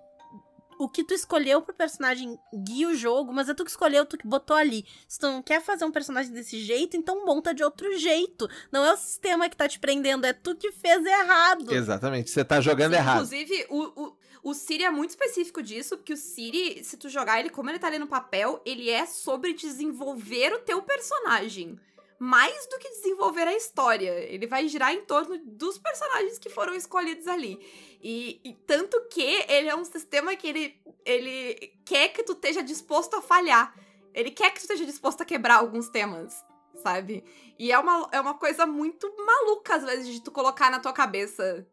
o 0.79 0.89
que 0.89 1.05
tu 1.05 1.15
escolheu 1.15 1.63
pro 1.63 1.75
personagem 1.75 2.39
guia 2.53 2.89
o 2.89 2.95
jogo, 2.95 3.33
mas 3.33 3.49
é 3.49 3.55
tu 3.55 3.65
que 3.65 3.71
escolheu, 3.71 4.05
tu 4.05 4.17
que 4.17 4.27
botou 4.27 4.57
ali. 4.57 4.85
Se 5.09 5.19
tu 5.19 5.27
não 5.27 5.43
quer 5.43 5.61
fazer 5.63 5.85
um 5.85 5.91
personagem 5.91 6.33
desse 6.33 6.59
jeito, 6.61 6.97
então 6.97 7.25
monta 7.25 7.55
de 7.55 7.63
outro 7.63 7.97
jeito. 7.99 8.49
Não 8.73 8.85
é 8.85 8.93
o 8.93 8.97
sistema 8.97 9.49
que 9.49 9.57
tá 9.57 9.69
te 9.69 9.79
prendendo, 9.79 10.27
é 10.27 10.33
tu 10.33 10.55
que 10.55 10.73
fez 10.73 11.05
errado. 11.05 11.73
Exatamente, 11.73 12.31
você 12.31 12.45
tá 12.45 12.61
jogando 12.61 12.93
Sim, 12.93 12.99
errado. 12.99 13.17
Inclusive, 13.17 13.67
o, 13.71 14.03
o, 14.03 14.17
o 14.45 14.53
Siri 14.53 14.85
é 14.85 14.91
muito 14.91 15.11
específico 15.11 15.63
disso, 15.63 15.97
porque 15.97 16.13
o 16.13 16.19
Siri, 16.19 16.85
se 16.85 16.99
tu 16.99 17.09
jogar 17.09 17.41
ele 17.41 17.49
como 17.49 17.71
ele 17.71 17.79
tá 17.79 17.87
ali 17.87 17.99
no 17.99 18.07
papel, 18.07 18.61
ele 18.67 18.91
é 18.91 19.07
sobre 19.07 19.55
desenvolver 19.55 20.53
o 20.53 20.59
teu 20.59 20.83
personagem. 20.83 21.81
Mais 22.19 22.67
do 22.67 22.79
que 22.79 22.91
desenvolver 22.91 23.49
a 23.49 23.57
história. 23.57 24.11
Ele 24.11 24.47
vai 24.47 24.69
girar 24.69 24.93
em 24.93 25.01
torno 25.01 25.39
dos 25.39 25.79
personagens 25.79 26.39
que 26.39 26.51
foram 26.51 26.75
escolhidos 26.75 27.27
ali. 27.27 27.59
E, 28.03 28.39
e 28.45 28.53
tanto 28.67 29.01
que 29.09 29.23
ele 29.23 29.69
é 29.69 29.75
um 29.75 29.85
sistema 29.85 30.37
que 30.37 30.47
ele, 30.47 30.81
ele 31.07 31.73
quer 31.83 32.09
que 32.09 32.23
tu 32.23 32.33
esteja 32.33 32.63
disposto 32.63 33.17
a 33.17 33.23
falhar. 33.23 33.75
Ele 34.13 34.31
quer 34.31 34.51
que 34.51 34.61
tu 34.61 34.65
esteja 34.65 34.85
disposto 34.85 35.23
a 35.23 35.25
quebrar 35.25 35.57
alguns 35.57 35.89
temas, 35.89 36.45
sabe? 36.83 37.25
E 37.59 37.73
é 37.73 37.79
uma, 37.79 38.09
é 38.13 38.21
uma 38.21 38.35
coisa 38.35 38.67
muito 38.67 39.11
maluca, 39.17 39.77
às 39.77 39.85
vezes, 39.85 40.07
de 40.07 40.21
tu 40.21 40.31
colocar 40.31 40.71
na 40.71 40.81
tua 40.81 40.93
cabeça 40.93 41.67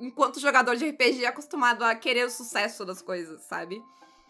enquanto 0.00 0.40
jogador 0.40 0.76
de 0.76 0.88
RPG 0.88 1.24
é 1.24 1.28
acostumado 1.28 1.82
a 1.84 1.94
querer 1.94 2.26
o 2.26 2.30
sucesso 2.30 2.84
das 2.84 3.00
coisas, 3.02 3.42
sabe? 3.44 3.82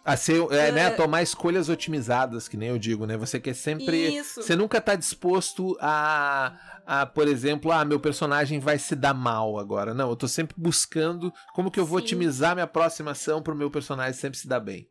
A 0.05 0.17
ser, 0.17 0.43
é, 0.53 0.73
né, 0.73 0.81
É. 0.81 0.87
a 0.87 0.97
tomar 0.97 1.23
escolhas 1.23 1.69
otimizadas, 1.69 2.49
que 2.49 2.57
nem 2.57 2.71
eu 2.71 2.79
digo, 2.79 3.07
né? 3.07 3.17
Você 3.17 3.39
quer 3.39 3.55
sempre. 3.55 4.17
Isso. 4.17 4.43
Você 4.43 4.57
nunca 4.57 4.81
tá 4.81 4.97
disposto 4.97 5.77
a, 5.81 6.59
a, 6.85 7.07
por 7.07 7.29
exemplo, 7.29 7.71
ah, 7.71 7.85
meu 7.85 8.01
personagem 8.01 8.59
vai 8.59 8.79
se 8.81 8.97
dar 8.97 9.15
mal 9.15 9.59
agora. 9.61 9.95
Não, 9.95 10.11
eu 10.11 10.17
tô 10.17 10.27
sempre 10.27 10.57
buscando 10.59 11.33
como 11.55 11.71
que 11.71 11.79
eu 11.79 11.87
vou 11.87 12.01
Sim. 12.01 12.05
otimizar 12.05 12.55
minha 12.57 12.67
próxima 12.67 13.13
ação 13.13 13.41
pro 13.41 13.55
meu 13.55 13.71
personagem 13.71 14.13
sempre 14.15 14.39
se 14.41 14.49
dar 14.49 14.59
bem. 14.59 14.89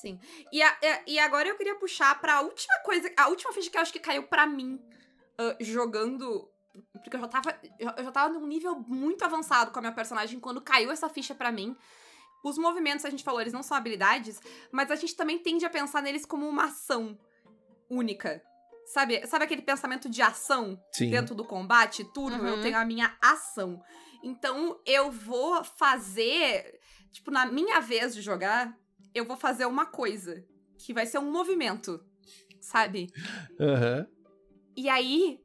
Sim. 0.00 0.18
E, 0.50 0.62
a- 0.62 0.76
e- 1.06 1.18
agora 1.18 1.46
eu 1.48 1.56
queria 1.58 1.74
puxar 1.78 2.18
pra 2.20 2.40
última 2.40 2.78
coisa, 2.82 3.10
a 3.18 3.28
última 3.28 3.52
ficha 3.52 3.70
que 3.70 3.76
eu 3.76 3.82
acho 3.82 3.92
que 3.92 4.00
caiu 4.00 4.22
pra 4.22 4.46
mim 4.46 4.80
ah, 5.38 5.54
jogando. 5.60 6.48
Porque 6.92 7.16
eu 7.16 7.20
já 7.20 7.28
tava. 7.28 7.58
Eu 7.78 7.90
eu 7.96 8.04
já 8.04 8.10
tava 8.12 8.32
num 8.34 8.46
nível 8.46 8.74
muito 8.76 9.24
avançado 9.24 9.70
com 9.70 9.78
a 9.78 9.82
minha 9.82 9.92
personagem 9.94 10.40
quando 10.40 10.60
caiu 10.60 10.90
essa 10.90 11.08
ficha 11.08 11.34
pra 11.34 11.52
mim. 11.52 11.76
Os 12.44 12.58
movimentos, 12.58 13.04
a 13.04 13.10
gente 13.10 13.24
falou, 13.24 13.40
eles 13.40 13.52
não 13.54 13.62
são 13.62 13.76
habilidades, 13.76 14.38
mas 14.70 14.90
a 14.90 14.96
gente 14.96 15.16
também 15.16 15.38
tende 15.38 15.64
a 15.64 15.70
pensar 15.70 16.02
neles 16.02 16.26
como 16.26 16.46
uma 16.46 16.64
ação 16.64 17.18
única. 17.88 18.42
Sabe, 18.86 19.26
sabe 19.26 19.44
aquele 19.46 19.62
pensamento 19.62 20.10
de 20.10 20.20
ação 20.20 20.78
Sim. 20.92 21.08
dentro 21.08 21.34
do 21.34 21.42
combate? 21.44 22.06
Eu 22.14 22.22
Uhum. 22.22 22.60
tenho 22.60 22.76
a 22.76 22.84
minha 22.84 23.16
ação. 23.22 23.82
Então 24.22 24.78
eu 24.84 25.10
vou 25.10 25.64
fazer. 25.64 26.78
Tipo, 27.12 27.30
na 27.30 27.46
minha 27.46 27.80
vez 27.80 28.14
de 28.14 28.20
jogar, 28.20 28.76
eu 29.14 29.24
vou 29.24 29.36
fazer 29.36 29.64
uma 29.64 29.86
coisa. 29.86 30.44
Que 30.78 30.92
vai 30.92 31.06
ser 31.06 31.18
um 31.18 31.30
movimento. 31.30 31.98
Sabe? 32.60 33.06
Aham. 33.58 34.06
E 34.76 34.88
aí, 34.88 35.40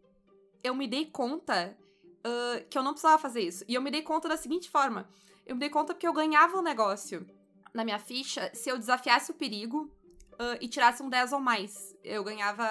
eu 0.64 0.74
me 0.76 0.88
dei 0.88 1.06
conta 1.06 1.78
ah, 2.24 2.64
que 2.70 2.78
eu 2.78 2.84
não 2.84 2.92
precisava 2.92 3.18
fazer 3.22 3.42
isso. 3.42 3.64
E 3.68 3.74
eu 3.74 3.82
me 3.82 3.92
dei 3.92 4.02
conta 4.02 4.28
da 4.28 4.38
seguinte 4.38 4.70
forma: 4.70 5.10
eu 5.46 5.56
me 5.56 5.60
dei 5.60 5.70
conta 5.70 5.94
porque 5.94 6.08
eu 6.08 6.14
ganhava 6.14 6.58
um 6.58 6.62
negócio 6.62 7.26
na 7.74 7.84
minha 7.84 8.00
ficha 8.00 8.52
se 8.54 8.70
eu 8.70 8.78
desafiasse 8.78 9.32
o 9.32 9.36
perigo 9.36 9.92
ah, 10.38 10.58
e 10.62 10.68
tirasse 10.68 11.02
um 11.02 11.10
10 11.10 11.34
ou 11.34 11.40
mais. 11.40 11.96
Eu 12.04 12.24
ganhava. 12.24 12.66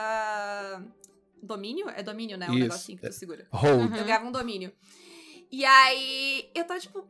Domínio? 1.41 1.89
É 1.91 2.03
domínio, 2.03 2.37
né? 2.37 2.49
Um 2.49 2.55
Isso. 2.55 2.61
negocinho 2.61 2.99
que 2.99 3.07
tu 3.07 3.13
segura. 3.13 3.47
Hold. 3.53 3.97
Eu 3.97 4.05
ganhava 4.05 4.27
um 4.27 4.33
domínio. 4.33 4.73
E 5.51 5.65
aí, 5.65 6.51
eu 6.55 6.65
tava 6.67 6.81
tipo, 6.81 7.09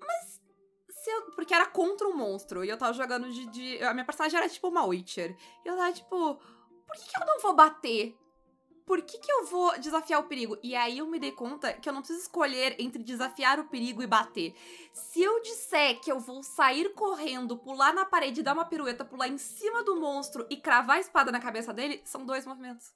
mas 0.00 0.40
se 0.88 1.10
eu. 1.10 1.30
Porque 1.32 1.54
era 1.54 1.66
contra 1.66 2.08
um 2.08 2.16
monstro. 2.16 2.64
E 2.64 2.68
eu 2.68 2.78
tava 2.78 2.94
jogando 2.94 3.30
de. 3.30 3.46
de- 3.46 3.82
a 3.84 3.92
minha 3.92 4.04
personagem 4.04 4.38
era 4.38 4.48
tipo 4.48 4.68
uma 4.68 4.84
Witcher. 4.86 5.36
E 5.64 5.68
eu 5.68 5.76
tava 5.76 5.92
tipo, 5.92 6.36
por 6.86 6.96
que, 6.96 7.10
que 7.10 7.22
eu 7.22 7.26
não 7.26 7.38
vou 7.40 7.54
bater? 7.54 8.16
Por 8.86 9.02
que, 9.02 9.18
que 9.18 9.30
eu 9.30 9.44
vou 9.46 9.76
desafiar 9.80 10.20
o 10.20 10.28
perigo? 10.28 10.56
E 10.62 10.76
aí 10.76 10.98
eu 10.98 11.08
me 11.08 11.18
dei 11.18 11.32
conta 11.32 11.72
que 11.72 11.88
eu 11.88 11.92
não 11.92 12.02
preciso 12.02 12.20
escolher 12.20 12.76
entre 12.78 13.02
desafiar 13.02 13.58
o 13.58 13.64
perigo 13.64 14.00
e 14.00 14.06
bater. 14.06 14.54
Se 14.92 15.20
eu 15.20 15.42
disser 15.42 16.00
que 16.00 16.10
eu 16.10 16.20
vou 16.20 16.40
sair 16.44 16.94
correndo, 16.94 17.56
pular 17.56 17.92
na 17.92 18.04
parede, 18.04 18.44
dar 18.44 18.54
uma 18.54 18.64
pirueta, 18.64 19.04
pular 19.04 19.26
em 19.26 19.38
cima 19.38 19.82
do 19.82 20.00
monstro 20.00 20.46
e 20.48 20.56
cravar 20.56 20.98
a 20.98 21.00
espada 21.00 21.32
na 21.32 21.40
cabeça 21.40 21.74
dele, 21.74 22.00
são 22.04 22.24
dois 22.24 22.46
movimentos. 22.46 22.92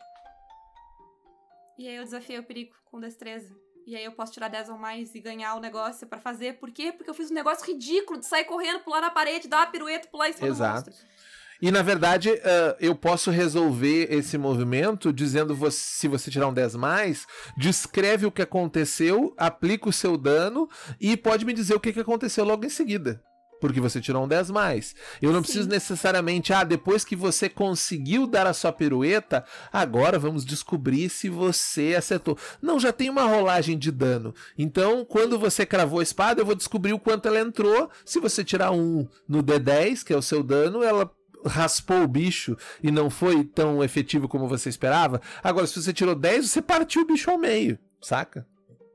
E 1.76 1.88
aí 1.88 1.96
eu 1.96 2.04
desafiei 2.04 2.38
o 2.38 2.44
perigo 2.44 2.72
com 2.84 3.00
destreza. 3.00 3.52
E 3.84 3.96
aí 3.96 4.04
eu 4.04 4.12
posso 4.12 4.32
tirar 4.32 4.46
10 4.46 4.68
ou 4.68 4.78
mais 4.78 5.12
e 5.16 5.20
ganhar 5.20 5.56
o 5.56 5.60
negócio 5.60 6.06
pra 6.06 6.20
fazer. 6.20 6.60
Por 6.60 6.70
quê? 6.70 6.92
Porque 6.92 7.10
eu 7.10 7.14
fiz 7.14 7.32
um 7.32 7.34
negócio 7.34 7.66
ridículo 7.66 8.20
de 8.20 8.26
sair 8.26 8.44
correndo, 8.44 8.78
pular 8.84 9.00
na 9.00 9.10
parede, 9.10 9.48
dar 9.48 9.56
uma 9.56 9.66
pirueta, 9.66 10.06
pular 10.06 10.28
em 10.28 10.34
cima 10.34 10.46
Exato. 10.46 10.90
do 10.90 10.90
monstro. 10.92 11.08
E 11.62 11.70
na 11.70 11.82
verdade, 11.82 12.30
ah, 12.44 12.76
eu 12.80 12.94
posso 12.94 13.30
resolver 13.30 14.08
esse 14.10 14.38
movimento 14.38 15.12
dizendo 15.12 15.54
você, 15.54 15.78
se 15.78 16.08
você 16.08 16.30
tirar 16.30 16.48
um 16.48 16.54
10 16.54 16.76
mais, 16.76 17.26
descreve 17.56 18.26
o 18.26 18.32
que 18.32 18.42
aconteceu, 18.42 19.34
aplica 19.36 19.88
o 19.88 19.92
seu 19.92 20.16
dano 20.16 20.68
e 21.00 21.16
pode 21.16 21.44
me 21.44 21.52
dizer 21.52 21.74
o 21.74 21.80
que, 21.80 21.92
que 21.92 22.00
aconteceu 22.00 22.44
logo 22.44 22.64
em 22.64 22.70
seguida. 22.70 23.22
Porque 23.60 23.80
você 23.80 24.00
tirou 24.00 24.24
um 24.24 24.28
10 24.28 24.50
mais. 24.50 24.94
Eu 25.20 25.32
não 25.32 25.40
Sim. 25.40 25.42
preciso 25.42 25.68
necessariamente, 25.68 26.50
ah, 26.50 26.64
depois 26.64 27.04
que 27.04 27.14
você 27.14 27.46
conseguiu 27.46 28.26
dar 28.26 28.46
a 28.46 28.54
sua 28.54 28.72
pirueta, 28.72 29.44
agora 29.70 30.18
vamos 30.18 30.46
descobrir 30.46 31.10
se 31.10 31.28
você 31.28 31.94
acertou. 31.94 32.38
Não, 32.62 32.80
já 32.80 32.90
tem 32.90 33.10
uma 33.10 33.24
rolagem 33.24 33.76
de 33.76 33.90
dano. 33.90 34.34
Então, 34.56 35.04
quando 35.04 35.38
você 35.38 35.66
cravou 35.66 36.00
a 36.00 36.02
espada, 36.02 36.40
eu 36.40 36.46
vou 36.46 36.54
descobrir 36.54 36.94
o 36.94 36.98
quanto 36.98 37.28
ela 37.28 37.38
entrou. 37.38 37.90
Se 38.02 38.18
você 38.18 38.42
tirar 38.42 38.70
um 38.70 39.06
no 39.28 39.42
D10, 39.42 40.04
que 40.04 40.12
é 40.14 40.16
o 40.16 40.22
seu 40.22 40.42
dano, 40.42 40.82
ela 40.82 41.10
raspou 41.44 42.02
o 42.02 42.08
bicho 42.08 42.56
e 42.82 42.90
não 42.90 43.10
foi 43.10 43.44
tão 43.44 43.82
efetivo 43.82 44.28
como 44.28 44.48
você 44.48 44.68
esperava. 44.68 45.20
Agora, 45.42 45.66
se 45.66 45.80
você 45.80 45.92
tirou 45.92 46.14
10, 46.14 46.50
você 46.50 46.62
partiu 46.62 47.02
o 47.02 47.06
bicho 47.06 47.30
ao 47.30 47.38
meio, 47.38 47.78
saca? 48.00 48.46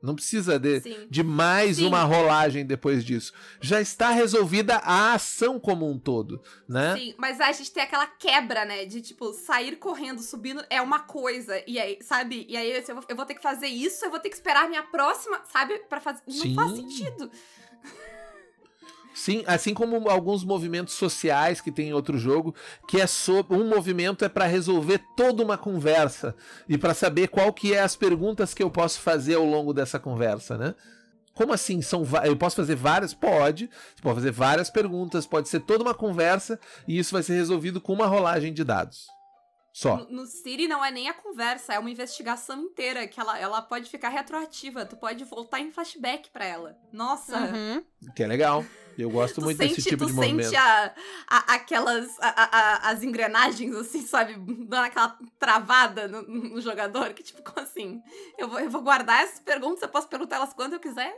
Não 0.05 0.13
precisa 0.13 0.59
de, 0.59 0.81
Sim. 0.81 1.07
de 1.09 1.23
mais 1.23 1.77
Sim. 1.77 1.87
uma 1.87 2.03
rolagem 2.03 2.63
depois 2.63 3.03
disso. 3.03 3.33
Já 3.59 3.81
está 3.81 4.11
resolvida 4.11 4.75
a 4.75 5.13
ação 5.13 5.59
como 5.59 5.89
um 5.89 5.97
todo, 5.97 6.39
né? 6.69 6.95
Sim, 6.95 7.15
mas 7.17 7.41
a 7.41 7.51
gente 7.51 7.71
tem 7.71 7.81
aquela 7.81 8.05
quebra, 8.05 8.65
né? 8.65 8.85
De, 8.85 9.01
tipo, 9.01 9.33
sair 9.33 9.77
correndo, 9.77 10.21
subindo 10.21 10.63
é 10.69 10.79
uma 10.79 10.99
coisa. 10.99 11.59
E 11.65 11.79
aí, 11.79 11.97
sabe? 12.01 12.45
E 12.47 12.55
aí, 12.55 12.71
eu 12.71 12.95
vou, 12.95 13.03
eu 13.09 13.15
vou 13.15 13.25
ter 13.25 13.33
que 13.33 13.41
fazer 13.41 13.67
isso, 13.67 14.05
eu 14.05 14.11
vou 14.11 14.19
ter 14.19 14.29
que 14.29 14.35
esperar 14.35 14.65
a 14.65 14.69
minha 14.69 14.83
próxima, 14.83 15.41
sabe? 15.51 15.79
Pra 15.89 15.99
fazer. 15.99 16.21
Não 16.27 16.53
faz 16.53 16.75
sentido. 16.75 17.31
Sim, 19.15 19.45
assim 19.47 19.73
como 19.73 20.09
alguns 20.09 20.43
movimentos 20.43 20.93
sociais 20.93 21.61
que 21.61 21.71
tem 21.71 21.87
em 21.87 21.93
outro 21.93 22.17
jogo, 22.17 22.53
que 22.85 22.99
é 22.99 23.07
sobre 23.07 23.55
um 23.55 23.65
movimento 23.65 24.25
é 24.25 24.29
para 24.29 24.45
resolver 24.45 25.01
toda 25.15 25.41
uma 25.41 25.57
conversa 25.57 26.35
e 26.67 26.77
para 26.77 26.93
saber 26.93 27.29
qual 27.29 27.53
que 27.53 27.73
é 27.73 27.79
as 27.79 27.95
perguntas 27.95 28.53
que 28.53 28.61
eu 28.61 28.69
posso 28.69 28.99
fazer 28.99 29.35
ao 29.35 29.45
longo 29.45 29.73
dessa 29.73 29.97
conversa, 29.97 30.57
né? 30.57 30.75
Como 31.33 31.53
assim? 31.53 31.81
São 31.81 32.03
eu 32.25 32.35
posso 32.35 32.57
fazer 32.57 32.75
várias? 32.75 33.13
Pode. 33.13 33.69
Você 33.95 34.01
pode 34.01 34.15
fazer 34.15 34.31
várias 34.31 34.69
perguntas, 34.69 35.25
pode 35.25 35.47
ser 35.47 35.61
toda 35.61 35.83
uma 35.83 35.93
conversa 35.93 36.59
e 36.85 36.99
isso 36.99 37.13
vai 37.13 37.23
ser 37.23 37.35
resolvido 37.35 37.79
com 37.79 37.93
uma 37.93 38.07
rolagem 38.07 38.53
de 38.53 38.65
dados. 38.65 39.07
Só. 39.71 39.97
No, 39.97 40.09
no 40.09 40.25
Siri 40.25 40.67
não 40.67 40.83
é 40.83 40.91
nem 40.91 41.07
a 41.07 41.13
conversa, 41.13 41.73
é 41.73 41.79
uma 41.79 41.89
investigação 41.89 42.63
inteira 42.63 43.07
que 43.07 43.19
ela, 43.19 43.39
ela 43.39 43.61
pode 43.61 43.89
ficar 43.89 44.09
retroativa. 44.09 44.85
Tu 44.85 44.97
pode 44.97 45.23
voltar 45.23 45.61
em 45.61 45.71
flashback 45.71 46.29
para 46.31 46.45
ela. 46.45 46.77
Nossa. 46.91 47.37
Uhum. 47.37 47.83
Que 48.13 48.23
é 48.23 48.27
legal. 48.27 48.63
Eu 48.97 49.09
gosto 49.09 49.35
tu 49.35 49.41
muito 49.41 49.57
sente, 49.57 49.75
desse 49.75 49.89
tipo 49.89 50.05
tu 50.05 50.07
de 50.07 50.13
sente 50.13 50.33
movimento. 50.33 50.55
a, 50.55 50.93
a- 51.27 51.53
aquelas 51.55 52.17
a- 52.19 52.49
a- 52.51 52.89
as 52.91 53.03
engrenagens 53.03 53.75
assim, 53.75 54.01
sabe, 54.05 54.35
dando 54.35 54.85
aquela 54.85 55.17
travada 55.39 56.07
no, 56.07 56.21
no 56.23 56.61
jogador, 56.61 57.13
que 57.13 57.23
tipo, 57.23 57.41
como 57.43 57.59
assim? 57.65 58.01
Eu 58.37 58.47
vou, 58.47 58.59
eu 58.59 58.69
vou 58.69 58.81
guardar 58.81 59.23
essas 59.23 59.39
perguntas, 59.39 59.81
eu 59.81 59.89
posso 59.89 60.07
perguntar 60.07 60.37
elas 60.37 60.53
quando 60.53 60.73
eu 60.73 60.79
quiser? 60.79 61.13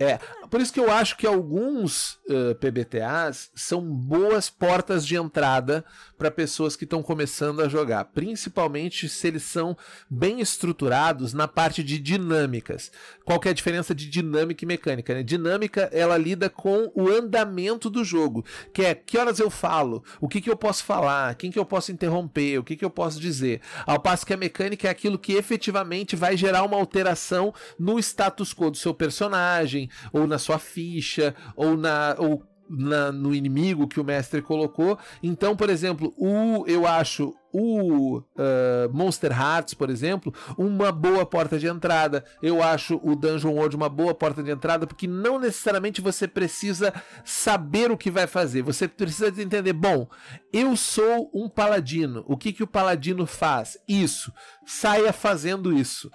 É. 0.00 0.18
Por 0.50 0.60
isso 0.60 0.72
que 0.72 0.80
eu 0.80 0.90
acho 0.90 1.16
que 1.16 1.26
alguns 1.26 2.18
eh, 2.28 2.54
PBTAs 2.54 3.50
são 3.54 3.82
boas 3.82 4.50
portas 4.50 5.06
de 5.06 5.16
entrada 5.16 5.84
para 6.16 6.30
pessoas 6.30 6.76
que 6.76 6.84
estão 6.84 7.02
começando 7.02 7.60
a 7.60 7.68
jogar, 7.68 8.04
principalmente 8.06 9.08
se 9.08 9.28
eles 9.28 9.42
são 9.42 9.76
bem 10.08 10.40
estruturados 10.40 11.32
na 11.32 11.46
parte 11.46 11.82
de 11.82 11.98
dinâmicas. 11.98 12.90
Qual 13.24 13.38
que 13.38 13.48
é 13.48 13.50
a 13.50 13.54
diferença 13.54 13.94
de 13.94 14.08
dinâmica 14.08 14.64
e 14.64 14.68
mecânica? 14.68 15.14
Né? 15.14 15.22
Dinâmica, 15.22 15.88
ela 15.92 16.16
lida 16.16 16.48
com 16.48 16.90
o 16.94 17.08
andamento 17.08 17.90
do 17.90 18.04
jogo, 18.04 18.44
que 18.72 18.82
é 18.82 18.94
que 18.94 19.18
horas 19.18 19.38
eu 19.38 19.50
falo, 19.50 20.04
o 20.20 20.28
que, 20.28 20.40
que 20.40 20.50
eu 20.50 20.56
posso 20.56 20.84
falar, 20.84 21.34
quem 21.34 21.50
que 21.50 21.58
eu 21.58 21.66
posso 21.66 21.92
interromper, 21.92 22.58
o 22.58 22.64
que, 22.64 22.76
que 22.76 22.84
eu 22.84 22.90
posso 22.90 23.20
dizer. 23.20 23.60
Ao 23.86 24.00
passo 24.00 24.26
que 24.26 24.34
a 24.34 24.36
mecânica 24.36 24.88
é 24.88 24.90
aquilo 24.90 25.18
que 25.18 25.34
efetivamente 25.34 26.16
vai 26.16 26.36
gerar 26.36 26.62
uma 26.62 26.76
alteração 26.76 27.52
no 27.78 27.98
status 27.98 28.54
quo 28.54 28.70
do 28.70 28.76
seu 28.76 28.94
personagem, 28.94 29.73
ou 30.12 30.26
na 30.26 30.38
sua 30.38 30.58
ficha, 30.58 31.34
ou 31.56 31.76
na. 31.76 32.16
Ou 32.18 32.42
na- 32.68 33.12
no 33.12 33.34
inimigo 33.34 33.86
que 33.86 34.00
o 34.00 34.04
mestre 34.04 34.40
colocou. 34.40 34.98
Então, 35.22 35.56
por 35.56 35.68
exemplo, 35.68 36.14
o 36.16 36.64
eu 36.66 36.86
acho 36.86 37.34
o 37.52 38.20
ah, 38.36 38.88
Monster 38.92 39.30
Hearts, 39.30 39.74
por 39.74 39.88
exemplo, 39.88 40.34
uma 40.58 40.90
boa 40.90 41.24
porta 41.24 41.58
de 41.58 41.66
entrada. 41.68 42.24
Eu 42.42 42.62
acho 42.62 43.00
o 43.02 43.14
Dungeon 43.14 43.52
World 43.52 43.76
uma 43.76 43.88
boa 43.88 44.14
porta 44.14 44.42
de 44.42 44.50
entrada, 44.50 44.86
porque 44.86 45.06
não 45.06 45.38
necessariamente 45.38 46.00
você 46.00 46.26
precisa 46.26 46.92
saber 47.24 47.90
o 47.92 47.96
que 47.96 48.10
vai 48.10 48.26
fazer. 48.26 48.62
Você 48.62 48.88
precisa 48.88 49.30
de 49.30 49.42
entender, 49.42 49.72
bom, 49.72 50.08
eu 50.52 50.76
sou 50.76 51.30
um 51.32 51.48
paladino. 51.48 52.24
O 52.26 52.36
que 52.36 52.52
que 52.52 52.62
o 52.62 52.66
paladino 52.66 53.26
faz? 53.26 53.78
Isso. 53.86 54.32
Saia 54.66 55.12
fazendo 55.12 55.72
isso 55.72 56.10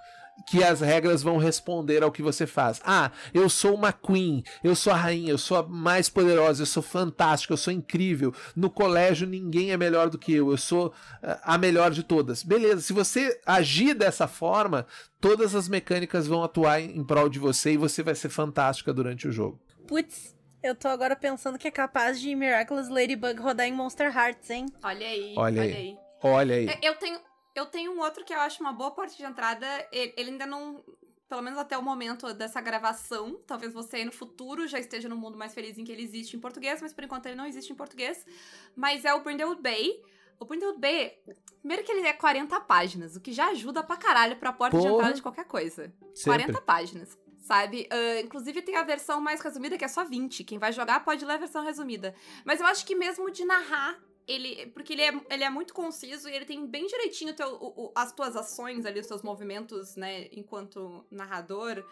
que 0.48 0.64
as 0.64 0.82
regras 0.82 1.22
vão 1.24 1.38
responder 1.38 2.04
ao 2.04 2.12
que 2.12 2.22
você 2.22 2.46
faz. 2.48 2.82
Ah, 2.86 3.12
eu 3.34 3.50
sou 3.50 3.74
uma 3.76 3.92
queen, 3.94 4.44
eu 4.64 4.76
sou 4.76 4.92
a 4.94 4.96
rainha, 4.96 5.32
eu 5.32 5.38
sou 5.38 5.58
a 5.58 5.64
mais 5.64 6.10
poderosa, 6.10 6.62
eu 6.64 6.66
sou 6.66 6.82
fantástica, 6.84 7.54
eu 7.54 7.58
sou 7.58 7.74
incrível. 7.74 8.34
No 8.56 8.70
colégio 8.70 9.28
ninguém 9.28 9.72
é 9.72 9.78
melhor 9.78 10.10
do 10.10 10.18
que 10.18 10.34
eu, 10.34 10.52
eu 10.52 10.58
sou 10.58 10.94
ah, 11.22 11.40
a 11.56 11.58
melhor 11.58 11.92
de 11.92 12.04
todas. 12.04 12.44
Beleza, 12.44 12.82
se 12.82 12.94
você 12.94 13.40
agir 13.46 13.94
dessa 13.94 14.28
forma, 14.28 14.86
todas 15.20 15.54
as 15.56 15.68
mecânicas 15.68 16.28
vão 16.28 16.44
atuar 16.44 16.80
em 16.82 17.04
prol 17.04 17.30
de 17.30 17.40
você 17.40 17.74
e 17.74 17.78
você 17.78 18.02
vai 18.04 18.16
ser 18.16 18.30
fantástica 18.30 18.94
durante 18.94 19.28
o 19.28 19.32
jogo. 19.32 19.60
Putz, 19.88 20.36
eu 20.62 20.76
tô 20.76 20.88
agora 20.88 21.16
pensando 21.16 21.58
que 21.58 21.68
é 21.68 21.72
capaz 21.72 22.20
de 22.20 22.36
Miraculous 22.36 22.90
Ladybug 22.90 23.40
rodar 23.42 23.66
em 23.68 23.74
Monster 23.74 24.16
Hearts, 24.16 24.50
hein? 24.50 24.66
Olha 24.84 25.08
aí, 25.08 25.34
Olha 25.38 25.62
olha, 25.62 25.62
aí. 25.64 25.74
aí. 25.74 25.98
Olha 26.22 26.56
aí. 26.56 26.66
Eu- 26.68 26.92
Eu 26.92 26.96
tenho, 26.96 27.20
eu 27.60 27.66
tenho 27.66 27.92
um 27.92 28.00
outro 28.00 28.24
que 28.24 28.34
eu 28.34 28.40
acho 28.40 28.62
uma 28.62 28.74
boa 28.74 28.92
porta 28.92 29.16
de 29.16 29.24
entrada. 29.24 29.66
Ele, 29.92 30.14
ele 30.18 30.30
ainda 30.32 30.46
não. 30.46 30.84
Pelo 31.28 31.44
menos 31.44 31.60
até 31.60 31.78
o 31.78 31.84
momento 31.84 32.34
dessa 32.34 32.60
gravação. 32.60 33.40
Talvez 33.46 33.72
você 33.72 33.98
aí 33.98 34.06
no 34.06 34.12
futuro 34.12 34.68
já 34.68 34.80
esteja 34.80 35.08
no 35.08 35.16
mundo 35.16 35.38
mais 35.38 35.54
feliz 35.54 35.78
em 35.78 35.84
que 35.84 35.92
ele 35.92 36.02
existe 36.02 36.36
em 36.36 36.40
português, 36.40 36.82
mas 36.82 36.92
por 36.92 37.04
enquanto 37.04 37.28
ele 37.28 37.36
não 37.36 37.46
existe 37.46 37.72
em 37.72 37.76
português. 37.76 38.26
Mas 38.76 39.06
é 39.06 39.14
o 39.14 39.22
Brindlewood 39.22 39.62
Bay. 39.62 40.02
O 40.40 40.46
Brindlewood 40.46 40.80
Bay, 40.80 41.20
primeiro 41.60 41.84
que 41.84 41.92
ele 41.92 42.08
é 42.08 42.14
40 42.14 42.60
páginas, 42.62 43.16
o 43.16 43.22
que 43.22 43.32
já 43.32 43.50
ajuda 43.50 43.84
pra 43.84 43.98
caralho 43.98 44.38
pra 44.38 44.54
porta 44.54 44.78
de 44.78 44.84
Porra. 44.84 44.96
entrada 44.96 45.14
de 45.14 45.22
qualquer 45.22 45.46
coisa. 45.46 45.94
Sempre. 46.16 46.46
40 46.46 46.62
páginas, 46.62 47.18
sabe? 47.42 47.88
Ah, 47.92 48.22
inclusive 48.22 48.62
tem 48.62 48.78
a 48.78 48.84
versão 48.84 49.20
mais 49.22 49.42
resumida 49.42 49.78
que 49.78 49.86
é 49.86 49.88
só 49.90 50.06
20. 50.06 50.44
Quem 50.46 50.58
vai 50.58 50.72
jogar 50.72 51.04
pode 51.04 51.26
ler 51.26 51.34
a 51.34 51.38
versão 51.38 51.64
resumida. 51.64 52.16
Mas 52.46 52.60
eu 52.60 52.66
acho 52.66 52.86
que 52.86 52.96
mesmo 52.96 53.30
de 53.30 53.44
narrar, 53.44 54.00
ele. 54.32 54.68
Porque 54.68 54.94
ele 54.94 55.02
é, 55.02 55.14
ele 55.30 55.44
é 55.44 55.50
muito 55.50 55.74
conciso 55.74 56.30
e 56.30 56.34
ele 56.36 56.46
tem 56.46 56.66
bem 56.66 56.86
direitinho 56.88 57.34
teu, 57.36 57.50
o- 57.50 57.86
o- 57.88 57.92
as 57.96 58.12
tuas 58.14 58.36
ações 58.36 58.86
ali, 58.86 59.00
os 59.00 59.08
teus 59.08 59.22
movimentos, 59.24 59.96
né, 59.96 60.28
enquanto 60.32 61.06
narrador. 61.12 61.84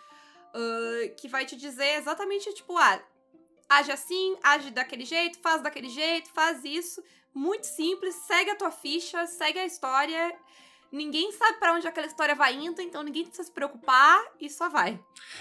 ah, 0.53 1.09
que 1.19 1.27
vai 1.27 1.45
te 1.45 1.55
dizer 1.55 1.97
exatamente, 1.99 2.51
tipo, 2.53 2.75
ah, 2.77 2.99
age 3.69 3.91
assim, 3.91 4.35
age 4.41 4.71
daquele 4.71 5.03
jeito, 5.05 5.39
faz 5.39 5.61
daquele 5.61 5.89
jeito, 5.89 6.29
faz 6.31 6.63
isso. 6.63 7.03
Muito 7.33 7.65
simples, 7.65 8.15
segue 8.25 8.49
a 8.51 8.55
tua 8.55 8.71
ficha, 8.71 9.27
segue 9.27 9.59
a 9.59 9.65
história. 9.65 10.33
Ninguém 10.91 11.31
sabe 11.33 11.59
pra 11.59 11.73
onde 11.73 11.85
aquela 11.87 12.07
história 12.07 12.33
vai 12.33 12.55
indo, 12.55 12.81
então 12.81 13.03
ninguém 13.03 13.23
precisa 13.25 13.43
se 13.43 13.51
preocupar 13.53 14.23
e 14.39 14.49
só 14.49 14.69
vai. 14.69 14.99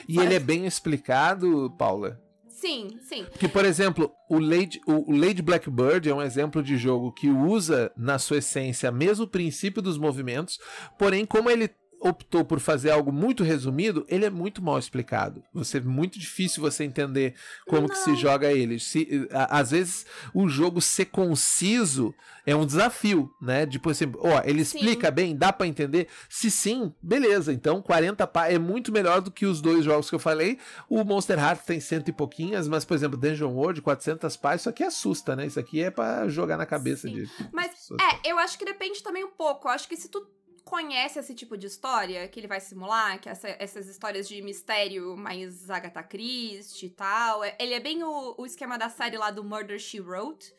E 0.08 0.18
ele 0.18 0.34
é 0.34 0.40
bem 0.40 0.66
explicado, 0.66 1.72
Paula. 1.78 2.20
Sim, 2.56 2.88
sim. 3.02 3.22
Porque, 3.24 3.48
por 3.48 3.66
exemplo, 3.66 4.10
o 4.30 4.38
Lady, 4.38 4.80
o 4.86 5.12
Lady 5.14 5.42
Blackbird 5.42 6.08
é 6.08 6.14
um 6.14 6.22
exemplo 6.22 6.62
de 6.62 6.78
jogo 6.78 7.12
que 7.12 7.28
usa, 7.28 7.92
na 7.94 8.18
sua 8.18 8.38
essência, 8.38 8.90
mesmo 8.90 9.26
o 9.26 9.28
princípio 9.28 9.82
dos 9.82 9.98
movimentos, 9.98 10.58
porém, 10.98 11.26
como 11.26 11.50
ele 11.50 11.70
optou 12.08 12.44
por 12.44 12.60
fazer 12.60 12.90
algo 12.90 13.12
muito 13.12 13.42
resumido, 13.44 14.04
ele 14.08 14.24
é 14.24 14.30
muito 14.30 14.62
mal 14.62 14.78
explicado. 14.78 15.42
Você 15.52 15.78
é 15.78 15.80
muito 15.80 16.18
difícil 16.18 16.62
você 16.62 16.84
entender 16.84 17.34
como 17.66 17.88
que 17.88 17.96
se 17.98 18.10
Não. 18.10 18.16
joga 18.16 18.52
ele. 18.52 18.78
Se, 18.78 19.28
a- 19.32 19.58
às 19.58 19.70
vezes 19.70 20.06
o 20.34 20.48
jogo 20.48 20.80
ser 20.80 21.06
conciso 21.06 22.14
é 22.46 22.54
um 22.54 22.64
desafio, 22.64 23.30
né? 23.42 23.66
Tipo 23.66 23.90
assim, 23.90 24.04
ó, 24.18 24.40
ele 24.44 24.64
Sim. 24.64 24.78
explica 24.78 25.10
bem, 25.10 25.36
dá 25.36 25.52
pra 25.52 25.66
entender? 25.66 26.06
Se 26.28 26.50
sim, 26.50 26.92
beleza. 27.02 27.52
Então 27.52 27.82
40 27.82 28.26
pá 28.26 28.48
é 28.48 28.58
muito 28.58 28.92
melhor 28.92 29.20
do 29.20 29.30
que 29.30 29.46
os 29.46 29.60
dois 29.60 29.84
jogos 29.84 30.08
que 30.08 30.14
eu 30.14 30.18
falei. 30.20 30.58
O 30.88 31.02
Monster 31.04 31.38
Hearts 31.38 31.64
tem 31.66 31.80
cento 31.80 32.08
e 32.08 32.12
pouquinhas, 32.12 32.68
mas 32.68 32.84
por 32.84 32.94
exemplo, 32.94 33.16
Dungeon 33.16 33.50
World 33.52 33.82
400 33.82 34.36
pá, 34.36 34.54
isso 34.54 34.68
aqui 34.68 34.84
assusta, 34.84 35.34
né? 35.34 35.46
Isso 35.46 35.58
aqui 35.58 35.82
é 35.82 35.90
pra 35.90 36.28
jogar 36.28 36.56
na 36.56 36.66
cabeça 36.66 37.08
Sim. 37.08 37.14
de 37.14 37.30
Mas. 37.52 37.88
É, 38.00 38.30
eu 38.30 38.38
acho 38.38 38.56
que 38.58 38.64
depende 38.64 39.02
também 39.02 39.24
um 39.24 39.30
pouco. 39.30 39.66
Eu 39.68 39.72
acho 39.72 39.88
que 39.88 39.96
se 39.96 40.08
tu 40.08 40.24
conhece 40.66 41.18
esse 41.18 41.32
tipo 41.34 41.56
de 41.56 41.66
história 41.68 42.26
que 42.28 42.40
ele 42.40 42.48
vai 42.48 42.60
simular, 42.60 43.20
que 43.20 43.28
essa- 43.28 43.56
essas 43.58 43.86
histórias 43.88 44.26
de 44.28 44.42
mistério 44.42 45.16
mais 45.16 45.70
Agatha 45.70 46.02
Christie 46.02 46.86
e 46.86 46.90
tal, 46.90 47.42
é- 47.44 47.56
ele 47.60 47.72
é 47.72 47.80
bem 47.80 48.02
o, 48.02 48.34
o 48.36 48.44
esquema 48.44 48.76
da 48.76 48.88
série 48.90 49.16
lá 49.16 49.30
do 49.30 49.44
Murder, 49.44 49.78
She 49.78 50.00
Wrote. 50.00 50.52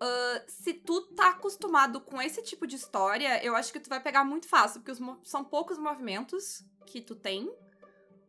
Ah, 0.00 0.42
se 0.48 0.72
tu 0.74 1.02
tá 1.14 1.30
acostumado 1.30 2.00
com 2.00 2.20
esse 2.22 2.42
tipo 2.42 2.66
de 2.66 2.76
história, 2.76 3.44
eu 3.44 3.54
acho 3.54 3.72
que 3.72 3.80
tu 3.80 3.88
vai 3.90 4.00
pegar 4.00 4.24
muito 4.24 4.48
fácil, 4.48 4.80
porque 4.80 5.00
são 5.24 5.44
poucos 5.44 5.78
movimentos 5.78 6.64
que 6.86 7.00
tu 7.00 7.14
tem. 7.14 7.52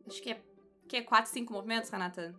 Acho 0.06 0.20
que 0.22 0.32
é, 0.32 0.42
que 0.88 0.96
é 0.98 1.02
4, 1.02 1.30
5 1.32 1.52
movimentos, 1.52 1.88
Renata? 1.90 2.34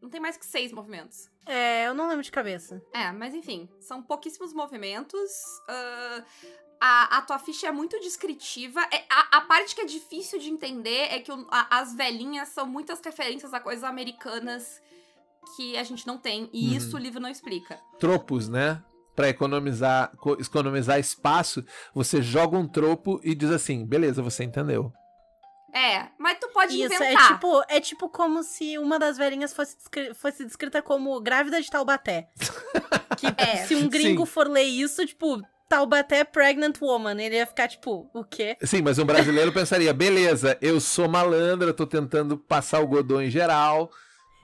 Não 0.00 0.10
tem 0.10 0.20
mais 0.20 0.36
que 0.36 0.44
seis 0.44 0.72
movimentos. 0.72 1.30
É, 1.46 1.86
eu 1.86 1.94
não 1.94 2.08
lembro 2.08 2.24
de 2.24 2.32
cabeça. 2.32 2.82
É, 2.92 3.12
mas 3.12 3.34
enfim, 3.34 3.68
são 3.80 4.02
pouquíssimos 4.02 4.52
movimentos. 4.52 5.30
ah, 5.68 6.24
a, 6.84 7.18
a 7.18 7.22
tua 7.22 7.38
ficha 7.38 7.68
é 7.68 7.70
muito 7.70 7.98
descritiva. 8.00 8.80
É, 8.92 9.04
a, 9.08 9.36
a 9.38 9.40
parte 9.42 9.72
que 9.74 9.82
é 9.82 9.84
difícil 9.84 10.38
de 10.40 10.50
entender 10.50 11.06
é 11.14 11.20
que 11.20 11.30
o- 11.30 11.46
a- 11.48 11.78
as 11.78 11.94
velhinhas 11.94 12.48
são 12.48 12.66
muitas 12.66 13.00
referências 13.00 13.54
a 13.54 13.60
coisas 13.60 13.84
americanas 13.84 14.82
que 15.56 15.76
a 15.78 15.84
gente 15.84 16.06
não 16.06 16.18
tem. 16.18 16.50
E 16.52 16.70
Uhum. 16.70 16.76
isso 16.76 16.96
o 16.96 16.98
livro 16.98 17.20
não 17.20 17.28
explica. 17.30 17.78
tropos, 18.00 18.48
né? 18.48 18.82
Pra 19.14 19.28
economizar, 19.28 20.10
co- 20.16 20.34
economizar 20.40 20.98
espaço, 20.98 21.64
você 21.94 22.20
joga 22.20 22.56
um 22.58 22.66
tropo 22.66 23.20
e 23.22 23.34
diz 23.34 23.50
assim, 23.50 23.86
beleza, 23.86 24.20
você 24.22 24.42
entendeu. 24.42 24.92
É, 25.74 26.08
mas 26.18 26.38
tu 26.40 26.48
pode 26.48 26.74
Isso, 26.74 26.92
inventar. 26.92 27.30
é 27.30 27.34
tipo, 27.34 27.62
é 27.68 27.80
tipo 27.80 28.08
como 28.08 28.42
se 28.42 28.76
uma 28.78 28.98
das 28.98 29.16
velhinhas 29.16 29.54
fosse, 29.54 29.76
descri- 29.76 30.14
fosse 30.14 30.44
descrita 30.44 30.82
como 30.82 31.18
grávida 31.20 31.62
de 31.62 31.70
Taubaté. 31.70 32.28
que 33.18 33.26
É. 33.38 33.66
se 33.66 33.74
um 33.76 33.88
gringo 33.88 34.26
Sim. 34.26 34.32
for 34.32 34.48
ler 34.48 34.64
isso, 34.64 35.06
tipo, 35.06 35.40
Taubaté 35.76 36.22
pregnant 36.22 36.78
woman, 36.82 37.18
ele 37.18 37.36
ia 37.36 37.46
ficar 37.46 37.66
tipo, 37.66 38.10
o 38.12 38.22
quê? 38.22 38.58
Sim, 38.62 38.82
mas 38.82 38.98
um 38.98 39.06
brasileiro 39.06 39.50
pensaria, 39.50 39.90
beleza, 39.94 40.58
eu 40.60 40.78
sou 40.78 41.08
malandra, 41.08 41.72
tô 41.72 41.86
tentando 41.86 42.36
passar 42.36 42.80
o 42.80 42.86
godô 42.86 43.22
em 43.22 43.30
geral, 43.30 43.90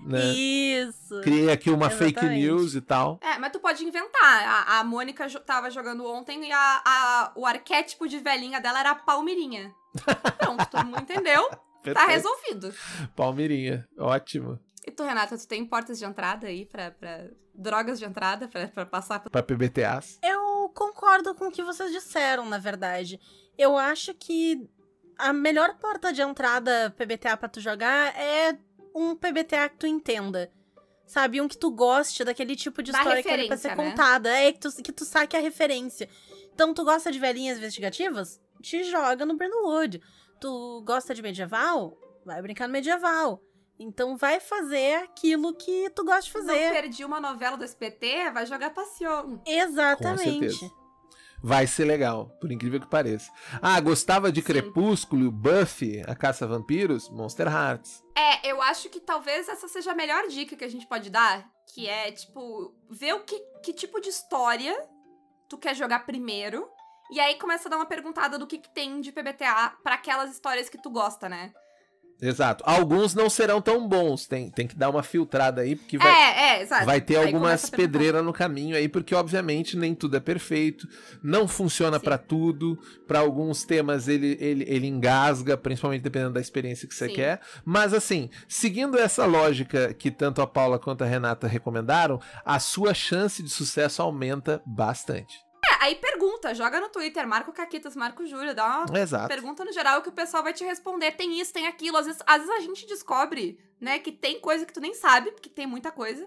né? 0.00 0.20
Isso. 0.24 1.20
Criei 1.20 1.50
aqui 1.50 1.68
uma 1.70 1.90
fake 1.90 2.18
Exatamente. 2.18 2.40
news 2.46 2.74
e 2.74 2.80
tal. 2.80 3.20
É, 3.22 3.36
mas 3.38 3.52
tu 3.52 3.60
pode 3.60 3.84
inventar. 3.84 4.66
A, 4.68 4.78
a 4.78 4.84
Mônica 4.84 5.28
jo- 5.28 5.40
tava 5.40 5.70
jogando 5.70 6.06
ontem 6.06 6.48
e 6.48 6.50
a, 6.50 6.82
a- 6.82 7.32
o 7.36 7.44
arquétipo 7.44 8.08
de 8.08 8.18
velhinha 8.20 8.58
dela 8.58 8.80
era 8.80 8.92
a 8.92 8.94
Palmirinha. 8.94 9.70
Pronto, 10.38 10.64
todo 10.70 10.86
mundo 10.86 11.02
entendeu. 11.02 11.46
Tá 11.50 11.58
Perfeito. 11.82 12.08
resolvido. 12.10 12.74
Palmeirinha, 13.14 13.86
ótimo. 13.98 14.58
E 14.86 14.90
tu, 14.90 15.02
Renata, 15.04 15.36
tu 15.36 15.46
tem 15.46 15.62
portas 15.66 15.98
de 15.98 16.06
entrada 16.06 16.46
aí 16.46 16.64
pra, 16.64 16.90
pra 16.90 17.26
drogas 17.54 17.98
de 17.98 18.06
entrada 18.06 18.48
pra, 18.48 18.66
pra 18.68 18.86
passar. 18.86 19.20
Pra 19.20 19.42
PBTAs. 19.42 20.18
Eu 20.24 20.47
concordo 20.68 21.34
com 21.34 21.46
o 21.48 21.50
que 21.50 21.62
vocês 21.62 21.92
disseram, 21.92 22.46
na 22.46 22.58
verdade. 22.58 23.20
Eu 23.56 23.76
acho 23.76 24.14
que 24.14 24.68
a 25.18 25.32
melhor 25.32 25.76
porta 25.78 26.12
de 26.12 26.22
entrada 26.22 26.94
PBTA 26.96 27.36
pra 27.36 27.48
tu 27.48 27.60
jogar 27.60 28.16
é 28.18 28.56
um 28.94 29.16
PBTA 29.16 29.68
que 29.68 29.76
tu 29.76 29.86
entenda. 29.86 30.50
Sabe? 31.06 31.40
Um 31.40 31.48
que 31.48 31.56
tu 31.56 31.70
goste 31.70 32.22
daquele 32.22 32.54
tipo 32.54 32.82
de 32.82 32.92
Da 32.92 32.98
história 32.98 33.22
que 33.22 33.28
é 33.28 33.46
pra 33.46 33.56
ser 33.56 33.68
né? 33.68 33.76
contada. 33.76 34.28
É, 34.30 34.52
que 34.52 34.60
tu, 34.60 34.70
que 34.82 34.92
tu 34.92 35.04
saque 35.04 35.36
a 35.36 35.40
referência. 35.40 36.08
Então, 36.52 36.74
tu 36.74 36.84
gosta 36.84 37.10
de 37.10 37.18
velhinhas 37.18 37.56
investigativas? 37.58 38.40
Te 38.60 38.84
joga 38.84 39.24
no 39.24 39.36
Brandwood. 39.36 40.02
Tu 40.40 40.82
gosta 40.84 41.14
de 41.14 41.22
medieval? 41.22 41.96
Vai 42.26 42.42
brincar 42.42 42.66
no 42.66 42.72
medieval. 42.72 43.42
Então, 43.78 44.16
vai 44.16 44.40
fazer 44.40 44.96
aquilo 45.04 45.54
que 45.54 45.88
tu 45.90 46.04
gosta 46.04 46.22
de 46.22 46.34
Não 46.36 46.46
fazer. 46.46 46.72
perdi 46.72 47.04
uma 47.04 47.20
novela 47.20 47.56
do 47.56 47.64
SPT, 47.64 48.30
vai 48.32 48.44
jogar 48.44 48.70
Passion. 48.70 49.38
Exatamente. 49.46 50.52
certeza. 50.54 50.78
Vai 51.40 51.68
ser 51.68 51.84
legal, 51.84 52.30
por 52.40 52.50
incrível 52.50 52.80
que 52.80 52.88
pareça. 52.88 53.30
Ah, 53.62 53.78
gostava 53.80 54.32
de 54.32 54.40
Sim. 54.40 54.46
Crepúsculo, 54.48 55.30
Buffy, 55.30 56.02
A 56.04 56.16
Caça 56.16 56.44
a 56.44 56.48
Vampiros? 56.48 57.08
Monster 57.10 57.46
Hearts. 57.46 58.02
É, 58.16 58.50
eu 58.50 58.60
acho 58.60 58.88
que 58.88 58.98
talvez 58.98 59.48
essa 59.48 59.68
seja 59.68 59.92
a 59.92 59.94
melhor 59.94 60.26
dica 60.26 60.56
que 60.56 60.64
a 60.64 60.68
gente 60.68 60.86
pode 60.88 61.08
dar, 61.10 61.48
que 61.72 61.88
é, 61.88 62.10
tipo, 62.10 62.74
ver 62.90 63.14
o 63.14 63.20
que, 63.20 63.38
que 63.62 63.72
tipo 63.72 64.00
de 64.00 64.08
história 64.08 64.76
tu 65.48 65.56
quer 65.56 65.76
jogar 65.76 66.00
primeiro, 66.04 66.68
e 67.10 67.20
aí 67.20 67.36
começa 67.36 67.68
a 67.68 67.70
dar 67.70 67.76
uma 67.76 67.86
perguntada 67.86 68.36
do 68.36 68.46
que, 68.46 68.58
que 68.58 68.68
tem 68.74 69.00
de 69.00 69.12
PBTA 69.12 69.76
pra 69.84 69.94
aquelas 69.94 70.32
histórias 70.32 70.68
que 70.68 70.76
tu 70.82 70.90
gosta, 70.90 71.28
né? 71.28 71.52
Exato. 72.20 72.64
Alguns 72.66 73.14
não 73.14 73.30
serão 73.30 73.60
tão 73.60 73.86
bons, 73.86 74.26
tem, 74.26 74.50
tem 74.50 74.66
que 74.66 74.76
dar 74.76 74.90
uma 74.90 75.02
filtrada 75.04 75.62
aí, 75.62 75.76
porque 75.76 75.96
vai, 75.96 76.10
é, 76.10 76.62
é, 76.62 76.84
vai 76.84 77.00
ter 77.00 77.16
Aí 77.16 77.26
algumas 77.26 77.70
pedreiras 77.70 78.24
no 78.24 78.32
caminho 78.32 78.76
aí, 78.76 78.88
porque 78.88 79.14
obviamente 79.14 79.76
nem 79.76 79.94
tudo 79.94 80.16
é 80.16 80.20
perfeito, 80.20 80.88
não 81.22 81.46
funciona 81.46 82.00
pra 82.00 82.18
tudo, 82.18 82.76
pra 83.06 83.20
alguns 83.20 83.62
temas 83.62 84.08
ele, 84.08 84.36
ele, 84.40 84.64
ele 84.66 84.86
engasga, 84.88 85.56
principalmente 85.56 86.02
dependendo 86.02 86.34
da 86.34 86.40
experiência 86.40 86.88
que 86.88 86.94
você 86.94 87.08
Sim. 87.08 87.14
quer. 87.14 87.40
Mas 87.64 87.94
assim, 87.94 88.28
seguindo 88.48 88.98
essa 88.98 89.24
lógica 89.24 89.94
que 89.94 90.10
tanto 90.10 90.42
a 90.42 90.46
Paula 90.46 90.78
quanto 90.78 91.04
a 91.04 91.06
Renata 91.06 91.46
recomendaram, 91.46 92.20
a 92.44 92.58
sua 92.58 92.92
chance 92.94 93.42
de 93.42 93.48
sucesso 93.48 94.02
aumenta 94.02 94.60
bastante. 94.66 95.47
Aí 95.80 95.94
pergunta, 95.94 96.54
joga 96.54 96.80
no 96.80 96.88
Twitter, 96.88 97.26
marca 97.26 97.50
o 97.50 97.54
Caquitas, 97.54 97.94
marca 97.96 98.22
o 98.22 98.26
Júlio, 98.26 98.54
dá 98.54 98.84
uma 98.88 98.98
Exato. 98.98 99.28
pergunta 99.28 99.64
no 99.64 99.72
geral 99.72 100.02
que 100.02 100.08
o 100.08 100.12
pessoal 100.12 100.42
vai 100.42 100.52
te 100.52 100.64
responder. 100.64 101.12
Tem 101.12 101.40
isso, 101.40 101.52
tem 101.52 101.66
aquilo. 101.66 101.96
Às 101.96 102.06
vezes, 102.06 102.22
às 102.26 102.38
vezes 102.42 102.50
a 102.56 102.60
gente 102.60 102.86
descobre, 102.86 103.58
né, 103.80 103.98
que 103.98 104.12
tem 104.12 104.40
coisa 104.40 104.66
que 104.66 104.72
tu 104.72 104.80
nem 104.80 104.94
sabe, 104.94 105.30
porque 105.30 105.48
tem 105.48 105.66
muita 105.66 105.90
coisa. 105.90 106.26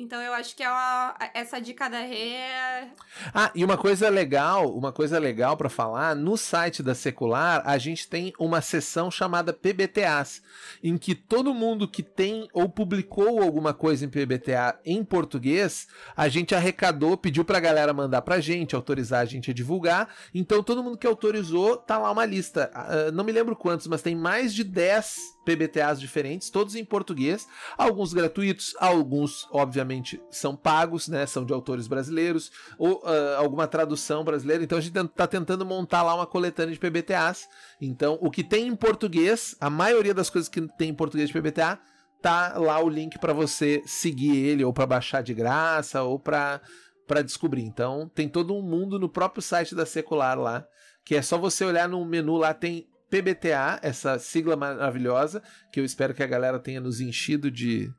Então 0.00 0.22
eu 0.22 0.32
acho 0.32 0.54
que 0.54 0.62
é 0.62 0.70
uma- 0.70 1.16
essa 1.34 1.60
dica 1.60 1.88
da 1.90 1.98
Rê 1.98 2.34
é... 2.34 2.88
Ah, 3.34 3.50
e 3.52 3.64
uma 3.64 3.76
coisa 3.76 4.08
legal, 4.08 4.72
uma 4.72 4.92
coisa 4.92 5.18
legal 5.18 5.56
para 5.56 5.68
falar, 5.68 6.14
no 6.14 6.36
site 6.36 6.84
da 6.84 6.94
Secular, 6.94 7.62
a 7.66 7.76
gente 7.78 8.06
tem 8.06 8.32
uma 8.38 8.60
seção 8.60 9.10
chamada 9.10 9.52
PBTAs, 9.52 10.40
em 10.84 10.96
que 10.96 11.16
todo 11.16 11.52
mundo 11.52 11.88
que 11.88 12.02
tem 12.04 12.48
ou 12.52 12.68
publicou 12.68 13.42
alguma 13.42 13.74
coisa 13.74 14.04
em 14.04 14.08
PBTA 14.08 14.78
em 14.84 15.02
português, 15.02 15.88
a 16.16 16.28
gente 16.28 16.54
arrecadou, 16.54 17.16
pediu 17.16 17.44
pra 17.44 17.58
galera 17.58 17.92
mandar 17.92 18.22
pra 18.22 18.38
gente, 18.38 18.76
autorizar 18.76 19.22
a 19.22 19.24
gente 19.24 19.50
a 19.50 19.54
divulgar. 19.54 20.08
Então 20.32 20.62
todo 20.62 20.82
mundo 20.82 20.96
que 20.96 21.08
autorizou, 21.08 21.76
tá 21.76 21.98
lá 21.98 22.12
uma 22.12 22.24
lista. 22.24 22.70
Ah, 22.72 23.10
não 23.12 23.24
me 23.24 23.32
lembro 23.32 23.56
quantos, 23.56 23.88
mas 23.88 24.00
tem 24.00 24.14
mais 24.14 24.54
de 24.54 24.62
10 24.62 25.37
PBTAs 25.48 25.98
diferentes, 25.98 26.50
todos 26.50 26.74
em 26.74 26.84
português, 26.84 27.48
alguns 27.78 28.12
gratuitos, 28.12 28.74
alguns 28.78 29.48
obviamente 29.50 30.20
são 30.30 30.54
pagos, 30.54 31.08
né, 31.08 31.24
são 31.24 31.42
de 31.42 31.54
autores 31.54 31.88
brasileiros 31.88 32.52
ou 32.78 33.02
ah, 33.06 33.36
alguma 33.38 33.66
tradução 33.66 34.22
brasileira. 34.22 34.62
Então 34.62 34.76
a 34.76 34.80
gente 34.80 34.92
tá 35.08 35.26
tentando 35.26 35.64
montar 35.64 36.02
lá 36.02 36.14
uma 36.14 36.26
coletânea 36.26 36.74
de 36.74 36.78
PBTAs. 36.78 37.48
Então 37.80 38.18
o 38.20 38.30
que 38.30 38.44
tem 38.44 38.66
em 38.66 38.76
português, 38.76 39.56
a 39.58 39.70
maioria 39.70 40.12
das 40.12 40.28
coisas 40.28 40.50
que 40.50 40.60
tem 40.76 40.90
em 40.90 40.94
português 40.94 41.30
de 41.30 41.40
PBTA 41.40 41.78
tá 42.20 42.58
lá 42.58 42.78
o 42.82 42.88
link 42.90 43.18
para 43.18 43.32
você 43.32 43.82
seguir 43.86 44.36
ele 44.36 44.64
ou 44.64 44.72
para 44.72 44.86
baixar 44.86 45.22
de 45.22 45.32
graça 45.32 46.02
ou 46.02 46.18
para 46.18 46.60
para 47.06 47.22
descobrir. 47.22 47.62
Então 47.62 48.10
tem 48.14 48.28
todo 48.28 48.54
um 48.54 48.60
mundo 48.60 48.98
no 48.98 49.08
próprio 49.08 49.40
site 49.40 49.74
da 49.74 49.86
Secular 49.86 50.38
lá, 50.38 50.66
que 51.06 51.14
é 51.14 51.22
só 51.22 51.38
você 51.38 51.64
olhar 51.64 51.88
no 51.88 52.04
menu 52.04 52.36
lá 52.36 52.52
tem 52.52 52.86
PBTA, 53.10 53.80
essa 53.82 54.18
sigla 54.18 54.56
maravilhosa, 54.56 55.42
que 55.72 55.80
eu 55.80 55.84
espero 55.84 56.14
que 56.14 56.22
a 56.22 56.26
galera 56.26 56.58
tenha 56.58 56.80
nos 56.80 57.00
enchido 57.00 57.50
de 57.50 57.92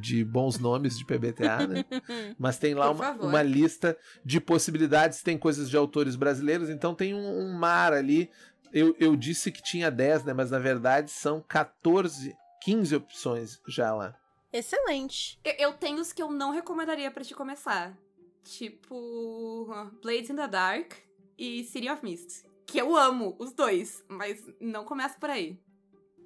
de 0.00 0.24
bons 0.24 0.58
nomes 0.58 0.96
de 0.96 1.04
PBTA, 1.04 1.66
né? 1.66 1.84
Mas 2.38 2.58
tem 2.58 2.74
lá 2.74 2.90
uma, 2.90 3.10
uma 3.10 3.42
lista 3.42 3.98
de 4.24 4.40
possibilidades, 4.40 5.20
tem 5.20 5.36
coisas 5.36 5.68
de 5.68 5.76
autores 5.76 6.16
brasileiros, 6.16 6.70
então 6.70 6.94
tem 6.94 7.12
um, 7.12 7.40
um 7.40 7.52
mar 7.52 7.92
ali. 7.92 8.30
Eu, 8.72 8.96
eu 8.98 9.16
disse 9.16 9.52
que 9.52 9.62
tinha 9.62 9.90
10, 9.90 10.24
né? 10.24 10.32
Mas 10.32 10.50
na 10.50 10.58
verdade 10.58 11.10
são 11.10 11.44
14, 11.46 12.34
15 12.62 12.96
opções 12.96 13.60
já 13.66 13.92
lá. 13.92 14.14
Excelente. 14.52 15.38
Eu, 15.44 15.54
eu 15.58 15.72
tenho 15.72 16.00
os 16.00 16.12
que 16.12 16.22
eu 16.22 16.30
não 16.30 16.50
recomendaria 16.50 17.10
pra 17.10 17.24
te 17.24 17.34
começar. 17.34 17.98
Tipo, 18.44 19.66
Blades 20.02 20.30
in 20.30 20.36
the 20.36 20.46
Dark 20.46 20.92
e 21.36 21.64
City 21.64 21.90
of 21.90 22.04
Mist. 22.04 22.44
Que 22.66 22.78
eu 22.78 22.96
amo, 22.96 23.36
os 23.38 23.52
dois, 23.52 24.02
mas 24.08 24.42
não 24.60 24.84
começa 24.84 25.18
por 25.18 25.30
aí. 25.30 25.58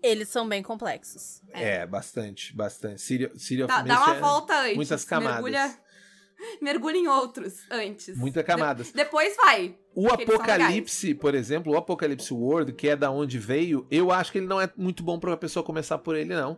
Eles 0.03 0.29
são 0.29 0.49
bem 0.49 0.63
complexos. 0.63 1.43
É. 1.53 1.79
É, 1.79 1.87
bastante, 1.87 2.55
bastante. 2.55 3.01
City, 3.03 3.31
City 3.39 3.63
of 3.65 3.69
Dá, 3.73 3.83
dá 3.83 4.05
uma 4.05 4.17
é 4.17 4.21
volta 4.21 4.61
antes. 4.61 4.77
muitas 4.77 5.05
camadas. 5.05 5.35
Mergulha, 5.43 5.79
mergulha 6.63 6.97
em 6.97 7.09
outros 7.09 7.55
antes. 7.69 8.17
Muitas 8.17 8.45
camadas. 8.45 8.87
De- 8.89 8.93
depois 8.93 9.35
vai. 9.37 9.77
O 9.95 10.07
Apocalipse, 10.09 11.15
por 11.15 11.35
exemplo, 11.35 11.73
o 11.73 11.77
Apocalipse 11.77 12.33
World, 12.33 12.73
que 12.75 12.89
é 12.89 12.95
da 12.95 13.11
onde 13.11 13.39
veio, 13.39 13.85
eu 13.91 14.13
acho 14.13 14.31
que 14.31 14.39
ele 14.39 14.47
não 14.47 14.61
é 14.61 14.71
muito 14.77 15.03
bom 15.03 15.19
para 15.19 15.33
a 15.33 15.37
pessoa 15.37 15.65
começar 15.65 15.99
por 15.99 16.15
ele, 16.15 16.33
não. 16.33 16.57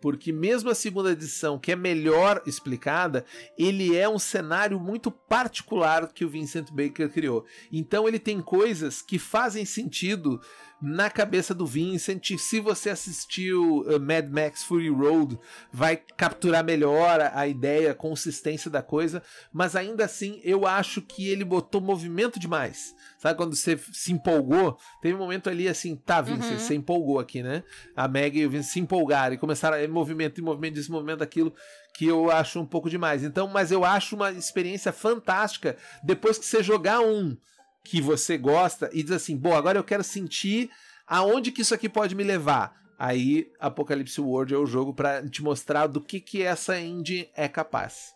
Porque 0.00 0.32
mesmo 0.32 0.70
a 0.70 0.74
segunda 0.74 1.12
edição, 1.12 1.58
que 1.58 1.72
é 1.72 1.76
melhor 1.76 2.42
explicada, 2.46 3.24
ele 3.58 3.96
é 3.96 4.08
um 4.08 4.18
cenário 4.18 4.80
muito 4.80 5.10
particular 5.10 6.12
que 6.12 6.24
o 6.24 6.28
Vincent 6.28 6.70
Baker 6.70 7.10
criou. 7.10 7.44
Então 7.70 8.08
ele 8.08 8.18
tem 8.18 8.40
coisas 8.40 9.02
que 9.02 9.18
fazem 9.18 9.64
sentido 9.64 10.40
na 10.80 11.10
cabeça 11.10 11.54
do 11.54 11.66
Vincent. 11.66 12.36
Se 12.38 12.60
você 12.60 12.90
assistiu 12.90 13.80
uh, 13.80 14.00
Mad 14.00 14.28
Max 14.30 14.62
Fury 14.62 14.88
Road, 14.88 15.38
vai 15.72 15.96
capturar 15.96 16.64
melhor 16.64 17.20
a, 17.34 17.46
ideia, 17.46 17.92
a 17.92 17.94
consistência 17.94 18.70
da 18.70 18.82
coisa. 18.82 19.22
Mas 19.52 19.76
ainda 19.76 20.04
assim, 20.04 20.40
eu 20.42 20.66
acho 20.66 21.02
que 21.02 21.28
ele 21.28 21.44
botou 21.44 21.80
movimento 21.80 22.38
demais. 22.38 22.94
Sabe 23.18 23.36
quando 23.36 23.54
você 23.54 23.78
se 23.92 24.12
empolgou? 24.12 24.78
Teve 25.02 25.14
um 25.14 25.18
momento 25.18 25.50
ali 25.50 25.68
assim, 25.68 25.94
tá, 25.94 26.20
Vincent, 26.20 26.52
Uhum. 26.52 26.58
você 26.58 26.74
empolgou 26.74 27.18
aqui, 27.18 27.42
né? 27.42 27.62
A 27.94 28.08
Meg 28.08 28.38
e 28.38 28.46
o 28.46 28.50
Vincent 28.50 28.72
se 28.72 28.80
empolgaram 28.80 29.34
e 29.34 29.38
começaram 29.38 29.76
a 29.82 29.88
movimento, 29.88 30.40
e 30.40 30.42
movimento 30.42 30.74
disso, 30.74 30.90
movimento 30.90 31.18
daquilo, 31.18 31.52
que 31.94 32.06
eu 32.06 32.30
acho 32.30 32.58
um 32.58 32.66
pouco 32.66 32.88
demais. 32.88 33.22
Então, 33.22 33.46
mas 33.48 33.70
eu 33.70 33.84
acho 33.84 34.16
uma 34.16 34.30
experiência 34.32 34.92
fantástica 34.92 35.76
depois 36.02 36.38
que 36.38 36.46
você 36.46 36.62
jogar 36.62 37.00
um 37.00 37.36
que 37.84 38.00
você 38.00 38.36
gosta 38.36 38.90
e 38.92 39.02
diz 39.02 39.12
assim, 39.12 39.36
bom, 39.36 39.54
agora 39.54 39.78
eu 39.78 39.84
quero 39.84 40.04
sentir 40.04 40.70
aonde 41.06 41.50
que 41.50 41.62
isso 41.62 41.74
aqui 41.74 41.88
pode 41.88 42.14
me 42.14 42.22
levar. 42.24 42.78
Aí, 42.98 43.50
Apocalipse 43.58 44.20
World 44.20 44.54
é 44.54 44.58
o 44.58 44.66
jogo 44.66 44.92
pra 44.92 45.26
te 45.26 45.42
mostrar 45.42 45.86
do 45.86 46.00
que 46.00 46.20
que 46.20 46.42
essa 46.42 46.78
engine 46.78 47.30
é 47.34 47.48
capaz. 47.48 48.14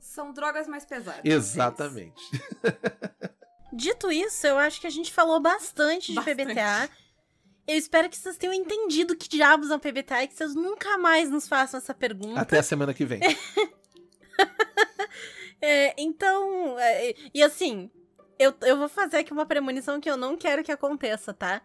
São 0.00 0.32
drogas 0.32 0.66
mais 0.66 0.84
pesadas. 0.84 1.20
Exatamente. 1.24 2.22
Dito 3.72 4.10
isso, 4.10 4.46
eu 4.46 4.58
acho 4.58 4.80
que 4.80 4.86
a 4.86 4.90
gente 4.90 5.12
falou 5.12 5.40
bastante 5.40 6.08
de 6.08 6.14
Bastante. 6.14 6.44
PBTA. 6.44 6.90
Eu 7.66 7.76
espero 7.76 8.08
que 8.08 8.16
vocês 8.16 8.36
tenham 8.36 8.52
entendido 8.52 9.16
que 9.16 9.28
diabos 9.28 9.70
é 9.70 9.76
um 9.76 9.78
PBTA 9.78 10.24
e 10.24 10.28
que 10.28 10.34
vocês 10.34 10.54
nunca 10.54 10.98
mais 10.98 11.30
nos 11.30 11.46
façam 11.46 11.78
essa 11.78 11.94
pergunta. 11.94 12.40
Até 12.40 12.58
a 12.58 12.62
semana 12.62 12.92
que 12.92 13.04
vem. 13.04 13.20
É, 15.64 15.94
então, 15.96 16.76
é, 16.76 17.14
e 17.32 17.40
assim, 17.40 17.88
eu, 18.42 18.54
eu 18.62 18.76
vou 18.76 18.88
fazer 18.88 19.18
aqui 19.18 19.32
uma 19.32 19.46
premonição 19.46 20.00
que 20.00 20.10
eu 20.10 20.16
não 20.16 20.36
quero 20.36 20.62
que 20.62 20.72
aconteça, 20.72 21.32
tá? 21.32 21.60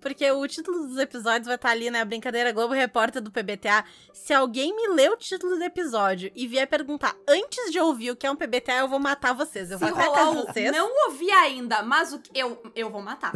Porque 0.00 0.30
o 0.30 0.46
título 0.46 0.86
dos 0.86 0.96
episódios 0.96 1.46
vai 1.46 1.56
estar 1.56 1.70
ali, 1.70 1.90
né? 1.90 2.00
A 2.00 2.04
brincadeira 2.04 2.52
Globo 2.52 2.72
Repórter 2.72 3.20
do 3.20 3.32
PBTA. 3.32 3.84
Se 4.12 4.32
alguém 4.32 4.74
me 4.74 4.88
ler 4.94 5.10
o 5.10 5.16
título 5.16 5.56
do 5.56 5.64
episódio 5.64 6.30
e 6.36 6.46
vier 6.46 6.68
perguntar 6.68 7.16
antes 7.26 7.72
de 7.72 7.80
ouvir 7.80 8.12
o 8.12 8.16
que 8.16 8.24
é 8.24 8.30
um 8.30 8.36
PBTA, 8.36 8.74
eu 8.78 8.88
vou 8.88 9.00
matar 9.00 9.32
vocês. 9.32 9.70
Eu 9.72 9.78
Se 9.78 9.84
vou 9.84 9.94
rolar 9.94 10.30
o 10.30 10.46
vocês. 10.46 10.70
não 10.70 10.88
ouvi 11.08 11.28
ainda, 11.32 11.82
mas 11.82 12.12
o 12.12 12.20
que 12.20 12.30
eu, 12.38 12.62
eu 12.76 12.90
vou 12.90 13.02
matar. 13.02 13.32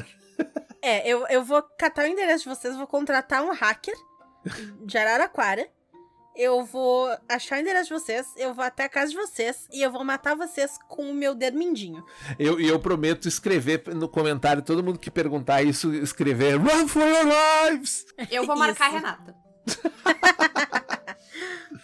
É, 0.81 1.09
eu, 1.09 1.27
eu 1.29 1.43
vou 1.45 1.63
catar 1.79 2.05
o 2.05 2.09
endereço 2.09 2.45
de 2.45 2.51
vocês, 2.57 2.77
vou 2.77 2.87
contratar 2.87 3.43
um 3.43 3.53
hacker 3.53 3.95
de 4.85 4.99
Araraquara. 4.99 5.69
Eu 6.35 6.65
vou 6.65 7.15
achar 7.29 7.59
o 7.59 7.61
endereço 7.61 7.89
de 7.89 8.01
vocês, 8.01 8.27
eu 8.37 8.55
vou 8.55 8.65
até 8.65 8.85
a 8.85 8.89
casa 8.89 9.11
de 9.11 9.17
vocês 9.17 9.69
e 9.71 9.83
eu 9.83 9.93
vou 9.93 10.03
matar 10.03 10.35
vocês 10.35 10.79
com 10.89 11.11
o 11.11 11.15
meu 11.15 11.35
dedo 11.35 11.59
mindinho. 11.59 12.03
Eu, 12.39 12.59
e 12.59 12.67
eu 12.67 12.81
prometo 12.81 13.29
escrever 13.29 13.83
no 13.95 14.09
comentário, 14.09 14.63
todo 14.63 14.83
mundo 14.83 14.99
que 14.99 15.11
perguntar 15.11 15.63
isso, 15.63 15.93
escrever 15.95 16.57
Run 16.57 16.89
for 16.89 17.03
your 17.03 17.71
lives! 17.71 18.07
Eu 18.31 18.47
vou 18.47 18.57
marcar 18.57 18.87
a 18.87 18.89
Isso. 18.89 18.97
Renata. 18.97 19.37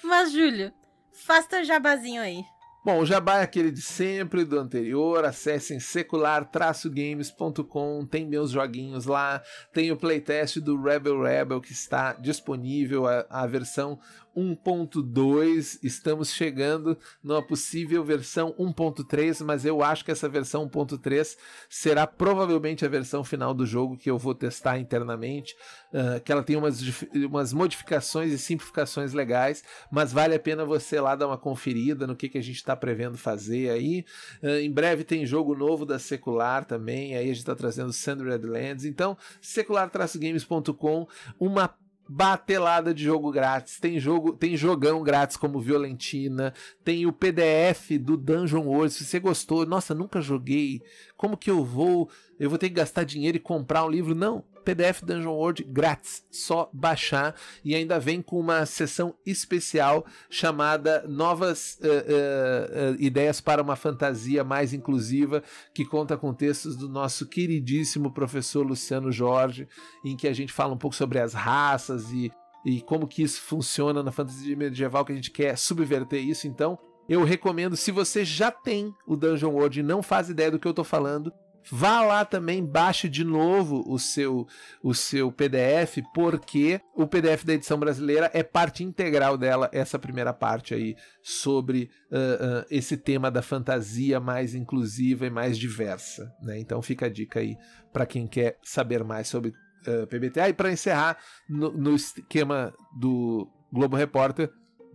Mas, 0.02 0.32
Júlio, 0.32 0.72
faça 1.12 1.48
teu 1.48 1.62
jabazinho 1.64 2.22
aí. 2.22 2.42
Bom, 2.84 3.00
o 3.00 3.04
jabá 3.04 3.40
é 3.40 3.42
aquele 3.42 3.70
de 3.70 3.82
sempre, 3.82 4.46
do 4.46 4.58
anterior. 4.58 5.22
Acessem 5.24 5.78
secular-games.com, 5.78 8.06
tem 8.06 8.26
meus 8.26 8.50
joguinhos 8.52 9.04
lá. 9.04 9.42
Tem 9.74 9.92
o 9.92 9.96
playtest 9.96 10.60
do 10.60 10.80
Rebel 10.80 11.22
Rebel 11.22 11.60
que 11.60 11.72
está 11.72 12.14
disponível, 12.14 13.06
a, 13.06 13.26
a 13.28 13.46
versão 13.46 14.00
1.2. 14.38 15.80
Estamos 15.82 16.32
chegando 16.32 16.96
numa 17.22 17.42
possível 17.42 18.04
versão 18.04 18.54
1.3, 18.56 19.44
mas 19.44 19.64
eu 19.64 19.82
acho 19.82 20.04
que 20.04 20.12
essa 20.12 20.28
versão 20.28 20.68
1.3 20.68 21.36
será 21.68 22.06
provavelmente 22.06 22.84
a 22.84 22.88
versão 22.88 23.24
final 23.24 23.52
do 23.52 23.66
jogo 23.66 23.96
que 23.96 24.08
eu 24.08 24.16
vou 24.16 24.34
testar 24.34 24.78
internamente. 24.78 25.56
Uh, 25.92 26.20
que 26.22 26.30
ela 26.30 26.42
tem 26.42 26.54
umas, 26.56 26.80
umas 27.14 27.52
modificações 27.52 28.30
e 28.30 28.38
simplificações 28.38 29.12
legais, 29.12 29.64
mas 29.90 30.12
vale 30.12 30.34
a 30.34 30.38
pena 30.38 30.64
você 30.64 31.00
lá 31.00 31.16
dar 31.16 31.26
uma 31.26 31.38
conferida 31.38 32.06
no 32.06 32.14
que, 32.14 32.28
que 32.28 32.38
a 32.38 32.42
gente 32.42 32.56
está 32.56 32.76
prevendo 32.76 33.18
fazer 33.18 33.70
aí. 33.70 34.04
Uh, 34.42 34.60
em 34.60 34.70
breve 34.70 35.02
tem 35.02 35.26
jogo 35.26 35.56
novo 35.56 35.84
da 35.84 35.98
Secular 35.98 36.64
também, 36.64 37.16
aí 37.16 37.24
a 37.24 37.28
gente 37.28 37.38
está 37.38 37.56
trazendo 37.56 37.92
Sandred 37.92 38.46
Lands. 38.46 38.84
Então, 38.84 39.16
secular-games.com, 39.40 41.08
uma 41.40 41.74
batelada 42.08 42.94
de 42.94 43.04
jogo 43.04 43.30
grátis. 43.30 43.78
Tem 43.78 44.00
jogo, 44.00 44.32
tem 44.32 44.56
jogão 44.56 45.02
grátis 45.02 45.36
como 45.36 45.60
Violentina, 45.60 46.54
tem 46.82 47.06
o 47.06 47.12
PDF 47.12 47.98
do 48.00 48.16
Dungeon 48.16 48.64
World. 48.66 48.92
Se 48.92 49.04
você 49.04 49.20
gostou, 49.20 49.66
nossa, 49.66 49.94
nunca 49.94 50.20
joguei. 50.20 50.82
Como 51.16 51.36
que 51.36 51.50
eu 51.50 51.64
vou? 51.64 52.08
Eu 52.38 52.48
vou 52.48 52.58
ter 52.58 52.68
que 52.68 52.76
gastar 52.76 53.04
dinheiro 53.04 53.36
e 53.36 53.40
comprar 53.40 53.84
um 53.84 53.90
livro? 53.90 54.14
Não. 54.14 54.44
PDF 54.68 55.02
Dungeon 55.02 55.32
World 55.32 55.64
grátis, 55.64 56.22
só 56.30 56.68
baixar 56.74 57.34
e 57.64 57.74
ainda 57.74 57.98
vem 57.98 58.20
com 58.20 58.38
uma 58.38 58.66
sessão 58.66 59.14
especial 59.24 60.04
chamada 60.28 61.06
Novas 61.08 61.78
uh, 61.80 61.86
uh, 61.86 62.92
uh, 62.92 62.96
Ideias 63.02 63.40
para 63.40 63.62
uma 63.62 63.76
Fantasia 63.76 64.44
Mais 64.44 64.74
Inclusiva, 64.74 65.42
que 65.72 65.86
conta 65.86 66.18
com 66.18 66.34
textos 66.34 66.76
do 66.76 66.86
nosso 66.86 67.26
queridíssimo 67.26 68.12
professor 68.12 68.66
Luciano 68.66 69.10
Jorge, 69.10 69.66
em 70.04 70.14
que 70.14 70.28
a 70.28 70.34
gente 70.34 70.52
fala 70.52 70.74
um 70.74 70.78
pouco 70.78 70.94
sobre 70.94 71.18
as 71.18 71.32
raças 71.32 72.12
e, 72.12 72.30
e 72.62 72.82
como 72.82 73.08
que 73.08 73.22
isso 73.22 73.40
funciona 73.40 74.02
na 74.02 74.12
fantasia 74.12 74.54
medieval, 74.54 75.02
que 75.02 75.12
a 75.12 75.16
gente 75.16 75.30
quer 75.30 75.56
subverter 75.56 76.22
isso. 76.22 76.46
Então, 76.46 76.78
eu 77.08 77.24
recomendo, 77.24 77.74
se 77.74 77.90
você 77.90 78.22
já 78.22 78.50
tem 78.50 78.94
o 79.06 79.16
Dungeon 79.16 79.50
World 79.50 79.80
e 79.80 79.82
não 79.82 80.02
faz 80.02 80.28
ideia 80.28 80.50
do 80.50 80.58
que 80.58 80.68
eu 80.68 80.72
estou 80.72 80.84
falando, 80.84 81.32
Vá 81.70 82.00
lá 82.00 82.24
também, 82.24 82.64
baixe 82.64 83.08
de 83.08 83.24
novo 83.24 83.84
o 83.86 83.98
seu, 83.98 84.46
o 84.82 84.94
seu 84.94 85.30
PDF, 85.30 85.98
porque 86.14 86.80
o 86.94 87.06
PDF 87.06 87.44
da 87.44 87.54
edição 87.54 87.78
brasileira 87.78 88.30
é 88.32 88.42
parte 88.42 88.82
integral 88.82 89.36
dela, 89.36 89.68
essa 89.72 89.98
primeira 89.98 90.32
parte 90.32 90.74
aí, 90.74 90.96
sobre 91.22 91.90
uh, 92.10 92.60
uh, 92.60 92.66
esse 92.70 92.96
tema 92.96 93.30
da 93.30 93.42
fantasia 93.42 94.18
mais 94.18 94.54
inclusiva 94.54 95.26
e 95.26 95.30
mais 95.30 95.58
diversa. 95.58 96.32
Né? 96.42 96.58
Então 96.58 96.80
fica 96.80 97.06
a 97.06 97.10
dica 97.10 97.40
aí 97.40 97.56
para 97.92 98.06
quem 98.06 98.26
quer 98.26 98.58
saber 98.62 99.04
mais 99.04 99.28
sobre 99.28 99.50
uh, 99.50 100.06
PBTA. 100.06 100.48
E 100.48 100.54
para 100.54 100.72
encerrar, 100.72 101.18
no, 101.48 101.70
no 101.72 101.94
esquema 101.94 102.74
do 102.98 103.48
Globo 103.72 103.96
Repórter, 103.96 104.50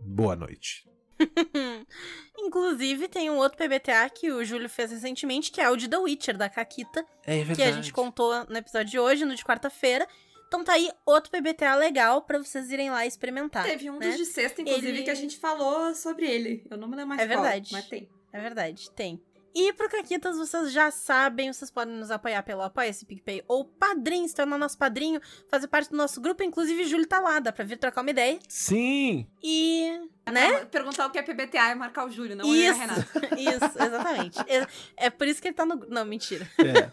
boa 0.06 0.36
noite. 0.36 0.93
Inclusive, 2.38 3.08
tem 3.08 3.30
um 3.30 3.38
outro 3.38 3.58
PBTA 3.58 4.10
que 4.10 4.32
o 4.32 4.44
Júlio 4.44 4.70
fez 4.70 4.92
recentemente, 4.92 5.52
que 5.52 5.62
é 5.62 5.70
o 5.70 5.76
de 5.78 5.88
The 5.88 5.98
Witcher, 5.98 6.38
da 6.38 6.50
Caquita. 6.50 7.06
É 7.26 7.38
verdade. 7.38 7.56
Que 7.56 7.64
a 7.64 7.72
gente 7.72 7.94
contou 7.94 8.46
no 8.50 8.58
episódio 8.58 8.90
de 8.92 9.00
hoje, 9.00 9.26
no 9.26 9.36
de 9.36 9.44
quarta-feira. 9.44 10.08
Então 10.48 10.64
tá 10.64 10.74
aí 10.74 10.92
outro 11.06 11.32
PBTA 11.32 11.76
legal 11.76 12.22
para 12.22 12.38
vocês 12.38 12.70
irem 12.70 12.92
lá 12.92 13.06
experimentar. 13.06 13.64
Teve 13.66 13.90
um 13.90 13.98
né? 13.98 14.08
dos 14.10 14.18
de 14.18 14.26
sexta, 14.26 14.62
inclusive, 14.62 14.88
Ele- 14.88 15.04
que 15.04 15.10
a 15.10 15.16
gente 15.16 15.38
falou 15.40 15.96
sobre 15.96 16.28
ele. 16.30 16.66
Eu 16.70 16.78
não 16.78 16.88
me 16.88 16.96
lembro 16.96 17.10
mais 17.10 17.22
É 17.22 17.28
qual, 17.28 17.42
verdade. 17.42 17.70
mas 17.72 17.88
tem. 17.88 18.08
É 18.32 18.40
verdade, 18.40 18.92
tem. 18.92 19.22
E 19.56 19.72
pro 19.74 19.88
Caquitas, 19.88 20.36
vocês 20.36 20.72
já 20.72 20.90
sabem, 20.90 21.54
vocês 21.54 21.70
podem 21.70 21.96
nos 21.96 22.10
apoiar 22.10 22.42
pelo 22.42 22.64
Apoia-se 22.64 23.06
PicPay 23.06 23.44
ou 23.48 23.66
Padrim, 23.66 24.28
se 24.28 24.34
tornar 24.34 24.58
nosso 24.58 24.78
padrinho, 24.78 25.22
fazer 25.48 25.68
parte 25.68 25.92
do 25.92 25.98
nosso 25.98 26.20
grupo. 26.20 26.42
Inclusive, 26.42 26.86
Júlio 26.86 27.06
tá 27.06 27.20
lá, 27.20 27.40
dá 27.40 27.52
pra 27.52 27.64
vir 27.64 27.78
trocar 27.78 28.02
uma 28.02 28.10
ideia. 28.10 28.40
Sim! 28.48 29.28
E. 29.44 30.10
Né? 30.32 30.66
Perguntar 30.66 31.06
o 31.06 31.12
que 31.12 31.20
é 31.20 31.22
PBTA 31.22 31.72
e 31.72 31.76
marcar 31.76 32.08
o 32.08 32.10
Júlio, 32.10 32.36
não 32.36 32.46
eu 32.46 32.56
e 32.56 32.68
a 32.68 32.72
Isso. 32.72 32.80
Renata. 32.80 33.06
Isso, 33.38 33.84
exatamente. 33.84 34.40
É, 34.48 34.68
é 35.06 35.10
por 35.10 35.28
isso 35.28 35.42
que 35.42 35.50
ele 35.50 35.56
tá 35.56 35.66
no. 35.66 35.76
Não, 35.88 36.06
mentira. 36.06 36.50
É. 36.58 36.90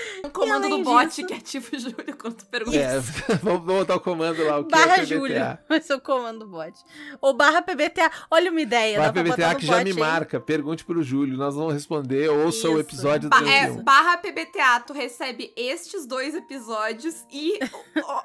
Um 0.24 0.30
comando 0.30 0.68
do 0.68 0.82
bot 0.84 1.06
disso- 1.06 1.26
que 1.26 1.34
ativa 1.34 1.66
o 1.74 1.78
Júlio 1.78 2.16
quando 2.16 2.34
tu 2.36 2.46
pergunta. 2.46 2.76
é. 2.78 2.98
vamos 3.42 3.62
botar 3.64 3.96
o 3.96 4.00
comando 4.00 4.44
lá, 4.44 4.58
o 4.58 4.64
que 4.64 4.70
barra 4.70 4.96
é. 5.02 5.04
Júlio. 5.06 5.58
Vai 5.68 5.80
ser 5.80 5.94
o 5.94 6.00
comando 6.00 6.46
bot. 6.46 6.72
Ou 7.20 7.34
barra 7.34 7.62
PBTA. 7.62 8.10
Olha 8.30 8.50
uma 8.50 8.60
ideia. 8.60 8.98
Barra 8.98 9.12
PBTA 9.12 9.54
que 9.54 9.66
já 9.66 9.76
bot 9.78 9.84
me 9.84 9.90
aí. 9.92 9.96
marca. 9.96 10.38
Pergunte 10.40 10.84
pro 10.84 11.02
Júlio, 11.02 11.36
nós 11.36 11.54
vamos 11.54 11.72
responder. 11.72 12.28
Ouça 12.30 12.68
o 12.68 12.72
Isso. 12.72 12.80
episódio 12.80 13.28
Ba- 13.30 13.38
31. 13.38 13.80
é, 13.80 13.82
barra 13.82 14.18
PBTA, 14.18 14.80
tu 14.86 14.92
recebe 14.92 15.52
estes 15.56 16.06
dois 16.06 16.34
episódios 16.34 17.24
e 17.32 17.58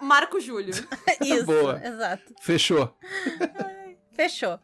marca 0.02 0.38
o 0.38 0.40
Júlio. 0.40 0.74
Isso, 1.24 1.46
Boa. 1.46 1.82
exato. 1.84 2.34
Fechou. 2.42 2.94
Fechou. 4.14 4.60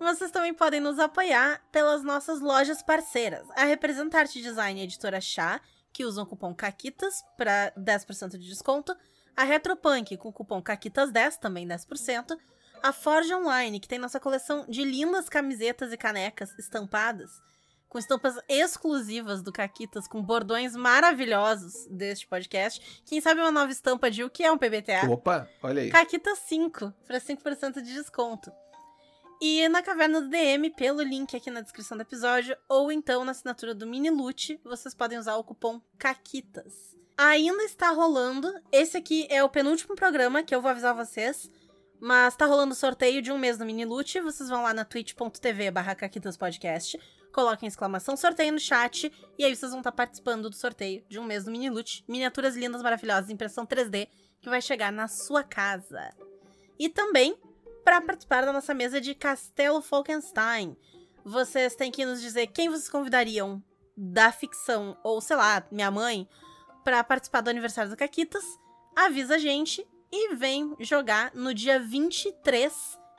Vocês 0.00 0.30
também 0.30 0.54
podem 0.54 0.78
nos 0.80 0.98
apoiar 0.98 1.60
pelas 1.72 2.04
nossas 2.04 2.40
lojas 2.40 2.82
parceiras. 2.82 3.42
A 3.56 3.64
Representarte 3.64 4.40
Design 4.40 4.80
e 4.80 4.84
Editora 4.84 5.20
Chá, 5.20 5.60
que 5.98 6.04
usam 6.04 6.22
o 6.22 6.26
cupom 6.28 6.54
CAQUITAS 6.54 7.24
para 7.36 7.72
10% 7.76 8.38
de 8.38 8.46
desconto. 8.46 8.96
A 9.36 9.42
Retropunk, 9.42 10.16
com 10.16 10.28
o 10.28 10.32
cupom 10.32 10.62
CAQUITAS10, 10.62 11.38
também 11.38 11.66
10%. 11.66 12.38
A 12.80 12.92
Forge 12.92 13.34
Online, 13.34 13.80
que 13.80 13.88
tem 13.88 13.98
nossa 13.98 14.20
coleção 14.20 14.64
de 14.68 14.84
lindas 14.84 15.28
camisetas 15.28 15.92
e 15.92 15.96
canecas 15.96 16.56
estampadas, 16.56 17.32
com 17.88 17.98
estampas 17.98 18.36
exclusivas 18.48 19.42
do 19.42 19.52
Caquitas, 19.52 20.06
com 20.06 20.22
bordões 20.22 20.76
maravilhosos 20.76 21.88
deste 21.90 22.28
podcast. 22.28 23.02
Quem 23.04 23.20
sabe 23.20 23.40
uma 23.40 23.50
nova 23.50 23.72
estampa 23.72 24.08
de 24.08 24.22
o 24.22 24.30
que 24.30 24.44
é 24.44 24.52
um 24.52 24.56
PBTA? 24.56 25.10
Opa, 25.10 25.48
olha 25.60 25.82
aí. 25.82 25.90
Caquita 25.90 26.36
5, 26.36 26.94
para 27.08 27.18
5% 27.18 27.82
de 27.82 27.92
desconto. 27.92 28.52
E 29.40 29.68
na 29.68 29.82
Caverna 29.82 30.20
do 30.20 30.28
DM, 30.28 30.68
pelo 30.70 31.00
link 31.00 31.36
aqui 31.36 31.48
na 31.48 31.60
descrição 31.60 31.96
do 31.96 32.00
episódio, 32.00 32.56
ou 32.68 32.90
então 32.90 33.24
na 33.24 33.30
assinatura 33.30 33.72
do 33.72 33.86
Mini 33.86 34.10
Loot, 34.10 34.60
vocês 34.64 34.96
podem 34.96 35.16
usar 35.16 35.36
o 35.36 35.44
cupom 35.44 35.80
CAQUITAS. 35.96 36.96
Ainda 37.16 37.62
está 37.62 37.90
rolando, 37.90 38.52
esse 38.72 38.96
aqui 38.96 39.28
é 39.30 39.42
o 39.44 39.48
penúltimo 39.48 39.94
programa 39.94 40.42
que 40.42 40.52
eu 40.52 40.60
vou 40.60 40.68
avisar 40.68 40.92
vocês, 40.92 41.48
mas 42.00 42.34
tá 42.34 42.46
rolando 42.46 42.74
sorteio 42.74 43.22
de 43.22 43.30
um 43.30 43.38
mês 43.38 43.58
no 43.58 43.64
Mini 43.64 43.84
Loot, 43.84 44.20
vocês 44.20 44.48
vão 44.48 44.64
lá 44.64 44.74
na 44.74 44.84
twitch.tv 44.84 45.70
barra 45.70 45.96
Podcast, 46.36 46.98
coloquem 47.32 47.68
exclamação 47.68 48.16
sorteio 48.16 48.52
no 48.52 48.58
chat, 48.58 49.12
e 49.38 49.44
aí 49.44 49.54
vocês 49.54 49.70
vão 49.70 49.80
estar 49.80 49.92
participando 49.92 50.50
do 50.50 50.56
sorteio 50.56 51.04
de 51.08 51.16
um 51.20 51.24
mês 51.24 51.46
no 51.46 51.52
Mini 51.52 51.70
Loot, 51.70 52.04
miniaturas 52.08 52.56
lindas, 52.56 52.82
maravilhosas, 52.82 53.30
impressão 53.30 53.64
3D, 53.64 54.08
que 54.40 54.48
vai 54.48 54.60
chegar 54.60 54.90
na 54.90 55.06
sua 55.06 55.44
casa. 55.44 56.10
E 56.76 56.88
também 56.88 57.36
para 57.88 58.02
participar 58.02 58.44
da 58.44 58.52
nossa 58.52 58.74
mesa 58.74 59.00
de 59.00 59.14
Castelo 59.14 59.80
Falkenstein. 59.80 60.76
Vocês 61.24 61.74
têm 61.74 61.90
que 61.90 62.04
nos 62.04 62.20
dizer 62.20 62.48
quem 62.48 62.68
vocês 62.68 62.86
convidariam 62.86 63.64
da 63.96 64.30
ficção, 64.30 64.94
ou 65.02 65.22
sei 65.22 65.36
lá, 65.36 65.66
minha 65.70 65.90
mãe, 65.90 66.28
para 66.84 67.02
participar 67.02 67.40
do 67.40 67.48
aniversário 67.48 67.90
do 67.90 67.96
Caquitas. 67.96 68.44
Avisa 68.94 69.36
a 69.36 69.38
gente 69.38 69.88
e 70.12 70.34
vem 70.34 70.76
jogar 70.80 71.34
no 71.34 71.54
dia 71.54 71.80
23, 71.80 72.74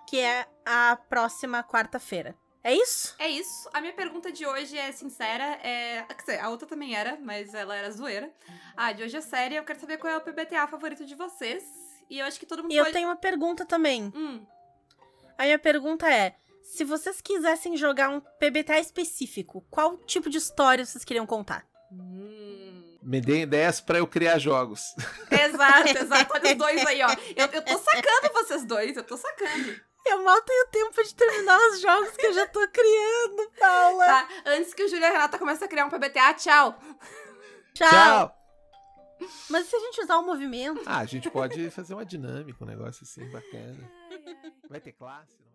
que 0.07 0.19
é 0.19 0.45
a 0.63 0.95
próxima 1.09 1.63
quarta-feira. 1.63 2.37
É 2.63 2.71
isso? 2.75 3.15
É 3.17 3.27
isso. 3.27 3.67
A 3.73 3.81
minha 3.81 3.93
pergunta 3.93 4.31
de 4.31 4.45
hoje 4.45 4.77
é 4.77 4.91
sincera. 4.91 5.59
É... 5.63 6.03
Quer 6.03 6.15
dizer, 6.15 6.39
a 6.41 6.49
outra 6.51 6.67
também 6.67 6.95
era, 6.95 7.17
mas 7.19 7.55
ela 7.55 7.75
era 7.75 7.89
zoeira. 7.89 8.31
A 8.77 8.91
de 8.91 9.01
hoje 9.01 9.17
é 9.17 9.21
séria. 9.21 9.57
Eu 9.57 9.63
quero 9.63 9.79
saber 9.79 9.97
qual 9.97 10.13
é 10.13 10.17
o 10.17 10.21
PBTA 10.21 10.67
favorito 10.67 11.07
de 11.07 11.15
vocês. 11.15 11.63
E 12.07 12.19
eu 12.19 12.25
acho 12.27 12.39
que 12.39 12.45
todo 12.45 12.61
mundo 12.61 12.71
E 12.71 12.77
eu 12.77 12.83
pode... 12.83 12.93
tenho 12.93 13.07
uma 13.07 13.15
pergunta 13.15 13.65
também. 13.65 14.11
Hum, 14.15 14.45
A 15.39 15.43
minha 15.43 15.57
pergunta 15.57 16.05
é: 16.13 16.35
se 16.61 16.83
vocês 16.83 17.21
quisessem 17.21 17.77
jogar 17.77 18.09
um 18.09 18.19
PBTA 18.19 18.77
específico, 18.77 19.65
qual 19.71 19.97
tipo 19.99 20.29
de 20.29 20.37
história 20.37 20.85
vocês 20.85 21.05
queriam 21.05 21.25
contar? 21.25 21.65
hum. 21.89 22.97
Me 23.01 23.21
dê 23.21 23.43
ideias 23.43 23.79
pra 23.79 23.99
eu 23.99 24.05
criar 24.05 24.37
jogos. 24.37 24.93
Exato, 25.31 25.97
exato. 25.97 26.33
Olha 26.33 26.51
os 26.51 26.57
dois 26.59 26.85
aí, 26.85 27.01
ó. 27.01 27.07
Eu, 27.33 27.45
eu 27.47 27.61
tô 27.63 27.77
sacando 27.77 28.33
vocês 28.33 28.65
dois, 28.65 28.97
eu 28.97 29.03
tô 29.05 29.15
sacando. 29.15 29.79
Eu 30.05 30.21
mal 30.21 30.41
tenho 30.41 30.67
tempo 30.67 31.01
de 31.01 31.15
terminar 31.15 31.57
os 31.69 31.79
jogos 31.79 32.09
que 32.17 32.25
eu 32.25 32.33
já 32.33 32.45
tô 32.47 32.59
criando, 32.67 33.51
Paula. 33.57 34.05
Tá? 34.05 34.27
Antes 34.47 34.73
que 34.73 34.83
o 34.83 34.87
Júlio 34.89 35.03
e 35.03 35.05
a 35.05 35.11
Renata 35.11 35.39
comecem 35.39 35.65
a 35.65 35.69
criar 35.69 35.85
um 35.85 35.89
PBTA, 35.89 36.33
tchau. 36.33 36.77
Tchau. 37.73 38.35
Mas 39.49 39.67
e 39.67 39.69
se 39.69 39.75
a 39.77 39.79
gente 39.79 40.01
usar 40.01 40.17
o 40.17 40.25
movimento? 40.25 40.81
Ah, 40.85 40.99
a 40.99 41.05
gente 41.05 41.29
pode 41.29 41.69
fazer 41.71 41.93
uma 41.93 42.05
dinâmica, 42.05 42.63
um 42.63 42.67
negócio 42.67 43.03
assim 43.03 43.29
bacana. 43.31 43.89
Vai 44.69 44.79
ter 44.79 44.91
classe? 44.93 45.48